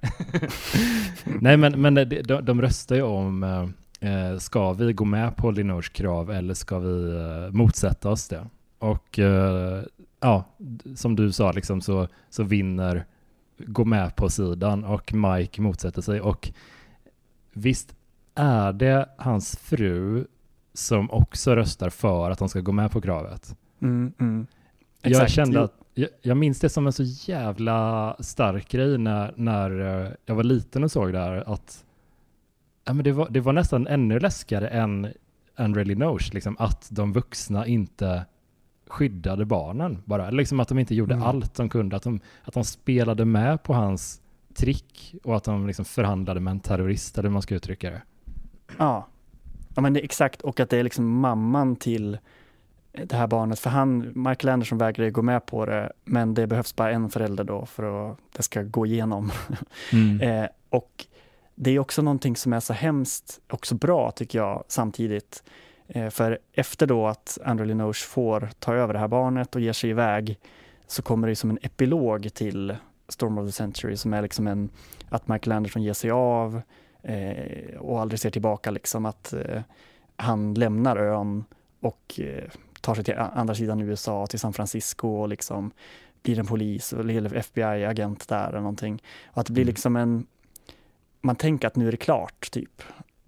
Nej 1.41 1.57
men, 1.57 1.81
men 1.81 1.93
de, 1.95 2.05
de, 2.05 2.45
de 2.45 2.61
röstar 2.61 2.95
ju 2.95 3.01
om, 3.01 3.43
eh, 3.99 4.37
ska 4.37 4.73
vi 4.73 4.93
gå 4.93 5.05
med 5.05 5.35
på 5.35 5.51
Linors 5.51 5.89
krav 5.89 6.31
eller 6.31 6.53
ska 6.53 6.79
vi 6.79 7.15
eh, 7.15 7.51
motsätta 7.51 8.09
oss 8.09 8.27
det? 8.27 8.47
Och 8.79 9.19
eh, 9.19 9.83
ja, 10.19 10.43
som 10.95 11.15
du 11.15 11.31
sa 11.31 11.51
liksom 11.51 11.81
så, 11.81 12.07
så 12.29 12.43
vinner 12.43 13.05
gå 13.57 13.85
med 13.85 14.15
på 14.15 14.29
sidan 14.29 14.83
och 14.83 15.13
Mike 15.13 15.61
motsätter 15.61 16.01
sig 16.01 16.21
och 16.21 16.51
visst 17.53 17.95
är 18.35 18.73
det 18.73 19.09
hans 19.17 19.57
fru 19.57 20.25
som 20.73 21.11
också 21.11 21.55
röstar 21.55 21.89
för 21.89 22.31
att 22.31 22.39
de 22.39 22.49
ska 22.49 22.59
gå 22.59 22.71
med 22.71 22.91
på 22.91 23.01
kravet. 23.01 23.55
Mm, 23.81 24.13
mm. 24.19 24.47
Jag 25.01 25.11
Exakt. 25.11 25.31
kände 25.31 25.63
att, 25.63 25.73
jag, 25.93 26.09
jag 26.21 26.37
minns 26.37 26.59
det 26.59 26.69
som 26.69 26.87
en 26.87 26.93
så 26.93 27.03
jävla 27.03 28.15
stark 28.19 28.71
grej 28.71 28.97
när, 28.97 29.33
när 29.35 30.01
eh, 30.03 30.11
jag 30.25 30.35
var 30.35 30.43
liten 30.43 30.83
och 30.83 30.91
såg 30.91 31.13
det 31.13 31.19
här 31.19 31.53
att 31.53 31.85
ja, 32.89 32.93
men 32.93 33.03
det, 33.03 33.11
var, 33.11 33.29
det 33.29 33.39
var 33.39 33.53
nästan 33.53 33.87
ännu 33.87 34.19
läskigare 34.19 34.67
än 34.67 35.13
Unreally 35.57 35.95
Knows, 35.95 36.33
liksom 36.33 36.55
att 36.59 36.87
de 36.91 37.13
vuxna 37.13 37.67
inte 37.67 38.25
skyddade 38.87 39.45
barnen 39.45 40.01
bara, 40.05 40.29
liksom 40.29 40.59
att 40.59 40.67
de 40.67 40.79
inte 40.79 40.95
gjorde 40.95 41.13
Mm. 41.13 41.27
allt 41.27 41.55
de 41.55 41.69
kunde, 41.69 41.95
att 41.95 42.03
de, 42.03 42.19
att 42.43 42.53
de 42.53 42.63
spelade 42.63 43.25
med 43.25 43.63
på 43.63 43.73
hans 43.73 44.21
trick 44.53 45.15
och 45.23 45.35
att 45.37 45.43
de 45.43 45.67
liksom 45.67 45.85
förhandlade 45.85 46.39
med 46.39 46.51
en 46.51 46.59
terrorist, 46.59 47.17
eller 47.17 47.29
hur 47.29 47.33
man 47.33 47.41
ska 47.41 47.55
uttrycka 47.55 47.89
det. 47.89 48.01
Ja. 48.77 49.07
ja, 49.75 49.81
men 49.81 49.93
det 49.93 49.99
exakt 49.99 50.41
och 50.41 50.59
att 50.59 50.69
det 50.69 50.77
är 50.77 50.83
liksom 50.83 51.19
mamman 51.19 51.75
till 51.75 52.17
det 52.91 53.15
här 53.15 53.27
barnet, 53.27 53.59
för 53.59 53.69
han, 53.69 54.11
Michael 54.15 54.49
Anderson 54.49 54.77
vägrar 54.77 55.05
ju 55.05 55.11
gå 55.11 55.21
med 55.21 55.45
på 55.45 55.65
det, 55.65 55.91
men 56.05 56.33
det 56.33 56.47
behövs 56.47 56.75
bara 56.75 56.91
en 56.91 57.09
förälder 57.09 57.43
då 57.43 57.65
för 57.65 58.11
att 58.11 58.17
det 58.37 58.43
ska 58.43 58.63
gå 58.63 58.85
igenom. 58.85 59.31
Eh, 60.21 60.45
och 60.69 61.05
det 61.61 61.71
är 61.71 61.79
också 61.79 62.01
någonting 62.01 62.35
som 62.35 62.53
är 62.53 62.59
så 62.59 62.73
hemskt, 62.73 63.39
också 63.49 63.75
bra 63.75 64.11
tycker 64.11 64.39
jag 64.39 64.63
samtidigt. 64.67 65.43
Eh, 65.87 66.09
för 66.09 66.39
efter 66.53 66.87
då 66.87 67.07
att 67.07 67.37
Andrew 67.43 67.67
Linoche 67.67 68.05
får 68.07 68.49
ta 68.59 68.73
över 68.73 68.93
det 68.93 68.99
här 68.99 69.07
barnet 69.07 69.55
och 69.55 69.61
ger 69.61 69.73
sig 69.73 69.89
iväg 69.89 70.39
så 70.87 71.01
kommer 71.01 71.27
det 71.27 71.35
som 71.35 71.49
en 71.49 71.59
epilog 71.61 72.33
till 72.33 72.75
Storm 73.07 73.37
of 73.37 73.47
the 73.47 73.51
Century 73.51 73.97
som 73.97 74.13
är 74.13 74.21
liksom 74.21 74.47
en, 74.47 74.69
att 75.09 75.27
Michael 75.27 75.51
Anderson 75.51 75.83
ger 75.83 75.93
sig 75.93 76.11
av 76.11 76.61
eh, 77.03 77.77
och 77.79 78.01
aldrig 78.01 78.19
ser 78.19 78.29
tillbaka 78.29 78.71
liksom 78.71 79.05
att 79.05 79.33
eh, 79.33 79.61
han 80.15 80.53
lämnar 80.53 80.97
ön 80.97 81.43
och 81.79 82.19
eh, 82.19 82.49
tar 82.81 82.95
sig 82.95 83.03
till 83.03 83.15
andra 83.17 83.55
sidan 83.55 83.81
USA, 83.81 84.27
till 84.27 84.39
San 84.39 84.53
Francisco 84.53 85.07
och 85.07 85.29
liksom 85.29 85.71
blir 86.23 86.39
en 86.39 86.45
polis 86.45 86.93
eller 86.93 87.35
FBI-agent 87.35 88.27
där 88.27 88.49
eller 88.49 88.59
någonting. 88.59 89.03
Och 89.27 89.37
att 89.37 89.47
det 89.47 89.53
blir 89.53 89.63
Mm. 89.63 89.71
liksom 89.71 89.95
en, 89.95 90.25
man 91.21 91.35
tänker 91.35 91.67
att 91.67 91.75
nu 91.75 91.87
är 91.87 91.91
det 91.91 91.97
klart 91.97 92.51
typ. 92.51 92.81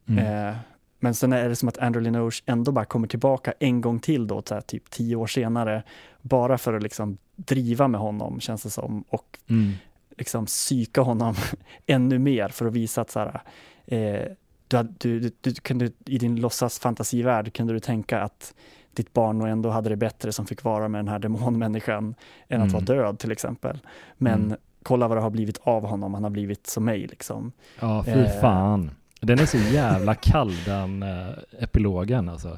Mm. 0.07 0.47
Eh, 0.49 0.55
men 0.99 1.13
sen 1.15 1.33
är 1.33 1.49
det 1.49 1.55
som 1.55 1.69
att 1.69 1.77
Andrew 1.77 2.03
Linoche 2.11 2.43
ändå 2.45 2.71
bara 2.71 2.85
kommer 2.85 3.07
tillbaka 3.07 3.53
en 3.59 3.81
gång 3.81 3.99
till 3.99 4.27
då, 4.27 4.43
här, 4.49 4.61
typ 4.61 4.89
tio 4.89 5.15
år 5.15 5.27
senare, 5.27 5.83
bara 6.21 6.57
för 6.57 6.73
att 6.73 6.83
liksom 6.83 7.17
driva 7.35 7.87
med 7.87 8.01
honom 8.01 8.39
känns 8.39 8.63
det 8.63 8.69
som 8.69 9.01
och 9.09 9.39
Mm. 9.49 9.71
liksom 10.17 10.45
psyka 10.45 11.01
honom 11.01 11.35
ännu 11.85 12.19
mer 12.19 12.49
för 12.49 12.65
att 12.65 12.73
visa 12.73 13.01
att 13.01 13.11
så 13.11 13.19
här, 13.19 13.41
eh, 13.85 14.25
du, 14.67 14.83
du, 15.19 15.31
du, 15.41 15.53
kunde, 15.53 15.91
i 16.05 16.17
din 16.17 16.35
låtsas 16.35 16.79
fantasivärld 16.79 17.53
kunde 17.53 17.73
du 17.73 17.79
tänka 17.79 18.21
att 18.21 18.53
ditt 18.93 19.13
barn 19.13 19.37
nog 19.37 19.47
ändå 19.47 19.69
hade 19.69 19.89
det 19.89 19.95
bättre 19.95 20.31
som 20.31 20.45
fick 20.45 20.63
vara 20.63 20.87
med 20.87 20.99
den 20.99 21.07
här 21.07 21.19
demonmänniskan 21.19 22.15
än 22.47 22.61
att 22.61 22.69
Mm. 22.69 22.71
vara 22.71 22.83
död 22.83 23.19
till 23.19 23.31
exempel. 23.31 23.79
Men 24.17 24.43
Mm. 24.45 24.57
Kolla 24.83 25.07
vad 25.07 25.17
det 25.17 25.21
har 25.21 25.29
blivit 25.29 25.57
av 25.63 25.85
honom, 25.85 26.13
han 26.13 26.23
har 26.23 26.29
blivit 26.31 26.67
som 26.67 26.85
mig 26.85 27.07
liksom. 27.07 27.51
Ja, 27.79 28.03
fy 28.03 28.11
Eh. 28.11 28.41
fan. 28.41 28.91
Den 29.21 29.39
är 29.39 29.45
så 29.45 29.57
jävla 29.57 30.15
kall 30.15 30.53
den 30.65 31.03
eh, 31.03 31.27
epilogen 31.59 32.29
alltså. 32.29 32.57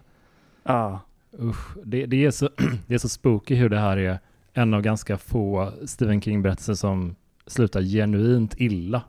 Ja, 0.64 1.00
Usch, 1.40 1.78
det, 1.84 2.06
det, 2.06 2.26
är 2.26 2.32
så, 2.32 2.50
det 2.88 2.94
är 2.94 2.98
så 2.98 3.10
spooky 3.10 3.56
hur 3.56 3.70
det 3.70 3.80
här 3.80 3.98
är 3.98 4.20
en 4.54 4.74
av 4.74 4.82
ganska 4.82 5.18
få 5.18 5.72
Stephen 5.86 6.22
King-berättelser 6.22 6.74
som 6.74 7.16
slutar 7.48 7.82
genuint 7.82 8.56
illa. 8.58 9.02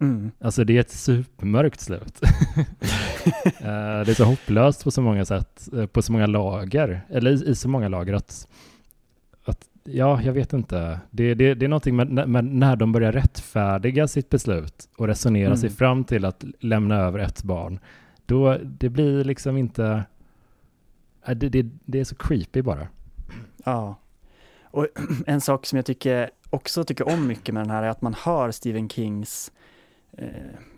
mm. 0.00 0.30
Alltså 0.40 0.64
det 0.64 0.76
är 0.76 0.80
ett 0.80 0.90
supermörkt 0.90 1.80
slut. 1.80 2.20
Eh, 3.60 4.00
det 4.04 4.10
är 4.10 4.14
så 4.14 4.24
hopplöst 4.24 4.84
på 4.84 4.90
så 4.90 5.02
många 5.02 5.24
sätt, 5.24 5.68
eh, 5.76 5.86
på 5.86 6.02
så 6.02 6.12
många 6.12 6.26
lager, 6.26 7.00
eller 7.10 7.30
i, 7.30 7.50
i 7.50 7.54
så 7.54 7.68
många 7.68 7.88
lager 7.88 8.14
att, 8.14 8.30
att 8.30 8.48
ja, 9.86 10.22
jag 10.22 10.32
vet 10.32 10.52
inte. 10.52 11.00
Det, 11.10 11.34
det, 11.34 11.54
det 11.54 11.66
är 11.66 11.68
någonting 11.68 11.96
med, 11.96 12.28
med 12.28 12.44
när 12.44 12.76
de 12.76 12.92
börjar 12.92 13.12
rättfärdiga 13.12 14.08
sitt 14.08 14.30
beslut 14.30 14.88
och 14.96 15.06
resonera 15.06 15.46
Mm. 15.46 15.56
sig 15.56 15.70
fram 15.70 16.04
till 16.04 16.24
att 16.24 16.44
lämna 16.60 16.96
över 16.96 17.18
ett 17.18 17.42
barn, 17.42 17.78
då 18.26 18.58
det 18.62 18.88
blir 18.88 19.24
liksom 19.24 19.56
inte, 19.56 20.04
eh, 21.26 21.34
det, 21.34 21.48
det, 21.48 21.66
det 21.84 22.00
är 22.00 22.04
så 22.04 22.14
creepy 22.14 22.62
bara. 22.62 22.88
Ja. 23.64 23.94
Och 24.62 24.86
en 25.26 25.40
sak 25.40 25.66
som 25.66 25.76
jag 25.76 25.86
tycker 25.86 26.30
också 26.50 26.84
tycker 26.84 27.08
om 27.08 27.26
mycket 27.26 27.54
med 27.54 27.62
den 27.62 27.70
här 27.70 27.82
är 27.82 27.88
att 27.88 28.02
man 28.02 28.14
hör 28.14 28.50
Stephen 28.50 28.88
Kings 28.88 29.52
eh, 30.12 30.28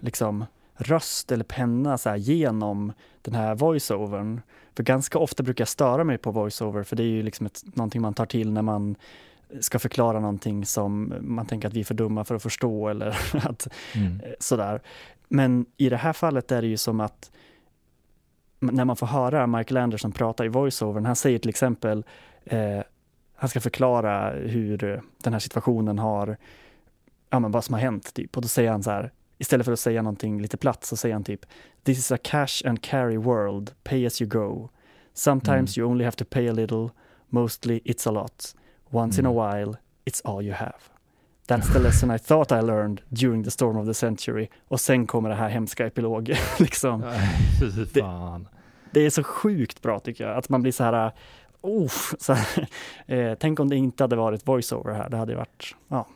liksom 0.01 0.45
röst 0.79 1.33
eller 1.33 1.45
penna 1.45 1.99
så 1.99 2.11
här, 2.11 2.17
genom 2.17 2.93
den 3.23 3.35
här 3.35 3.55
voiceovern. 3.55 4.41
För 4.75 4.83
ganska 4.83 5.19
ofta 5.19 5.43
brukar 5.43 5.63
jag 5.63 5.69
störa 5.69 6.05
mig 6.05 6.19
på 6.19 6.31
voiceover 6.31 6.83
för 6.83 6.97
det 6.97 7.03
är 7.03 7.07
ju 7.07 7.23
liksom 7.23 7.47
ett, 7.47 7.63
någonting 7.65 8.03
man 8.03 8.15
tar 8.15 8.27
till 8.27 8.53
när 8.53 8.63
man 8.63 8.97
ska 9.61 9.79
förklara 9.79 10.21
någonting 10.21 10.67
som 10.67 11.15
man 11.21 11.47
tänker 11.47 11.69
att 11.69 11.75
vi 11.75 11.81
är 11.81 11.85
för 11.85 11.95
dumma 11.95 12.25
för 12.25 12.35
att 12.35 12.43
förstå 12.43 12.89
eller 12.91 13.19
att 13.33 13.69
Mm. 13.95 14.21
Eh, 14.21 14.33
sådär. 14.39 14.83
Men 15.29 15.67
i 15.77 15.89
det 15.89 15.97
här 15.97 16.13
fallet 16.13 16.53
är 16.53 16.63
det 16.63 16.69
ju 16.69 16.77
som 16.77 17.01
att 17.01 17.31
när 18.59 18.85
man 18.85 18.97
får 18.97 19.07
höra 19.07 19.47
Michael 19.47 19.77
Anderson 19.77 20.13
prata 20.13 20.45
i 20.45 20.49
voiceovern, 20.49 21.07
han 21.07 21.17
säger 21.17 21.39
till 21.39 21.49
exempel, 21.49 22.05
eh, 22.45 22.81
han 23.35 23.49
ska 23.49 23.61
förklara 23.61 24.31
hur 24.31 25.03
den 25.23 25.33
här 25.33 25.41
situationen 25.41 25.99
har, 25.99 26.37
ja 27.31 27.39
men 27.39 27.51
vad 27.51 27.65
som 27.65 27.73
har 27.73 27.81
hänt 27.81 28.15
typ. 28.15 28.37
Och 28.37 28.43
då 28.43 28.49
säger 28.49 28.71
han 28.71 28.83
så 28.83 28.91
här, 28.91 29.13
istället 29.39 29.65
för 29.65 29.73
att 29.73 29.81
säga 29.81 30.03
någonting 30.03 30.43
lite 30.43 30.57
platt 30.57 30.85
så 30.85 30.97
säger 30.97 31.15
han 31.15 31.25
typ, 31.25 31.47
this 31.85 31.99
is 31.99 32.13
a 32.13 32.19
cash 32.23 32.63
and 32.67 32.83
carry 32.83 33.17
world, 33.17 33.71
pay 33.85 34.07
as 34.07 34.23
you 34.23 34.31
go. 34.31 34.69
Sometimes 35.15 35.79
you 35.79 35.89
only 35.89 36.05
have 36.05 36.17
to 36.17 36.25
pay 36.25 36.49
a 36.49 36.53
little, 36.53 36.91
mostly 37.29 37.81
it's 37.85 38.09
a 38.09 38.13
lot. 38.13 38.55
Once 38.91 39.21
in 39.21 39.27
a 39.27 39.33
while, 39.33 39.77
it's 40.05 40.21
all 40.25 40.43
you 40.43 40.55
have. 40.55 40.79
That's 41.47 41.73
the 41.73 41.79
lesson 41.79 42.11
I 42.11 42.19
thought 42.19 42.53
I 42.53 42.61
learned 42.61 43.01
during 43.09 43.45
the 43.45 43.51
storm 43.51 43.77
of 43.77 43.87
the 43.87 43.95
century. 43.95 44.49
Och 44.69 44.81
sen 44.81 45.07
kommer 45.07 45.29
det 45.29 45.35
här 45.35 45.49
hemska 45.49 45.87
epilogen. 45.87 46.37
liksom. 46.59 47.05
Fan. 48.01 48.49
Det 48.91 49.01
är 49.01 49.11
så 49.11 49.23
sjukt 49.23 49.83
bra 49.83 50.01
tycker 50.01 50.29
jag, 50.29 50.37
att 50.37 50.49
man 50.49 50.63
blir 50.63 50.73
så 50.73 50.85
här, 50.85 51.13
oh, 51.61 51.91
så 52.19 52.33
här 52.33 52.69
eh, 53.07 53.35
tänk 53.35 53.61
om 53.61 53.69
det 53.69 53.77
inte 53.77 54.05
hade 54.05 54.17
varit 54.17 54.49
voiceover 54.49 54.95
här, 54.95 55.09
det 55.09 55.17
hade 55.17 55.33
ju 55.33 55.39
varit, 55.39 55.75
ja. 55.89 56.07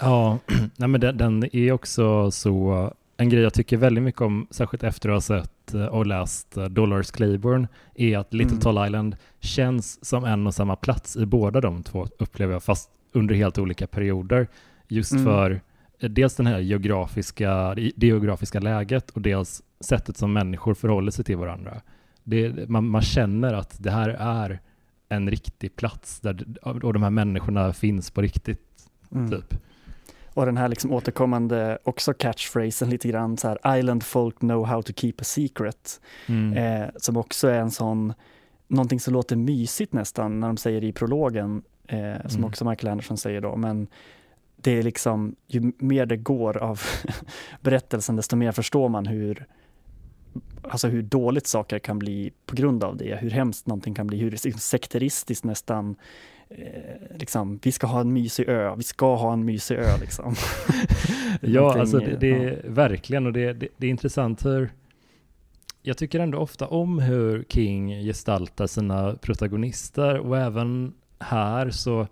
Ja, 0.00 0.38
nej 0.76 0.88
men 0.88 1.00
den, 1.00 1.16
den 1.16 1.56
är 1.56 1.72
också 1.72 2.30
så, 2.30 2.92
en 3.16 3.28
grej 3.28 3.42
jag 3.42 3.54
tycker 3.54 3.76
väldigt 3.76 4.04
mycket 4.04 4.20
om, 4.20 4.46
särskilt 4.50 4.82
efter 4.82 5.08
att 5.08 5.14
ha 5.14 5.20
sett 5.20 5.74
eh, 5.74 5.84
och 5.86 6.06
läst 6.06 6.56
eh, 6.56 6.64
Dolores 6.64 7.10
Claiborne, 7.10 7.68
är 7.94 8.18
att 8.18 8.34
Little 8.34 8.50
Mm. 8.52 8.60
Tall 8.60 8.86
Island 8.86 9.16
känns 9.40 10.04
som 10.04 10.24
en 10.24 10.46
och 10.46 10.54
samma 10.54 10.76
plats 10.76 11.16
i 11.16 11.26
båda 11.26 11.60
de 11.60 11.82
två, 11.82 12.06
upplever 12.18 12.52
jag, 12.52 12.62
fast 12.62 12.90
under 13.12 13.34
helt 13.34 13.58
olika 13.58 13.86
perioder. 13.86 14.46
Just 14.88 15.12
Mm. 15.12 15.24
för 15.24 15.60
eh, 16.00 16.10
dels 16.10 16.36
den 16.36 16.46
här 16.46 16.58
geografiska, 16.58 17.74
det 17.74 18.06
geografiska 18.06 18.60
läget 18.60 19.10
och 19.10 19.20
dels 19.22 19.62
sättet 19.80 20.16
som 20.16 20.32
människor 20.32 20.74
förhåller 20.74 21.10
sig 21.10 21.24
till 21.24 21.36
varandra. 21.36 21.80
Det, 22.24 22.68
man, 22.68 22.88
man 22.88 23.02
känner 23.02 23.54
att 23.54 23.76
det 23.82 23.90
här 23.90 24.08
är 24.08 24.60
en 25.08 25.30
riktig 25.30 25.76
plats 25.76 26.20
där, 26.20 26.44
och 26.62 26.92
de 26.92 27.02
här 27.02 27.10
människorna 27.10 27.72
finns 27.72 28.10
på 28.10 28.22
riktigt, 28.22 28.60
Mm. 29.12 29.30
typ. 29.30 29.54
Och 30.36 30.46
den 30.46 30.56
här 30.56 30.68
liksom 30.68 30.92
återkommande 30.92 31.78
också 31.84 32.12
catchphrasen 32.14 32.90
lite 32.90 33.08
grann 33.08 33.36
så 33.36 33.48
här, 33.48 33.78
island 33.78 34.02
folk 34.02 34.38
know 34.38 34.66
how 34.66 34.82
to 34.82 34.92
keep 34.92 35.12
a 35.18 35.24
secret. 35.24 36.00
Mm. 36.26 36.82
Eh, 36.82 36.88
som 36.96 37.16
också 37.16 37.48
är 37.48 37.58
en 37.58 37.70
sån, 37.70 38.14
någonting 38.68 39.00
som 39.00 39.12
låter 39.14 39.36
mysigt 39.36 39.92
nästan 39.92 40.40
när 40.40 40.46
de 40.46 40.56
säger 40.56 40.84
i 40.84 40.92
prologen, 40.92 41.62
eh, 41.88 42.28
som 42.28 42.38
Mm. 42.38 42.44
också 42.44 42.64
Michael 42.64 42.92
Anderson 42.92 43.16
säger 43.16 43.40
då, 43.40 43.56
men 43.56 43.86
det 44.56 44.78
är 44.78 44.82
liksom, 44.82 45.36
ju 45.46 45.72
mer 45.78 46.06
det 46.06 46.16
går 46.16 46.56
av 46.56 46.80
berättelsen, 47.60 48.16
desto 48.16 48.36
mer 48.36 48.52
förstår 48.52 48.88
man 48.88 49.06
hur, 49.06 49.46
alltså 50.62 50.88
hur 50.88 51.02
dåligt 51.02 51.46
saker 51.46 51.78
kan 51.78 51.98
bli 51.98 52.32
på 52.46 52.56
grund 52.56 52.84
av 52.84 52.96
det, 52.96 53.16
hur 53.16 53.30
hemskt 53.30 53.66
någonting 53.66 53.94
kan 53.94 54.06
bli, 54.06 54.18
hur 54.18 54.30
liksom 54.30 54.52
sekteristiskt 54.52 55.44
nästan 55.44 55.96
eh, 56.48 57.18
liksom, 57.18 57.58
vi 57.62 57.72
ska 57.72 57.86
ha 57.86 58.00
en 58.00 58.12
mysig 58.12 58.48
ö, 58.48 58.74
vi 58.76 58.82
ska 58.82 59.16
ha 59.16 59.32
en 59.32 59.44
mysig 59.44 59.76
ö 59.76 59.96
liksom. 60.00 60.34
ja, 61.40 61.80
alltså 61.80 61.98
det, 61.98 62.16
det 62.20 62.30
är 62.30 62.62
ja. 62.64 62.72
verkligen 62.72 63.26
och 63.26 63.32
det, 63.32 63.52
det, 63.52 63.68
det 63.76 63.86
är 63.86 63.90
intressant 63.90 64.44
hur 64.44 64.70
jag 65.82 65.96
tycker 65.96 66.20
ändå 66.20 66.38
ofta 66.38 66.66
om 66.66 66.98
hur 66.98 67.44
King 67.48 67.88
gestaltar 68.02 68.66
sina 68.66 69.14
protagonister 69.14 70.18
och 70.18 70.38
även 70.38 70.94
här 71.18 71.70
så 71.70 72.06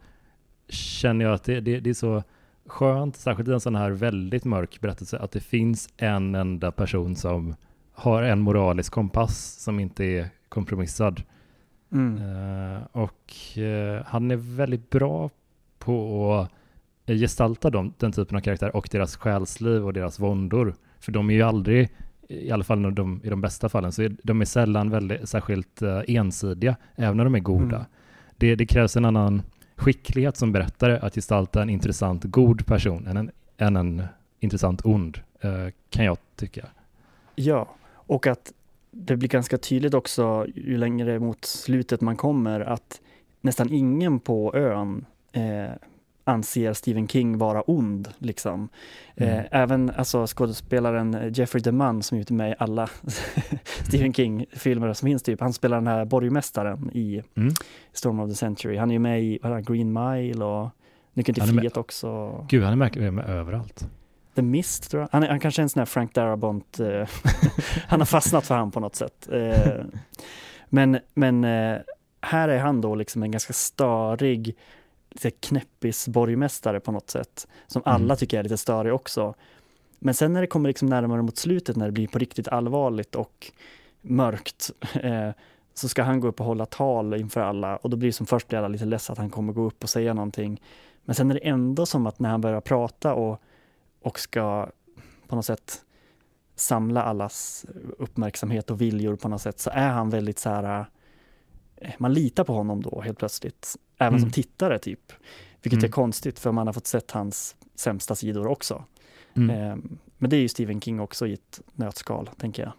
känner 0.69 1.25
jag 1.25 1.35
att 1.35 1.45
det, 1.45 1.61
det, 1.61 1.81
det, 1.81 1.91
är 1.91 1.95
så 1.95 2.23
skönt, 2.67 3.17
särskilt 3.17 3.49
i 3.49 3.53
en 3.53 3.61
sån 3.61 3.75
här 3.75 3.91
väldigt 3.91 4.45
mörk 4.45 4.81
berättelse, 4.81 5.19
att 5.19 5.33
det 5.33 5.41
finns 5.41 5.89
en 5.97 6.35
enda 6.35 6.73
person 6.73 7.17
som 7.17 7.55
har 7.95 8.23
en 8.23 8.41
moralisk 8.41 8.93
kompass 8.93 9.57
som 9.59 9.81
inte 9.81 10.05
är 10.05 10.29
kompromissad. 10.49 11.23
Mm. 11.93 12.23
Uh, 12.23 12.83
och 12.93 13.35
uh, 13.59 14.03
han 14.07 14.31
är 14.31 14.37
väldigt 14.37 14.91
bra 14.91 15.31
på 15.79 16.49
att 17.07 17.19
gestalta 17.19 17.71
dem, 17.71 17.95
den 17.99 18.13
typen 18.13 18.37
av 18.37 18.41
karaktär 18.41 18.77
och 18.77 18.89
deras 18.91 19.17
själsliv 19.17 19.87
och 19.87 19.93
deras 19.93 20.21
våndor. 20.21 20.75
För 21.01 21.13
de 21.13 21.31
är 21.31 21.35
ju 21.35 21.43
aldrig, 21.43 21.89
i 22.29 22.51
alla 22.51 22.65
fall 22.65 22.79
när 22.79 22.91
de, 22.91 23.21
i 23.25 23.29
de 23.29 23.41
bästa 23.41 23.69
fallen, 23.69 23.93
så 23.93 24.03
är 24.03 24.17
de 24.23 24.41
är 24.41 24.45
sällan 24.45 24.91
väldigt, 24.91 25.29
särskilt 25.29 25.83
uh, 25.83 26.01
ensidiga, 26.09 26.77
även 26.97 27.17
när 27.17 27.25
de 27.25 27.35
är 27.35 27.41
goda. 27.41 27.77
Mm. 27.77 27.87
Det, 28.37 28.55
det, 28.55 28.67
krävs 28.67 28.97
en 28.97 29.05
annan 29.05 29.43
skicklighet 29.77 30.37
som 30.37 30.53
berättare 30.53 30.99
att 30.99 31.15
gestalta 31.15 31.63
en 31.63 31.71
intressant 31.71 32.25
god 32.25 32.67
person 32.67 33.07
än 33.07 33.17
en, 33.17 33.31
än 33.59 33.77
en 33.77 34.03
intressant 34.41 34.81
ond, 34.85 35.19
kan 35.91 36.05
jag 36.05 36.19
tycka. 36.37 36.67
Ja, 37.35 37.69
och 38.07 38.27
att 38.27 38.53
det 38.91 39.17
blir 39.17 39.29
ganska 39.29 39.59
tydligt 39.59 39.95
också 39.95 40.47
ju 40.55 40.77
längre 40.77 41.19
mot 41.19 41.45
slutet 41.45 42.01
man 42.01 42.17
kommer 42.17 42.61
att 42.61 43.01
nästan 43.41 43.73
ingen 43.73 44.21
på 44.21 44.55
ön 44.57 45.05
eh, 45.33 45.71
anser 46.25 46.73
Stephen 46.73 47.09
King 47.09 47.39
vara 47.39 47.63
ond. 47.63 48.09
Liksom. 48.19 48.69
Mm. 49.17 49.39
Eh, 49.39 49.45
även 49.51 49.91
alltså, 49.91 50.27
skådespelaren 50.27 51.33
Jeffrey 51.35 51.63
DeMunn 51.63 52.03
som 52.03 52.17
är 52.17 52.23
ute 52.23 52.33
med 52.33 52.51
i 52.51 52.55
alla 52.59 52.89
Stephen 53.65 54.15
King-filmer 54.15 54.93
som 54.93 55.07
finns, 55.07 55.23
typ. 55.23 55.41
han 55.41 55.53
spelar 55.53 55.77
den 55.77 55.87
här 55.87 56.05
borgmästaren 56.05 56.91
i 56.93 57.23
mm. 57.35 57.55
Storm 57.93 58.21
of 58.21 58.31
the 58.31 58.37
Century. 58.37 58.77
Han 58.77 58.91
är 58.91 58.95
ju 58.95 58.99
med 58.99 59.23
i 59.23 59.41
Green 59.67 59.93
Mile 59.93 60.45
och 60.45 60.69
Nyckeln 61.13 61.35
till 61.35 61.43
frihet 61.43 61.77
också. 61.77 62.31
Gud, 62.49 62.65
han 62.65 62.73
är 62.73 62.77
med, 62.77 63.13
med 63.13 63.25
överallt. 63.29 63.89
The 64.35 64.43
Mist 64.43 64.91
tror 64.91 65.03
jag. 65.03 65.09
Han, 65.13 65.23
han 65.23 65.41
kanske 65.41 65.61
är 65.61 65.63
en 65.63 65.69
sån 65.69 65.81
här 65.81 65.87
Frank 65.87 66.15
Darabont, 66.15 66.81
eh, 66.81 67.09
han 67.89 68.01
har 68.01 68.07
fastnat 68.07 68.47
för 68.47 68.55
han 68.55 68.71
på 68.71 68.81
något 68.81 68.97
sätt. 68.97 69.29
Eh, 69.33 69.85
men 70.69 70.99
men 71.15 71.45
eh, 71.45 71.79
här 72.21 72.49
är 72.49 72.59
han 72.59 72.81
då 72.81 72.95
liksom 72.95 73.23
en 73.23 73.31
ganska 73.31 73.53
störig, 73.53 74.57
lite 75.11 75.31
knäppis 75.31 76.09
borgmästare 76.09 76.81
på 76.81 76.93
något 76.93 77.11
sätt. 77.11 77.47
Som 77.67 77.83
mm. 77.87 77.95
alla 77.95 78.17
tycker 78.17 78.39
är 78.39 78.43
lite 78.43 78.57
störig 78.57 78.95
också. 78.95 79.35
Men 79.99 80.15
sen 80.15 80.33
när 80.33 80.41
det 80.41 80.47
kommer 80.47 80.69
liksom 80.69 80.89
närmare 80.89 81.23
mot 81.23 81.37
slutet, 81.37 81.77
när 81.77 81.87
det 81.87 81.93
blir 81.93 82.09
på 82.09 82.19
riktigt 82.19 82.49
allvarligt 82.49 83.15
och 83.15 83.53
mörkt, 84.01 84.71
eh, 84.95 85.31
så 85.75 85.89
ska 85.89 86.03
han 86.03 86.21
gå 86.21 86.29
upp 86.29 86.41
och 86.41 86.47
hålla 86.47 86.67
tal 86.67 87.15
inför 87.15 87.41
alla 87.41 87.77
och 87.77 87.91
då 87.91 87.97
blir 87.97 88.09
det 88.09 88.13
som 88.13 88.27
först 88.27 88.49
blir 88.49 88.59
alla 88.59 88.69
lite 88.69 88.85
less 88.85 89.11
att 89.11 89.19
han 89.19 89.31
kommer 89.31 89.53
gå 89.53 89.63
upp 89.63 89.83
och 89.83 89.91
säga 89.91 90.15
någonting. 90.15 90.63
Men 91.05 91.15
sen 91.15 91.31
är 91.31 91.35
det 91.35 91.49
ändå 91.49 91.87
som 91.87 92.07
att 92.07 92.19
när 92.19 92.31
han 92.31 92.41
börjar 92.41 92.61
prata 92.61 93.15
och 93.15 93.41
och 94.05 94.21
ska 94.21 94.69
på 95.29 95.37
något 95.37 95.47
sätt 95.47 95.85
samla 96.55 97.03
allas 97.03 97.67
uppmärksamhet 97.99 98.71
och 98.71 98.81
viljor 98.81 99.17
på 99.17 99.29
något 99.29 99.43
sätt 99.43 99.61
så 99.61 99.71
är 99.71 99.89
han 99.89 100.11
väldigt 100.11 100.39
så 100.39 100.51
här, 100.51 100.87
eh, 101.77 101.93
man 101.99 102.13
litar 102.13 102.45
på 102.45 102.55
honom 102.55 102.83
då 102.83 103.01
helt 103.01 103.19
plötsligt, 103.19 103.77
även 103.99 104.15
mm. 104.15 104.21
som 104.21 104.31
tittare 104.31 104.79
typ. 104.79 105.13
Vilket 105.63 105.79
mm. 105.79 105.85
är 105.85 105.93
konstigt 105.93 106.39
för 106.39 106.53
man 106.53 106.67
har 106.67 106.75
fått 106.75 106.87
sett 106.87 107.11
hans 107.11 107.57
sämsta 107.75 108.15
sidor 108.15 108.47
också. 108.47 108.85
Mm. 109.35 109.51
Eh, 109.51 109.77
men 110.19 110.31
det 110.31 110.37
är 110.37 110.41
ju 110.41 110.49
Stephen 110.49 110.81
King 110.81 111.01
också 111.01 111.27
i 111.27 111.33
ett 111.33 111.61
nötskal, 111.73 112.31
tänker 112.39 112.63
jag. 112.63 112.73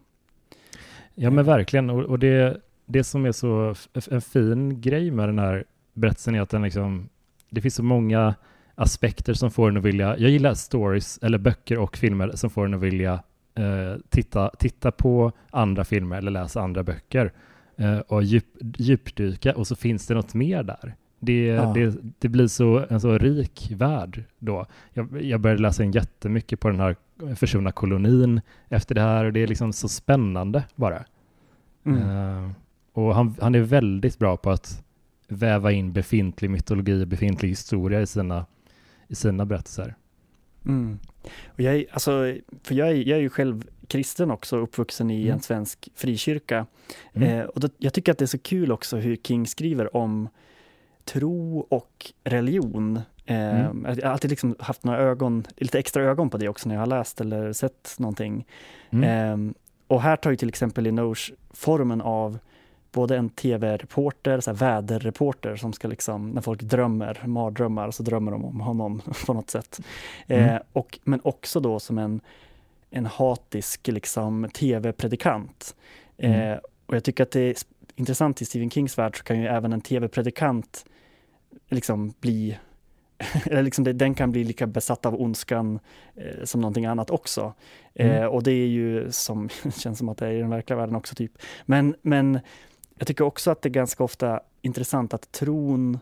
Ja 1.16 1.30
men 1.30 1.46
verkligen, 1.46 1.90
och, 1.90 2.04
och 2.04 2.20
det, 2.20 2.62
det 2.86 3.04
som 3.04 3.26
är 3.26 3.32
så 3.32 3.76
en 4.12 4.22
fin 4.22 4.82
grej 4.82 5.12
med 5.12 5.30
den 5.30 5.40
här 5.40 5.66
berättelsen 5.94 6.36
är 6.36 6.42
att 6.42 6.50
den 6.50 6.62
liksom, 6.62 7.10
det 7.50 7.62
finns 7.62 7.76
så 7.76 7.84
många 7.84 8.36
aspekter 8.76 9.34
som 9.34 9.52
får 9.52 9.70
en 9.70 9.78
att 9.78 9.84
vilja, 9.84 10.18
jag 10.18 10.32
gillar 10.32 10.54
stories 10.54 11.20
eller 11.22 11.38
böcker 11.38 11.78
och 11.78 11.98
filmer 11.98 12.32
som 12.36 12.50
får 12.50 12.66
en 12.66 12.74
att 12.74 12.82
vilja 12.82 13.14
eh, 13.56 14.00
titta, 14.10 14.50
titta 14.60 14.92
på 14.92 15.32
andra 15.50 15.84
filmer 15.84 16.18
eller 16.18 16.32
läsa 16.32 16.62
andra 16.62 16.84
böcker 16.84 17.32
eh, 17.76 17.98
och 17.98 18.24
djup, 18.24 18.46
djupdyka 18.78 19.56
och 19.56 19.68
så 19.68 19.76
finns 19.76 20.08
det 20.08 20.14
något 20.14 20.34
mer 20.34 20.64
där. 20.64 20.96
Det, 21.20 21.46
ja. 21.46 21.74
det, 21.74 21.96
det, 22.20 22.30
blir 22.30 22.48
så, 22.48 22.86
en 22.90 23.02
så 23.02 23.18
rik 23.18 23.72
värld 23.76 24.24
då. 24.40 24.66
Jag, 24.94 25.22
jag 25.22 25.40
började 25.40 25.62
läsa 25.62 25.84
in 25.84 25.92
jättemycket 25.92 26.60
på 26.60 26.70
den 26.70 26.80
här 26.80 26.96
försvunna 27.36 27.72
kolonin 27.72 28.42
efter 28.70 28.96
det 28.96 29.02
här 29.02 29.26
och 29.26 29.34
det 29.34 29.40
är 29.40 29.48
liksom 29.48 29.74
så 29.74 29.88
spännande 29.88 30.64
bara. 30.76 31.04
Mm. 31.86 32.10
Uh, 32.10 32.52
och 32.94 33.16
han, 33.16 33.36
han 33.42 33.56
är 33.56 33.60
väldigt 33.60 34.20
bra 34.20 34.38
på 34.38 34.52
att 34.52 34.84
väva 35.28 35.72
in 35.72 35.94
befintlig 35.94 36.50
mytologi, 36.50 37.06
befintlig 37.06 37.50
historia 37.50 38.02
i 38.02 38.08
sina 38.08 38.46
i 39.08 39.16
sina 39.16 39.46
berättelser. 39.46 39.96
Mm. 40.66 41.00
Och 41.48 41.60
jag, 41.60 41.86
alltså, 41.92 42.12
för 42.64 42.76
jag, 42.76 42.90
är, 42.90 42.94
jag 42.94 43.18
är 43.18 43.22
ju 43.22 43.30
själv 43.30 43.64
kristen 43.88 44.32
också, 44.32 44.58
uppvuxen 44.58 45.12
i 45.12 45.22
mm. 45.22 45.34
en 45.34 45.42
svensk 45.42 45.90
frikyrka. 45.96 46.66
Mm. 47.14 47.40
Eh, 47.40 47.46
och 47.46 47.60
då, 47.60 47.70
jag 47.78 47.94
tycker 47.94 48.12
att 48.12 48.18
det 48.18 48.26
är 48.26 48.28
så 48.28 48.38
kul 48.38 48.72
också 48.72 48.98
hur 48.98 49.16
King 49.16 49.48
skriver 49.48 49.96
om 49.96 50.30
tro 51.06 51.60
och 51.60 52.12
religion. 52.24 53.00
Eh, 53.26 53.66
mm. 53.66 53.86
Jag 53.98 54.06
har 54.06 54.12
alltid 54.12 54.30
liksom 54.30 54.56
haft 54.60 54.84
några 54.84 55.00
ögon, 55.00 55.48
lite 55.58 55.80
extra 55.80 56.04
ögon 56.04 56.30
på 56.30 56.38
det 56.38 56.50
också 56.50 56.70
när 56.70 56.76
jag 56.76 56.82
har 56.82 56.88
läst 56.88 57.22
eller 57.22 57.54
sett 57.54 57.96
någonting. 57.98 58.46
Eh, 58.92 59.38
och 59.88 60.02
här 60.02 60.16
tar 60.16 60.32
ju 60.32 60.38
till 60.38 60.50
exempel 60.50 60.84
Linoche 60.84 61.34
formen 61.54 62.02
av 62.02 62.40
både 62.96 63.18
en 63.18 63.30
tv-reporter, 63.30 64.54
väderreporter 64.54 65.56
som 65.56 65.74
ska 65.74 65.88
liksom, 65.88 66.30
när 66.30 66.42
folk 66.42 66.62
drömmer, 66.62 67.22
mardrömmar, 67.26 67.92
så 67.92 68.04
drömmer 68.04 68.32
de 68.32 68.46
om 68.46 68.60
honom 68.60 69.02
på 69.26 69.34
något 69.34 69.50
sätt. 69.50 69.80
Mm. 70.28 70.50
Eh, 70.50 70.62
och, 70.74 71.00
men 71.04 71.20
också 71.24 71.60
då 71.60 71.80
som 71.80 71.98
en, 71.98 72.22
en 72.90 73.06
hatisk 73.06 73.88
liksom, 73.88 74.50
tv-predikant. 74.54 75.76
Mm. 76.18 76.52
Eh, 76.52 76.58
och 76.86 76.96
jag 76.96 77.04
tycker 77.04 77.24
att 77.24 77.32
det 77.32 77.40
är 77.42 77.56
intressant 77.96 78.42
i 78.42 78.46
Stephen 78.46 78.70
Kings 78.70 78.98
värld 78.98 79.18
så 79.18 79.24
kan 79.24 79.40
ju 79.40 79.48
även 79.48 79.74
en 79.74 79.82
tv-predikant 79.82 80.86
liksom 81.70 82.14
bli 82.20 82.58
eller 83.46 83.64
liksom 83.64 83.84
det, 83.84 83.94
den 83.94 84.14
kan 84.14 84.32
bli 84.32 84.44
lika 84.44 84.68
besatt 84.68 85.06
av 85.06 85.22
ondskan 85.22 85.80
eh, 86.16 86.44
som 86.44 86.62
någonting 86.62 86.86
annat 86.86 87.10
också. 87.10 87.54
Mm. 87.96 88.12
Eh, 88.16 88.26
och 88.26 88.44
det 88.44 88.52
är 88.52 88.68
ju 88.68 89.12
som, 89.12 89.50
känns 89.78 89.98
som 89.98 90.10
att 90.10 90.18
det 90.18 90.28
är 90.28 90.32
i 90.32 90.40
den 90.40 90.50
verkliga 90.50 90.78
världen 90.78 90.96
också 90.96 91.16
typ. 91.16 91.32
Men, 91.66 91.96
men 92.02 92.40
jag 92.98 93.08
tycker 93.08 93.24
också 93.24 93.52
att 93.52 93.62
det 93.62 93.70
är 93.70 93.72
ganska 93.72 94.04
ofta 94.04 94.40
intressant 94.62 95.14
att 95.14 95.32
tron 95.32 96.00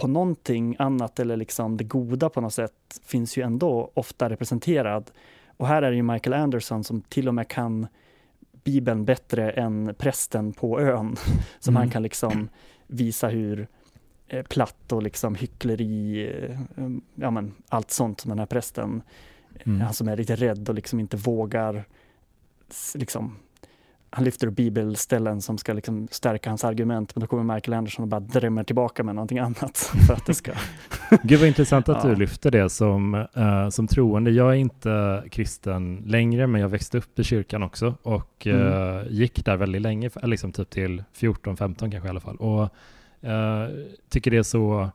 på 0.00 0.06
någonting 0.06 0.76
annat 0.78 1.20
eller 1.20 1.36
liksom 1.36 1.76
det 1.76 1.84
goda 1.84 2.28
på 2.28 2.40
något 2.40 2.54
sätt 2.54 3.00
finns 3.04 3.36
ju 3.36 3.42
ändå 3.42 3.90
ofta 3.94 4.30
representerad. 4.30 5.10
Och 5.56 5.66
här 5.66 5.82
är 5.82 5.90
det 5.90 5.96
ju 5.96 6.02
Michael 6.02 6.34
Anderson 6.34 6.84
som 6.84 7.00
till 7.00 7.28
och 7.28 7.34
med 7.34 7.48
kan 7.48 7.86
Bibeln 8.64 9.04
bättre 9.04 9.50
än 9.50 9.94
prästen 9.98 10.52
på 10.52 10.80
ön. 10.80 11.16
Som 11.58 11.72
mm. 11.72 11.80
han 11.80 11.90
kan 11.90 12.02
liksom 12.02 12.48
visa 12.86 13.28
hur 13.28 13.68
eh, 14.28 14.42
platt 14.42 14.92
och 14.92 15.02
liksom 15.02 15.34
hyckleri, 15.34 16.26
eh, 16.26 16.56
ja 17.14 17.30
men 17.30 17.54
allt 17.68 17.90
sånt 17.90 18.20
som 18.20 18.28
den 18.28 18.38
här 18.38 18.46
prästen, 18.46 19.02
mm. 19.64 19.80
han 19.80 19.94
som 19.94 20.08
är 20.08 20.16
lite 20.16 20.36
rädd 20.36 20.68
och 20.68 20.74
liksom 20.74 21.00
inte 21.00 21.16
vågar 21.16 21.84
liksom 22.94 23.36
han 24.14 24.24
lyfter 24.24 24.46
upp 24.46 24.54
bibelställen 24.54 25.40
som 25.40 25.58
ska 25.58 25.72
liksom 25.72 26.08
stärka 26.10 26.50
hans 26.50 26.64
argument, 26.64 27.14
men 27.14 27.20
då 27.20 27.26
kommer 27.26 27.54
Michael 27.54 27.78
Anderson 27.78 28.02
och 28.02 28.08
bara 28.08 28.20
drämmer 28.20 28.64
tillbaka 28.64 29.02
med 29.02 29.14
någonting 29.14 29.38
annat 29.38 29.78
för 30.06 30.14
att 30.14 30.26
det 30.26 30.34
ska... 30.34 30.52
Gud 31.22 31.38
vad 31.38 31.48
intressant 31.48 31.88
att 31.88 32.04
ja. 32.04 32.10
du 32.10 32.16
lyfter 32.16 32.50
det 32.50 32.70
som, 32.70 33.14
uh, 33.14 33.68
som 33.70 33.86
troende. 33.86 34.30
Jag 34.30 34.50
är 34.50 34.54
inte 34.54 35.24
kristen 35.30 36.02
längre, 36.06 36.46
men 36.46 36.60
jag 36.60 36.68
växte 36.68 36.98
upp 36.98 37.18
i 37.18 37.24
kyrkan 37.24 37.62
också 37.62 37.94
och 38.02 38.46
uh, 38.46 39.02
gick 39.08 39.44
där 39.44 39.56
väldigt 39.56 39.82
länge, 39.82 40.10
liksom 40.22 40.52
typ 40.52 40.70
till 40.70 41.04
14-15 41.16 41.74
kanske 41.90 42.06
i 42.06 42.10
alla 42.10 42.20
fall. 42.20 42.36
Och 42.36 42.62
uh, 42.62 43.68
tycker 44.08 44.30
det 44.30 44.36
är 44.36 44.42
så 44.42 44.90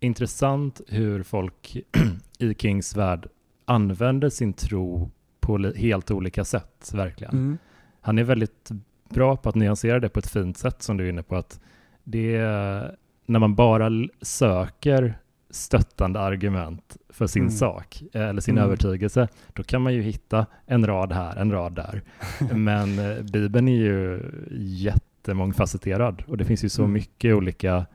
intressant 0.00 0.80
hur 0.88 1.22
folk 1.22 1.76
i 2.38 2.54
Kings 2.54 2.96
värld 2.96 3.28
använder 3.64 4.28
sin 4.28 4.52
tro 4.52 5.10
på 5.40 5.72
helt 5.76 6.10
olika 6.10 6.44
sätt, 6.44 6.90
verkligen. 6.94 7.32
Mm 7.32 7.58
han 8.02 8.18
är 8.18 8.24
väldigt 8.24 8.70
bra 9.08 9.36
på 9.36 9.48
att 9.48 9.54
nyansera 9.54 10.00
det 10.00 10.08
på 10.08 10.18
ett 10.18 10.30
fint 10.30 10.58
sätt 10.58 10.82
som 10.82 10.96
du 10.96 11.04
är 11.04 11.08
inne 11.08 11.22
på. 11.22 11.36
att 11.36 11.60
det 12.04 12.36
är, 12.36 12.96
När 13.26 13.38
man 13.38 13.54
bara 13.54 13.90
söker 14.22 15.14
stöttande 15.50 16.20
argument 16.20 16.96
för 17.08 17.26
sin 17.26 17.42
Mm. 17.42 17.50
sak 17.52 18.02
eh, 18.12 18.28
eller 18.28 18.40
sin 18.40 18.54
Mm. 18.58 18.64
övertygelse, 18.64 19.28
då 19.52 19.62
kan 19.62 19.82
man 19.82 19.94
ju 19.94 20.02
hitta 20.02 20.46
en 20.66 20.86
rad 20.86 21.12
här, 21.12 21.36
en 21.36 21.52
rad 21.52 21.72
där. 21.74 22.02
Men 22.54 22.98
eh, 22.98 23.22
Bibeln 23.22 23.68
är 23.68 23.76
ju 23.76 24.20
jättemångfacetterad 24.60 26.22
och 26.26 26.36
det 26.36 26.44
finns 26.44 26.64
ju 26.64 26.68
så 26.68 26.82
Mm. 26.82 26.92
mycket 26.92 27.34
olika 27.34 27.86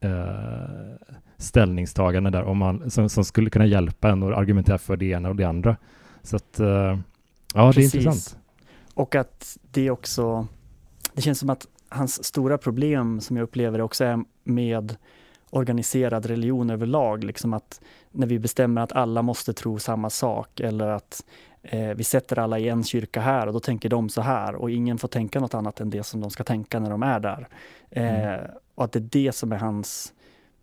eh, 0.00 0.94
ställningstaganden 1.36 2.32
där 2.32 2.42
om 2.42 2.58
man, 2.58 2.90
som, 2.90 3.08
som 3.08 3.24
skulle 3.24 3.50
kunna 3.50 3.66
hjälpa 3.66 4.08
en 4.10 4.22
att 4.22 4.34
argumentera 4.38 4.78
för 4.78 4.96
det 4.96 5.06
ena 5.06 5.28
och 5.28 5.36
det 5.36 5.44
andra. 5.44 5.76
Så 6.22 6.36
att, 6.36 6.60
eh, 6.60 6.66
ja, 6.66 6.98
det 7.54 7.58
är 7.60 7.72
Precis. 7.72 7.94
intressant. 7.94 8.38
Och 8.98 9.14
att 9.14 9.58
det 9.70 9.90
också, 9.90 10.46
det 11.12 11.22
känns 11.22 11.38
som 11.38 11.50
att 11.50 11.66
hans 11.88 12.24
stora 12.24 12.58
problem 12.58 13.20
som 13.20 13.36
jag 13.36 13.44
upplever 13.44 13.80
också 13.80 14.04
är 14.04 14.24
med 14.44 14.96
organiserad 15.50 16.26
religion 16.26 16.70
överlag, 16.70 17.24
liksom 17.24 17.54
att 17.54 17.80
när 18.10 18.26
vi 18.26 18.38
bestämmer 18.38 18.80
att 18.82 18.92
alla 18.92 19.22
måste 19.22 19.52
tro 19.52 19.78
samma 19.78 20.10
sak 20.10 20.60
eller 20.60 20.88
att 20.88 21.24
eh, 21.62 21.88
vi 21.88 22.04
sätter 22.04 22.38
alla 22.38 22.58
i 22.58 22.68
en 22.68 22.84
kyrka 22.84 23.20
här 23.20 23.46
och 23.46 23.52
då 23.52 23.60
tänker 23.60 23.88
de 23.88 24.08
så 24.08 24.20
här 24.20 24.54
och 24.54 24.70
ingen 24.70 24.98
får 24.98 25.08
tänka 25.08 25.40
något 25.40 25.54
annat 25.54 25.80
än 25.80 25.90
det 25.90 26.02
som 26.02 26.20
de 26.20 26.30
ska 26.30 26.44
tänka 26.44 26.80
när 26.80 26.90
de 26.90 27.02
är 27.02 27.20
där. 27.20 27.48
Eh, 27.90 28.50
Och 28.74 28.84
att 28.84 28.92
det 28.92 28.98
är 28.98 29.08
det 29.24 29.32
som 29.32 29.52
är 29.52 29.56
hans, 29.56 30.12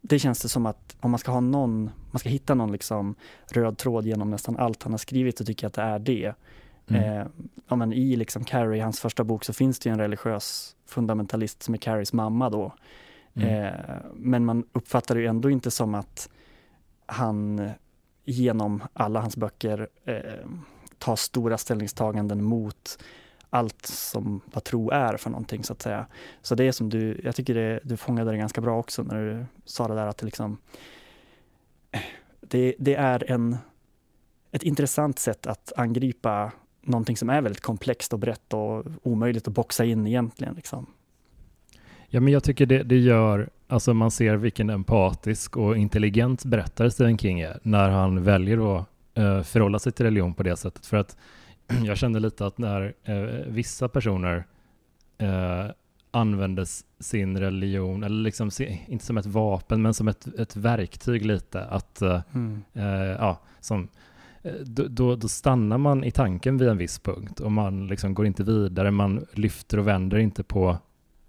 det 0.01 0.19
känns 0.19 0.41
det 0.41 0.49
som 0.49 0.65
att 0.65 0.95
om 0.99 1.11
man 1.11 1.19
ska 1.19 1.31
ha 1.31 1.39
någon, 1.39 1.89
man 2.11 2.19
ska 2.19 2.29
hitta 2.29 2.55
någon 2.55 2.71
liksom 2.71 3.15
röd 3.51 3.77
tråd 3.77 4.05
genom 4.05 4.29
nästan 4.29 4.57
allt 4.57 4.83
han 4.83 4.93
har 4.93 4.97
skrivit 4.97 5.37
så 5.37 5.45
tycker 5.45 5.63
jag 5.65 5.69
att 5.69 5.73
det 5.73 5.81
är 5.81 5.99
det. 5.99 6.33
Mm. 6.87 7.03
Eh, 7.03 7.27
ja, 7.67 7.75
men 7.75 7.93
I 7.93 8.15
liksom 8.15 8.43
Carrie, 8.43 8.83
hans 8.83 8.99
första 8.99 9.23
bok, 9.23 9.43
så 9.43 9.53
finns 9.53 9.79
det 9.79 9.89
en 9.89 9.99
religiös 9.99 10.75
fundamentalist 10.85 11.63
som 11.63 11.73
är 11.73 11.77
Carries 11.77 12.13
mamma 12.13 12.49
då. 12.49 12.73
Mm. 13.33 13.49
Eh, 13.49 13.95
men 14.13 14.45
man 14.45 14.63
uppfattar 14.71 15.15
det 15.15 15.21
ju 15.21 15.27
ändå 15.27 15.49
inte 15.49 15.71
som 15.71 15.95
att 15.95 16.29
han 17.05 17.69
genom 18.25 18.83
alla 18.93 19.21
hans 19.21 19.37
böcker 19.37 19.87
eh, 20.05 20.49
tar 20.97 21.15
stora 21.15 21.57
ställningstaganden 21.57 22.43
mot 22.43 22.97
allt 23.49 23.85
som 23.85 24.41
vad 24.53 24.63
tro 24.63 24.89
är 24.89 25.17
för 25.17 25.29
någonting 25.29 25.63
så 25.63 25.73
att 25.73 25.81
säga. 25.81 26.07
Så 26.41 26.55
det 26.55 26.63
är 26.63 26.71
som 26.71 26.89
du, 26.89 27.21
jag 27.23 27.35
tycker 27.35 27.53
det, 27.53 27.79
du 27.83 27.97
fångade 27.97 28.31
det 28.31 28.37
ganska 28.37 28.61
bra 28.61 28.79
också 28.79 29.03
när 29.03 29.15
du 29.15 29.45
sa 29.65 29.87
det 29.87 29.95
där 29.95 30.07
att 30.07 30.17
det 30.17 30.25
liksom 30.25 30.57
det, 32.41 32.75
det 32.79 32.95
är 32.95 33.31
en, 33.31 33.57
ett 34.51 34.63
intressant 34.63 35.19
sätt 35.19 35.47
att 35.47 35.73
angripa 35.77 36.51
någonting 36.85 37.17
som 37.17 37.29
är 37.29 37.41
väldigt 37.41 37.61
komplext 37.61 38.13
och 38.13 38.19
brett 38.19 38.53
och 38.53 38.85
omöjligt 39.03 39.47
att 39.47 39.53
boxa 39.53 39.85
in 39.85 40.07
egentligen. 40.07 40.53
Liksom. 40.55 40.85
Ja, 42.07 42.19
men 42.19 42.33
jag 42.33 42.43
tycker 42.43 42.65
det, 42.65 42.83
det 42.83 42.97
gör, 42.97 43.49
alltså 43.67 43.93
man 43.93 44.11
ser 44.11 44.35
vilken 44.35 44.69
empatisk 44.69 45.57
och 45.57 45.77
intelligent 45.77 46.45
berättare 46.45 46.91
Stephen 46.91 47.17
King 47.17 47.39
är 47.39 47.59
när 47.63 47.89
han 47.89 48.23
väljer 48.23 48.77
att 48.77 48.87
eh, 49.13 49.41
förhålla 49.41 49.79
sig 49.79 49.91
till 49.91 50.05
religion 50.05 50.33
på 50.33 50.43
det 50.43 50.57
sättet. 50.57 50.85
För 50.85 50.97
att 50.97 51.17
jag 51.83 51.97
kände 51.97 52.19
lite 52.19 52.45
att 52.45 52.57
när 52.57 52.93
eh, 53.03 53.15
vissa 53.47 53.87
personer 53.87 54.45
eh, 55.17 55.71
använder 56.11 56.65
sin 56.99 57.39
religion, 57.39 58.03
eller 58.03 58.23
liksom 58.23 58.51
inte 58.87 59.05
som 59.05 59.17
ett 59.17 59.25
vapen, 59.25 59.81
men 59.81 59.93
som 59.93 60.07
ett, 60.07 60.27
ett 60.39 60.55
verktyg 60.55 61.25
lite, 61.25 61.65
att 61.65 62.01
eh, 62.01 62.21
eh, 62.73 63.15
ja, 63.19 63.39
som, 63.59 63.87
då, 64.65 64.87
då, 64.87 65.15
då 65.15 65.27
stannar 65.27 65.77
man 65.77 66.03
i 66.03 66.11
tanken 66.11 66.57
vid 66.57 66.67
en 66.67 66.77
viss 66.77 66.99
punkt 66.99 67.39
och 67.39 67.51
man 67.51 67.87
liksom 67.87 68.13
går 68.13 68.25
inte 68.25 68.43
vidare, 68.43 68.91
man 68.91 69.25
lyfter 69.31 69.79
och 69.79 69.87
vänder 69.87 70.17
inte 70.17 70.43
på, 70.43 70.77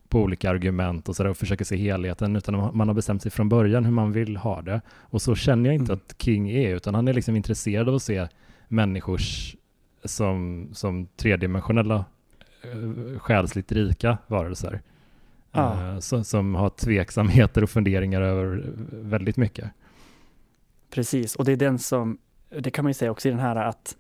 på 0.09 0.23
olika 0.23 0.51
argument 0.51 1.09
och, 1.09 1.17
så 1.17 1.23
där, 1.23 1.31
och 1.31 1.37
försöker 1.37 1.65
se 1.65 1.77
helheten, 1.77 2.37
utan 2.37 2.77
man 2.77 2.89
har 2.89 2.95
bestämt 2.95 3.23
sig 3.23 3.31
från 3.31 3.49
början 3.49 3.85
hur 3.85 3.93
man 3.93 4.13
vill 4.13 4.37
ha 4.37 4.63
det. 4.63 4.81
Och 4.91 5.23
så 5.23 5.35
känner 5.35 5.71
jag 5.71 5.75
inte 5.75 5.93
Mm. 5.93 6.03
att 6.07 6.23
King 6.23 6.51
är, 6.51 6.77
utan 6.77 6.95
han 6.95 7.09
är 7.09 7.13
liksom 7.13 7.37
intresserad 7.37 7.89
av 7.89 7.95
att 7.95 8.03
se 8.03 8.29
människors 8.69 9.57
som, 10.05 10.69
som 10.73 11.09
tredimensionella 11.17 12.05
eh, 12.63 13.19
själsligt 13.19 13.73
rika 13.73 14.19
varelser. 14.27 14.83
Ja. 15.53 15.93
Eh, 15.93 15.99
som, 15.99 16.25
som 16.25 16.55
har 16.55 16.71
tveksamheter 16.71 17.63
och 17.63 17.71
funderingar 17.71 18.21
över 18.21 18.73
väldigt 18.91 19.37
mycket. 19.37 19.71
Precis, 20.91 21.37
och 21.37 21.45
det 21.45 21.53
är 21.53 21.57
den 21.57 21.79
som, 21.79 22.19
det 22.61 22.71
kan 22.71 22.85
man 22.85 22.91
ju 22.91 22.95
säga 22.95 23.11
också 23.11 23.29
i 23.29 23.31
den 23.31 23.41
här 23.41 23.57
att 23.57 23.97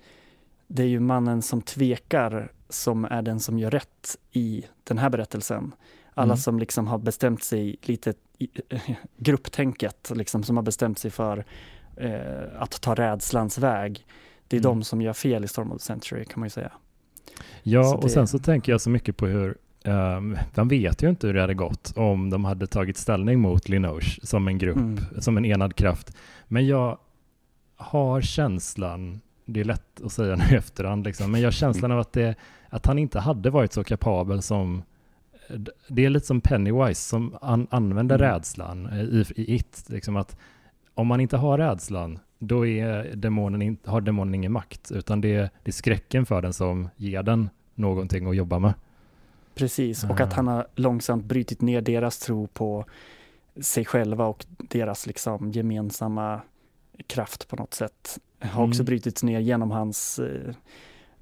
det 0.66 0.82
är 0.82 0.86
ju 0.86 1.00
mannen 1.00 1.42
som 1.42 1.62
tvekar 1.62 2.52
som 2.68 3.04
är 3.04 3.22
den 3.22 3.40
som 3.40 3.59
gör 3.59 3.70
rätt 3.70 4.16
i 4.32 4.64
den 4.84 4.98
här 4.98 5.11
berättelsen. 5.11 5.74
Alla 6.14 6.24
Mm. 6.32 6.36
som 6.36 6.59
liksom 6.59 6.86
har 6.86 6.98
bestämt 6.98 7.42
sig 7.42 7.76
lite 7.82 8.14
i, 8.38 8.48
grupptänket, 9.16 10.12
liksom 10.14 10.42
som 10.42 10.57
har 10.57 10.64
bestämt 10.64 10.98
sig 10.98 11.11
för 11.11 11.44
eh, 11.96 12.20
att 12.59 12.80
ta 12.80 12.94
rädslans 12.94 13.59
väg. 13.59 14.07
Det 14.48 14.57
är 14.57 14.61
Mm. 14.61 14.70
de 14.78 14.82
som 14.84 15.02
gör 15.02 15.12
fel 15.12 15.44
i 15.44 15.48
Storm 15.48 15.72
of 15.72 15.78
the 15.78 15.84
Century 15.84 16.24
kan 16.24 16.40
man 16.40 16.46
ju 16.46 16.50
säga. 16.50 16.72
Ja, 17.62 17.84
Så 17.84 17.96
och 17.96 18.02
det- 18.02 18.09
sen 18.09 18.26
så 18.28 18.38
tänker 18.38 18.72
jag 18.72 18.80
så 18.80 18.90
mycket 18.90 19.16
på 19.16 19.26
hur 19.26 19.57
Um, 20.18 20.36
man 20.54 20.68
vet 20.68 21.02
ju 21.02 21.09
inte 21.09 21.26
hur 21.26 21.34
det 21.34 21.40
hade 21.40 21.54
gått 21.54 21.92
om 21.96 22.30
de 22.30 22.44
hade 22.44 22.66
tagit 22.66 22.96
ställning 22.96 23.40
mot 23.40 23.68
Linoche 23.68 24.20
som 24.26 24.48
en 24.48 24.59
grupp, 24.59 24.76
Mm. 24.76 24.98
som 25.18 25.36
en 25.36 25.44
enad 25.44 25.74
kraft. 25.76 26.16
Men 26.48 26.66
jag 26.66 26.98
har 27.77 28.20
känslan, 28.20 29.20
det 29.45 29.61
är 29.61 29.64
lätt 29.64 30.01
att 30.05 30.12
säga 30.12 30.37
nu 30.37 30.45
i 30.53 30.55
efterhand, 30.57 31.05
liksom, 31.05 31.31
men 31.33 31.41
jag 31.41 31.47
har 31.47 31.53
känslan 31.53 31.93
av 31.93 31.99
att, 31.99 32.12
det, 32.12 32.35
att 32.68 32.87
han 32.87 32.99
inte 32.99 33.20
hade 33.20 33.51
varit 33.51 33.72
så 33.72 33.85
kapabel 33.85 34.43
som 34.43 34.83
det 35.89 36.05
är 36.05 36.11
lite 36.11 36.27
som 36.27 36.41
Pennywise 36.41 37.09
som 37.09 37.37
an, 37.41 37.66
använder 37.70 38.14
Mm. 38.18 38.31
rädslan 38.33 38.89
i, 38.93 39.24
i 39.43 39.55
It. 39.55 39.85
Liksom 39.89 40.16
att 40.16 40.37
om 40.95 41.07
man 41.07 41.20
inte 41.20 41.37
har 41.37 41.59
rädslan, 41.59 42.18
då 42.39 42.66
är 42.66 43.16
demonen 43.16 43.62
in, 43.62 43.77
har 43.85 44.01
demonen 44.01 44.35
ingen 44.35 44.53
makt, 44.53 44.93
utan 44.93 45.20
det 45.20 45.35
är, 45.35 45.51
det 45.62 45.70
är 45.70 45.72
skräcken 45.72 46.27
för 46.27 46.43
den 46.43 46.53
som 46.53 46.89
ger 46.97 47.22
den 47.22 47.49
någonting 47.74 48.27
att 48.29 48.37
jobba 48.37 48.59
med. 48.59 48.74
Precis, 49.55 50.05
och 50.05 50.20
Ah. 50.20 50.24
att 50.24 50.33
han 50.33 50.47
har 50.47 50.66
långsamt 50.74 51.24
brutit 51.24 51.61
ner 51.61 51.81
deras 51.81 52.18
tro 52.18 52.47
på 52.47 52.85
sig 53.61 53.85
själva 53.85 54.27
och 54.27 54.47
deras 54.59 55.07
liksom 55.07 55.51
gemensamma 55.53 56.41
kraft 57.07 57.49
på 57.49 57.57
något 57.57 57.74
sätt. 57.74 58.18
Har 58.40 58.64
också 58.64 58.80
Mm. 58.80 58.86
brutits 58.86 59.22
ner 59.22 59.40
genom 59.40 59.70
hans 59.70 60.18
eh, 60.18 60.55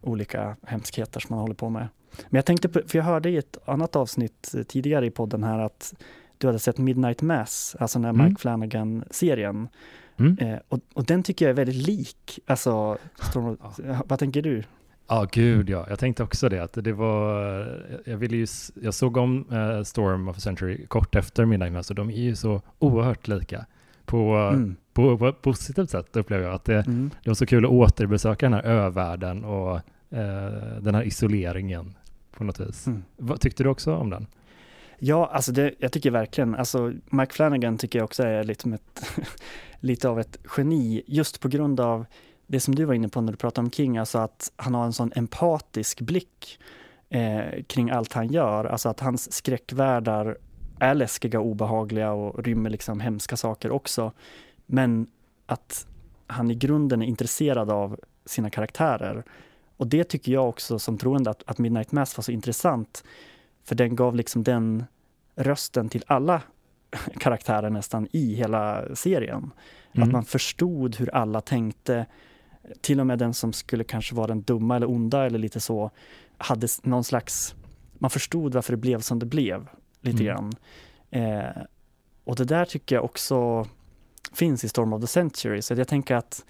olika 0.01 0.57
hemskheter 0.63 1.21
som 1.21 1.33
han 1.33 1.41
håller 1.41 1.55
på 1.55 1.71
med. 1.71 1.89
Men 2.29 2.39
jag 2.39 2.45
tänkte 2.47 2.69
på, 2.69 2.81
för 2.87 2.99
jag 2.99 3.05
hörde 3.05 3.31
i 3.31 3.37
ett 3.37 3.59
annat 3.65 3.97
avsnitt 3.97 4.55
eh, 4.57 4.63
tidigare 4.63 5.07
i 5.07 5.11
podden 5.11 5.45
här 5.45 5.59
att 5.59 5.95
du 6.39 6.47
hade 6.47 6.59
sett 6.59 6.79
Midnight 6.79 7.23
Mass, 7.23 7.77
alltså 7.81 7.99
den 7.99 8.05
här 8.05 8.13
Mm. 8.15 8.27
Mike 8.27 8.41
Flanagan-serien. 8.41 9.69
Mm. 10.17 10.39
Eh, 10.39 10.59
och, 10.69 10.81
och 10.95 11.05
den 11.05 11.23
tycker 11.23 11.45
jag 11.45 11.51
är 11.51 11.57
väldigt 11.57 11.87
lik. 11.87 12.39
Alltså, 12.47 12.99
Storm, 13.21 13.57
vad 14.07 14.19
tänker 14.19 14.43
du? 14.43 14.63
Ja, 15.09 15.27
gud 15.33 15.71
ja. 15.71 15.87
Jag 15.89 15.99
tänkte 15.99 16.23
också 16.23 16.49
det. 16.49 16.63
Att 16.63 16.73
det 16.85 16.93
var, 16.93 17.41
jag, 18.05 18.17
ville 18.17 18.37
ju, 18.37 18.47
jag 18.83 18.95
såg 18.95 19.17
om 19.17 19.47
eh, 19.53 19.83
Storm 19.83 20.29
of 20.29 20.37
a 20.37 20.41
Century 20.41 20.87
kort 20.87 21.15
efter 21.15 21.45
Midnight 21.45 21.73
Mass 21.73 21.91
och 21.91 21.97
de 21.97 22.11
är 22.11 22.15
ju 22.23 22.37
så 22.37 22.63
oerhört 22.79 23.29
lika. 23.29 23.67
På, 24.05 24.35
Mm. 24.53 24.77
På, 24.95 25.19
på 25.19 25.29
ett 25.29 25.43
positivt 25.43 25.91
sätt 25.91 26.17
upplever 26.17 26.45
jag 26.45 26.55
att 26.55 26.65
det, 26.65 26.75
Mm. 26.87 27.11
det 27.23 27.31
var 27.31 27.35
så 27.35 27.47
kul 27.47 27.65
att 27.65 27.71
återbesöka 27.71 28.47
den 28.47 28.53
här 28.53 28.63
övärlden 28.63 29.45
och 29.45 29.77
eh, 30.11 30.81
den 30.81 30.95
här 30.95 31.03
isoleringen 31.03 31.95
på 32.37 32.45
något 32.45 32.61
vis. 32.61 32.87
Mm. 32.87 33.03
Vad, 33.17 33.41
tyckte 33.41 33.63
du 33.63 33.69
också 33.69 33.95
om 33.95 34.11
den? 34.11 34.27
Ja, 34.99 35.31
alltså 35.33 35.53
det, 35.53 35.75
jag 35.79 35.93
tycker 35.93 36.11
verkligen, 36.11 36.55
alltså 36.55 36.93
Mike 37.11 37.35
Flanagan 37.35 37.79
tycker 37.79 37.99
jag 37.99 38.05
också 38.05 38.23
är 38.23 38.45
lite, 38.45 38.69
med 38.69 38.77
ett, 38.77 39.19
lite 39.81 40.09
av 40.09 40.21
ett 40.21 40.39
geni, 40.57 41.03
just 41.07 41.41
på 41.41 41.49
grund 41.49 41.81
av 41.81 42.07
det 42.47 42.61
som 42.61 42.75
du 42.75 42.85
var 42.85 42.95
inne 42.95 43.09
på 43.09 43.21
när 43.21 43.33
du 43.33 43.39
pratade 43.39 43.65
om 43.65 43.71
King, 43.71 43.99
alltså 43.99 44.19
att 44.19 44.53
han 44.57 44.75
har 44.75 44.85
en 44.85 44.93
sån 44.93 45.13
empatisk 45.17 46.01
blick 46.01 46.59
eh, 47.11 47.63
kring 47.67 47.91
allt 47.91 48.13
han 48.13 48.29
gör, 48.29 48.65
alltså 48.65 48.89
att 48.89 49.01
hans 49.01 49.33
skräckvärldar 49.33 50.39
är 50.79 50.95
läskiga 50.95 51.41
och 51.41 51.47
obehagliga 51.47 52.13
och 52.13 52.45
rymmer 52.45 52.71
liksom 52.71 53.01
hemska 53.01 53.37
saker 53.37 53.71
också. 53.71 54.13
Men 54.67 55.07
att 55.47 55.87
han 56.27 56.51
i 56.51 56.55
grunden 56.55 57.03
är 57.03 57.07
intresserad 57.07 57.71
av 57.71 58.01
sina 58.25 58.51
karaktärer. 58.51 59.25
Och 59.77 59.87
det 59.87 60.05
tycker 60.05 60.33
jag 60.33 60.49
också 60.49 60.79
som 60.79 60.99
troende 60.99 61.31
att, 61.31 61.43
att 61.47 61.59
Midnight 61.59 61.93
Mass 61.93 62.17
var 62.17 62.23
så 62.23 62.33
intressant. 62.33 63.05
För 63.65 63.75
den 63.75 63.97
gav 63.97 64.15
liksom 64.17 64.43
den 64.43 64.85
rösten 65.37 65.89
till 65.89 66.05
alla 66.07 66.43
karaktärer 67.21 67.71
nästan 67.71 68.09
i 68.13 68.35
hela 68.35 68.85
serien. 68.95 69.51
Att 69.91 69.97
Mm. 69.97 70.13
man 70.13 70.25
förstod 70.25 70.97
hur 70.97 71.15
alla 71.15 71.41
tänkte. 71.41 72.07
Till 72.81 73.01
och 73.01 73.07
med 73.07 73.19
den 73.19 73.35
som 73.35 73.53
skulle 73.53 73.85
kanske 73.85 74.15
vara 74.15 74.27
den 74.27 74.43
dumma 74.43 74.77
eller 74.77 74.91
onda 74.91 75.27
eller 75.27 75.39
lite 75.39 75.61
så, 75.61 75.91
hade 76.39 76.69
någon 76.83 77.05
slags, 77.05 77.55
man 77.99 78.11
förstod 78.11 78.55
varför 78.55 78.73
det 78.73 78.77
blev 78.77 79.01
som 79.01 79.19
det 79.19 79.27
blev, 79.27 79.69
lite 80.01 80.23
Mm. 80.23 80.27
grann. 80.27 80.53
Eh, 81.11 81.63
och 82.25 82.37
det 82.37 82.45
där 82.45 82.65
tycker 82.65 82.95
jag 82.95 83.05
också 83.05 83.67
finns 84.35 84.65
i 84.65 84.69
Storm 84.69 84.93
of 84.93 85.01
the 85.01 85.07
Century, 85.07 85.63
så 85.63 85.75
jag 85.75 85.89
tänker 85.89 86.15
att, 86.15 86.45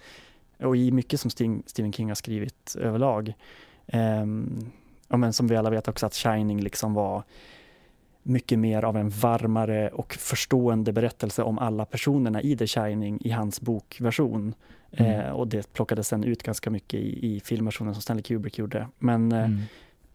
och 0.58 0.76
i 0.76 0.90
mycket 0.90 1.20
som 1.20 1.30
Stephen 1.66 1.92
King 1.92 2.08
har 2.08 2.14
skrivit 2.14 2.76
överlag, 2.78 3.34
ja, 5.08 5.16
men 5.16 5.32
som 5.32 5.46
vi 5.46 5.56
alla 5.56 5.70
vet 5.70 5.88
också 5.88 6.06
att 6.06 6.14
Shining 6.14 6.60
liksom 6.60 6.94
var 6.94 7.22
mycket 8.22 8.58
mer 8.58 8.84
av 8.84 8.96
en 8.96 9.10
varmare 9.10 9.88
och 9.88 10.14
förstående 10.14 10.92
berättelse 10.92 11.42
om 11.42 11.58
alla 11.58 11.84
personerna 11.84 12.42
i 12.42 12.56
The 12.56 12.66
Shining 12.66 13.18
i 13.20 13.30
hans 13.30 13.60
bokversion. 13.60 14.54
Mm. 14.92 15.20
Eh, 15.20 15.30
och 15.30 15.48
det 15.48 15.72
plockades 15.72 16.08
sen 16.08 16.24
ut 16.24 16.42
ganska 16.42 16.70
mycket 16.70 17.00
i, 17.00 17.36
i 17.36 17.40
filmversionen 17.40 17.94
som 17.94 18.02
Stanley 18.02 18.22
Kubrick 18.22 18.58
gjorde. 18.58 18.88
Men, 18.98 19.32
eh, 19.32 19.38
mm. 19.38 19.62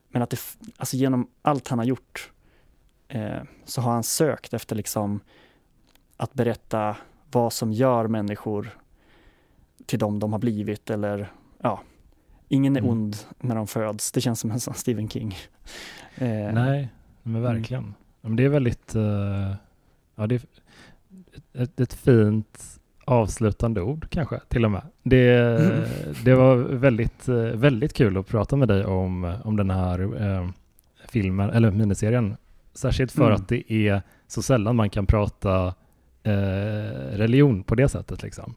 men 0.09 0.21
att 0.21 0.29
det, 0.29 0.39
alltså 0.77 0.95
genom 0.95 1.27
allt 1.41 1.67
han 1.67 1.79
har 1.79 1.85
gjort 1.85 2.31
eh, 3.07 3.43
så 3.65 3.81
har 3.81 3.91
han 3.91 4.03
sökt 4.03 4.53
efter 4.53 4.75
liksom 4.75 5.19
att 6.17 6.33
berätta 6.33 6.95
vad 7.31 7.53
som 7.53 7.71
gör 7.71 8.07
människor 8.07 8.69
till 9.85 9.99
dem 9.99 10.19
de 10.19 10.31
har 10.31 10.39
blivit 10.39 10.89
eller 10.89 11.31
ja, 11.61 11.81
ingen 12.47 12.75
är 12.75 12.79
mm. 12.79 12.91
ond 12.91 13.15
när 13.39 13.55
de 13.55 13.67
föds. 13.67 14.11
Det 14.11 14.21
känns 14.21 14.39
som 14.39 14.51
en 14.51 14.59
sån 14.59 14.73
Stephen 14.73 15.09
King. 15.09 15.35
Eh, 16.15 16.53
Nej, 16.53 16.89
men 17.23 17.41
verkligen. 17.41 17.83
Mm. 17.83 17.95
Men 18.21 18.35
det 18.35 18.43
är 18.43 18.49
väldigt, 18.49 18.95
uh, 18.95 19.55
ja 20.15 20.27
det 20.27 20.35
är 20.35 20.41
ett, 21.63 21.79
ett, 21.79 21.93
fint 21.93 22.79
avslutande 23.05 23.81
ord 23.81 24.09
kanske 24.09 24.39
till 24.47 24.65
och 24.65 24.71
med. 24.71 24.81
Det, 25.03 25.37
mm. 25.37 25.83
det 26.23 26.35
var 26.35 26.55
väldigt, 26.55 27.27
väldigt 27.53 27.93
kul 27.93 28.17
att 28.17 28.27
prata 28.27 28.55
med 28.55 28.67
dig 28.67 28.85
om, 28.85 29.37
om 29.43 29.55
den 29.55 29.69
här 29.69 30.01
uh, 30.01 30.49
filmen, 31.07 31.49
eller 31.49 31.71
miniserien. 31.71 32.37
Särskilt 32.73 33.11
för 33.11 33.25
mm. 33.25 33.35
att 33.35 33.47
det 33.47 33.73
är 33.73 34.01
så 34.27 34.41
sällan 34.41 34.75
man 34.75 34.89
kan 34.89 35.05
prata 35.05 35.73
religion 37.17 37.63
på 37.63 37.75
det 37.75 37.89
sättet 37.89 38.23
liksom. 38.23 38.55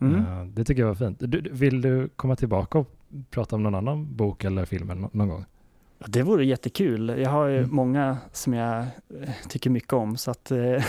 Mm. 0.00 0.24
det 0.54 0.64
tycker 0.64 0.82
jag 0.82 0.88
var 0.88 0.94
fint. 0.94 1.16
Du, 1.20 1.40
vill 1.52 1.80
du 1.80 2.08
komma 2.16 2.36
tillbaka 2.36 2.78
och 2.78 2.90
prata 3.30 3.56
om 3.56 3.62
någon 3.62 3.74
annan 3.74 4.16
bok 4.16 4.44
eller 4.44 4.64
film 4.64 4.90
eller 4.90 5.08
någon 5.12 5.28
gång? 5.28 5.44
Det 6.06 6.22
vore 6.22 6.44
jättekul. 6.44 7.14
Jag 7.18 7.30
har 7.30 7.48
mm. 7.48 7.68
många 7.72 8.16
som 8.32 8.54
jag 8.54 8.78
eh, 8.78 9.30
tycker 9.48 9.70
mycket 9.70 9.92
om 9.92 10.16
så 10.16 10.30
att 10.30 10.50
eh, 10.50 10.58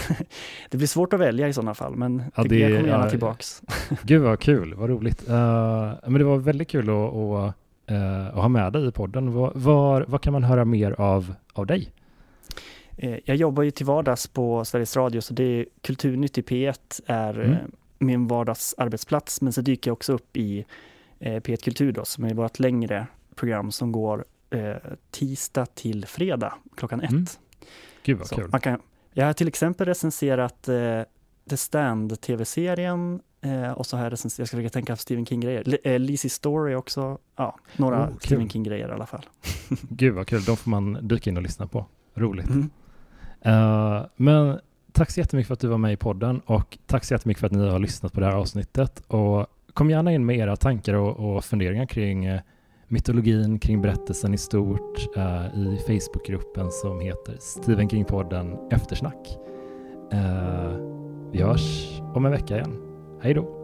det 0.70 0.78
blir 0.78 0.88
svårt 0.88 1.14
att 1.14 1.20
välja 1.20 1.48
i 1.48 1.54
sådana 1.54 1.74
fall 1.74 1.96
men 1.96 2.24
ja, 2.36 2.44
det, 2.44 2.60
jag 2.60 2.78
kommer 2.78 2.90
gärna 2.90 3.04
ja, 3.04 3.10
tillbaks. 3.10 3.62
Gud 4.04 4.22
vad 4.22 4.40
kul, 4.40 4.74
vad 4.74 4.90
roligt. 4.90 5.30
Uh, 5.30 5.36
men 6.04 6.14
det 6.14 6.24
var 6.24 6.38
väldigt 6.38 6.68
kul 6.68 6.90
att, 6.90 6.96
att, 6.96 7.56
uh, 7.92 8.28
att 8.28 8.34
ha 8.34 8.48
med 8.48 8.74
dig 8.74 8.88
i 8.88 8.92
podden. 8.92 9.34
Var, 9.34 9.52
var, 9.56 10.06
var, 10.08 10.20
kan 10.20 10.34
man 10.34 10.44
höra 10.44 10.66
mer 10.66 10.92
av, 11.02 11.34
av 11.54 11.66
dig? 11.66 11.92
Jag 13.26 13.36
jobbar 13.36 13.64
ju 13.64 13.72
till 13.72 13.86
vardags 13.86 14.28
på 14.28 14.66
Sveriges 14.66 14.96
Radio 14.96 15.22
så 15.22 15.34
det 15.34 15.44
är 15.44 15.66
Kulturnytt 15.82 16.38
i 16.38 16.42
P1 16.42 17.02
är 17.06 17.40
mm. 17.40 17.72
min 18.00 18.28
vardagsarbetsplats 18.28 19.42
men 19.42 19.54
så 19.54 19.62
dyker 19.62 19.90
jag 19.90 19.94
också 19.94 20.14
upp 20.14 20.38
i 20.38 20.66
P1 21.20 21.64
Kultur 21.64 21.92
då 21.92 22.06
som 22.06 22.24
är 22.24 22.34
vårt 22.34 22.60
längre 22.60 23.08
program 23.36 23.72
som 23.72 23.92
går 23.92 24.26
eh, 24.50 24.76
tisdag 25.12 25.66
till 25.66 26.06
fredag 26.06 26.54
klockan 26.76 27.02
ett. 27.02 27.12
Mm. 27.12 27.26
Gud 28.04 28.18
vad 28.18 28.28
Så 28.28 28.36
kul. 28.36 28.50
Man 28.52 28.62
kan, 28.62 28.82
jag 29.14 29.26
har 29.26 29.34
till 29.34 29.48
exempel 29.48 29.88
recenserat 29.88 30.68
eh, 30.68 31.02
The 31.50 31.58
Stand 31.58 32.22
tv-serien 32.22 33.22
eh, 33.42 33.72
och 33.72 33.86
så 33.86 33.98
jag 33.98 34.12
recenserat, 34.12 34.40
jag 34.40 34.48
ska 34.48 34.58
försöka 34.58 34.74
tänka 34.74 34.94
på 34.94 34.98
Stephen 34.98 35.26
King-grejer. 35.26 35.80
Eh, 35.84 36.00
Lizzie 36.00 36.30
Story 36.30 36.76
också, 36.76 37.18
ja, 37.36 37.60
några 37.78 38.10
oh, 38.10 38.18
Stephen 38.20 38.50
King-grejer 38.50 38.90
i 38.90 38.92
alla 38.92 39.06
fall. 39.06 39.26
Gud 39.90 40.16
vad 40.16 40.28
kul, 40.28 40.44
de 40.44 40.58
får 40.58 40.70
man 40.70 41.08
dyka 41.08 41.30
in 41.30 41.38
och 41.38 41.44
lyssna 41.44 41.68
på. 41.68 41.86
Roligt. 42.14 42.50
Mm. 42.50 42.70
Uh, 43.48 44.06
men 44.16 44.60
tack 44.92 45.12
så 45.12 45.20
jättemycket 45.20 45.48
för 45.48 45.54
att 45.54 45.60
du 45.60 45.68
var 45.68 45.78
med 45.78 45.94
i 45.94 45.98
podden 45.98 46.42
och 46.46 46.78
tack 46.86 47.04
så 47.04 47.14
jättemycket 47.14 47.40
för 47.40 47.48
att 47.48 47.54
ni 47.54 47.70
har 47.70 47.80
lyssnat 47.80 48.14
på 48.14 48.20
det 48.20 48.26
här 48.26 48.36
avsnittet. 48.36 49.04
Och 49.08 49.48
kom 49.74 49.90
gärna 49.90 50.14
in 50.14 50.26
med 50.26 50.38
era 50.38 50.56
tankar 50.56 50.94
och, 50.94 51.36
och 51.36 51.46
funderingar 51.46 51.86
kring 51.86 52.30
uh, 52.30 52.40
mytologin 52.88 53.60
kring 53.60 53.82
berättelsen 53.82 54.34
i 54.34 54.38
stort 54.38 55.18
uh, 55.18 55.46
i 55.56 55.78
Facebookgruppen 55.88 56.72
som 56.72 57.00
heter 57.00 57.38
Stephen 57.40 57.90
King-podden 57.90 58.58
Eftersnack. 58.72 59.38
Uh, 60.14 60.78
vi 61.32 61.42
hörs 61.42 62.00
om 62.16 62.26
en 62.26 62.32
vecka 62.32 62.56
igen. 62.56 62.82
Hej 63.22 63.34
då! 63.34 63.59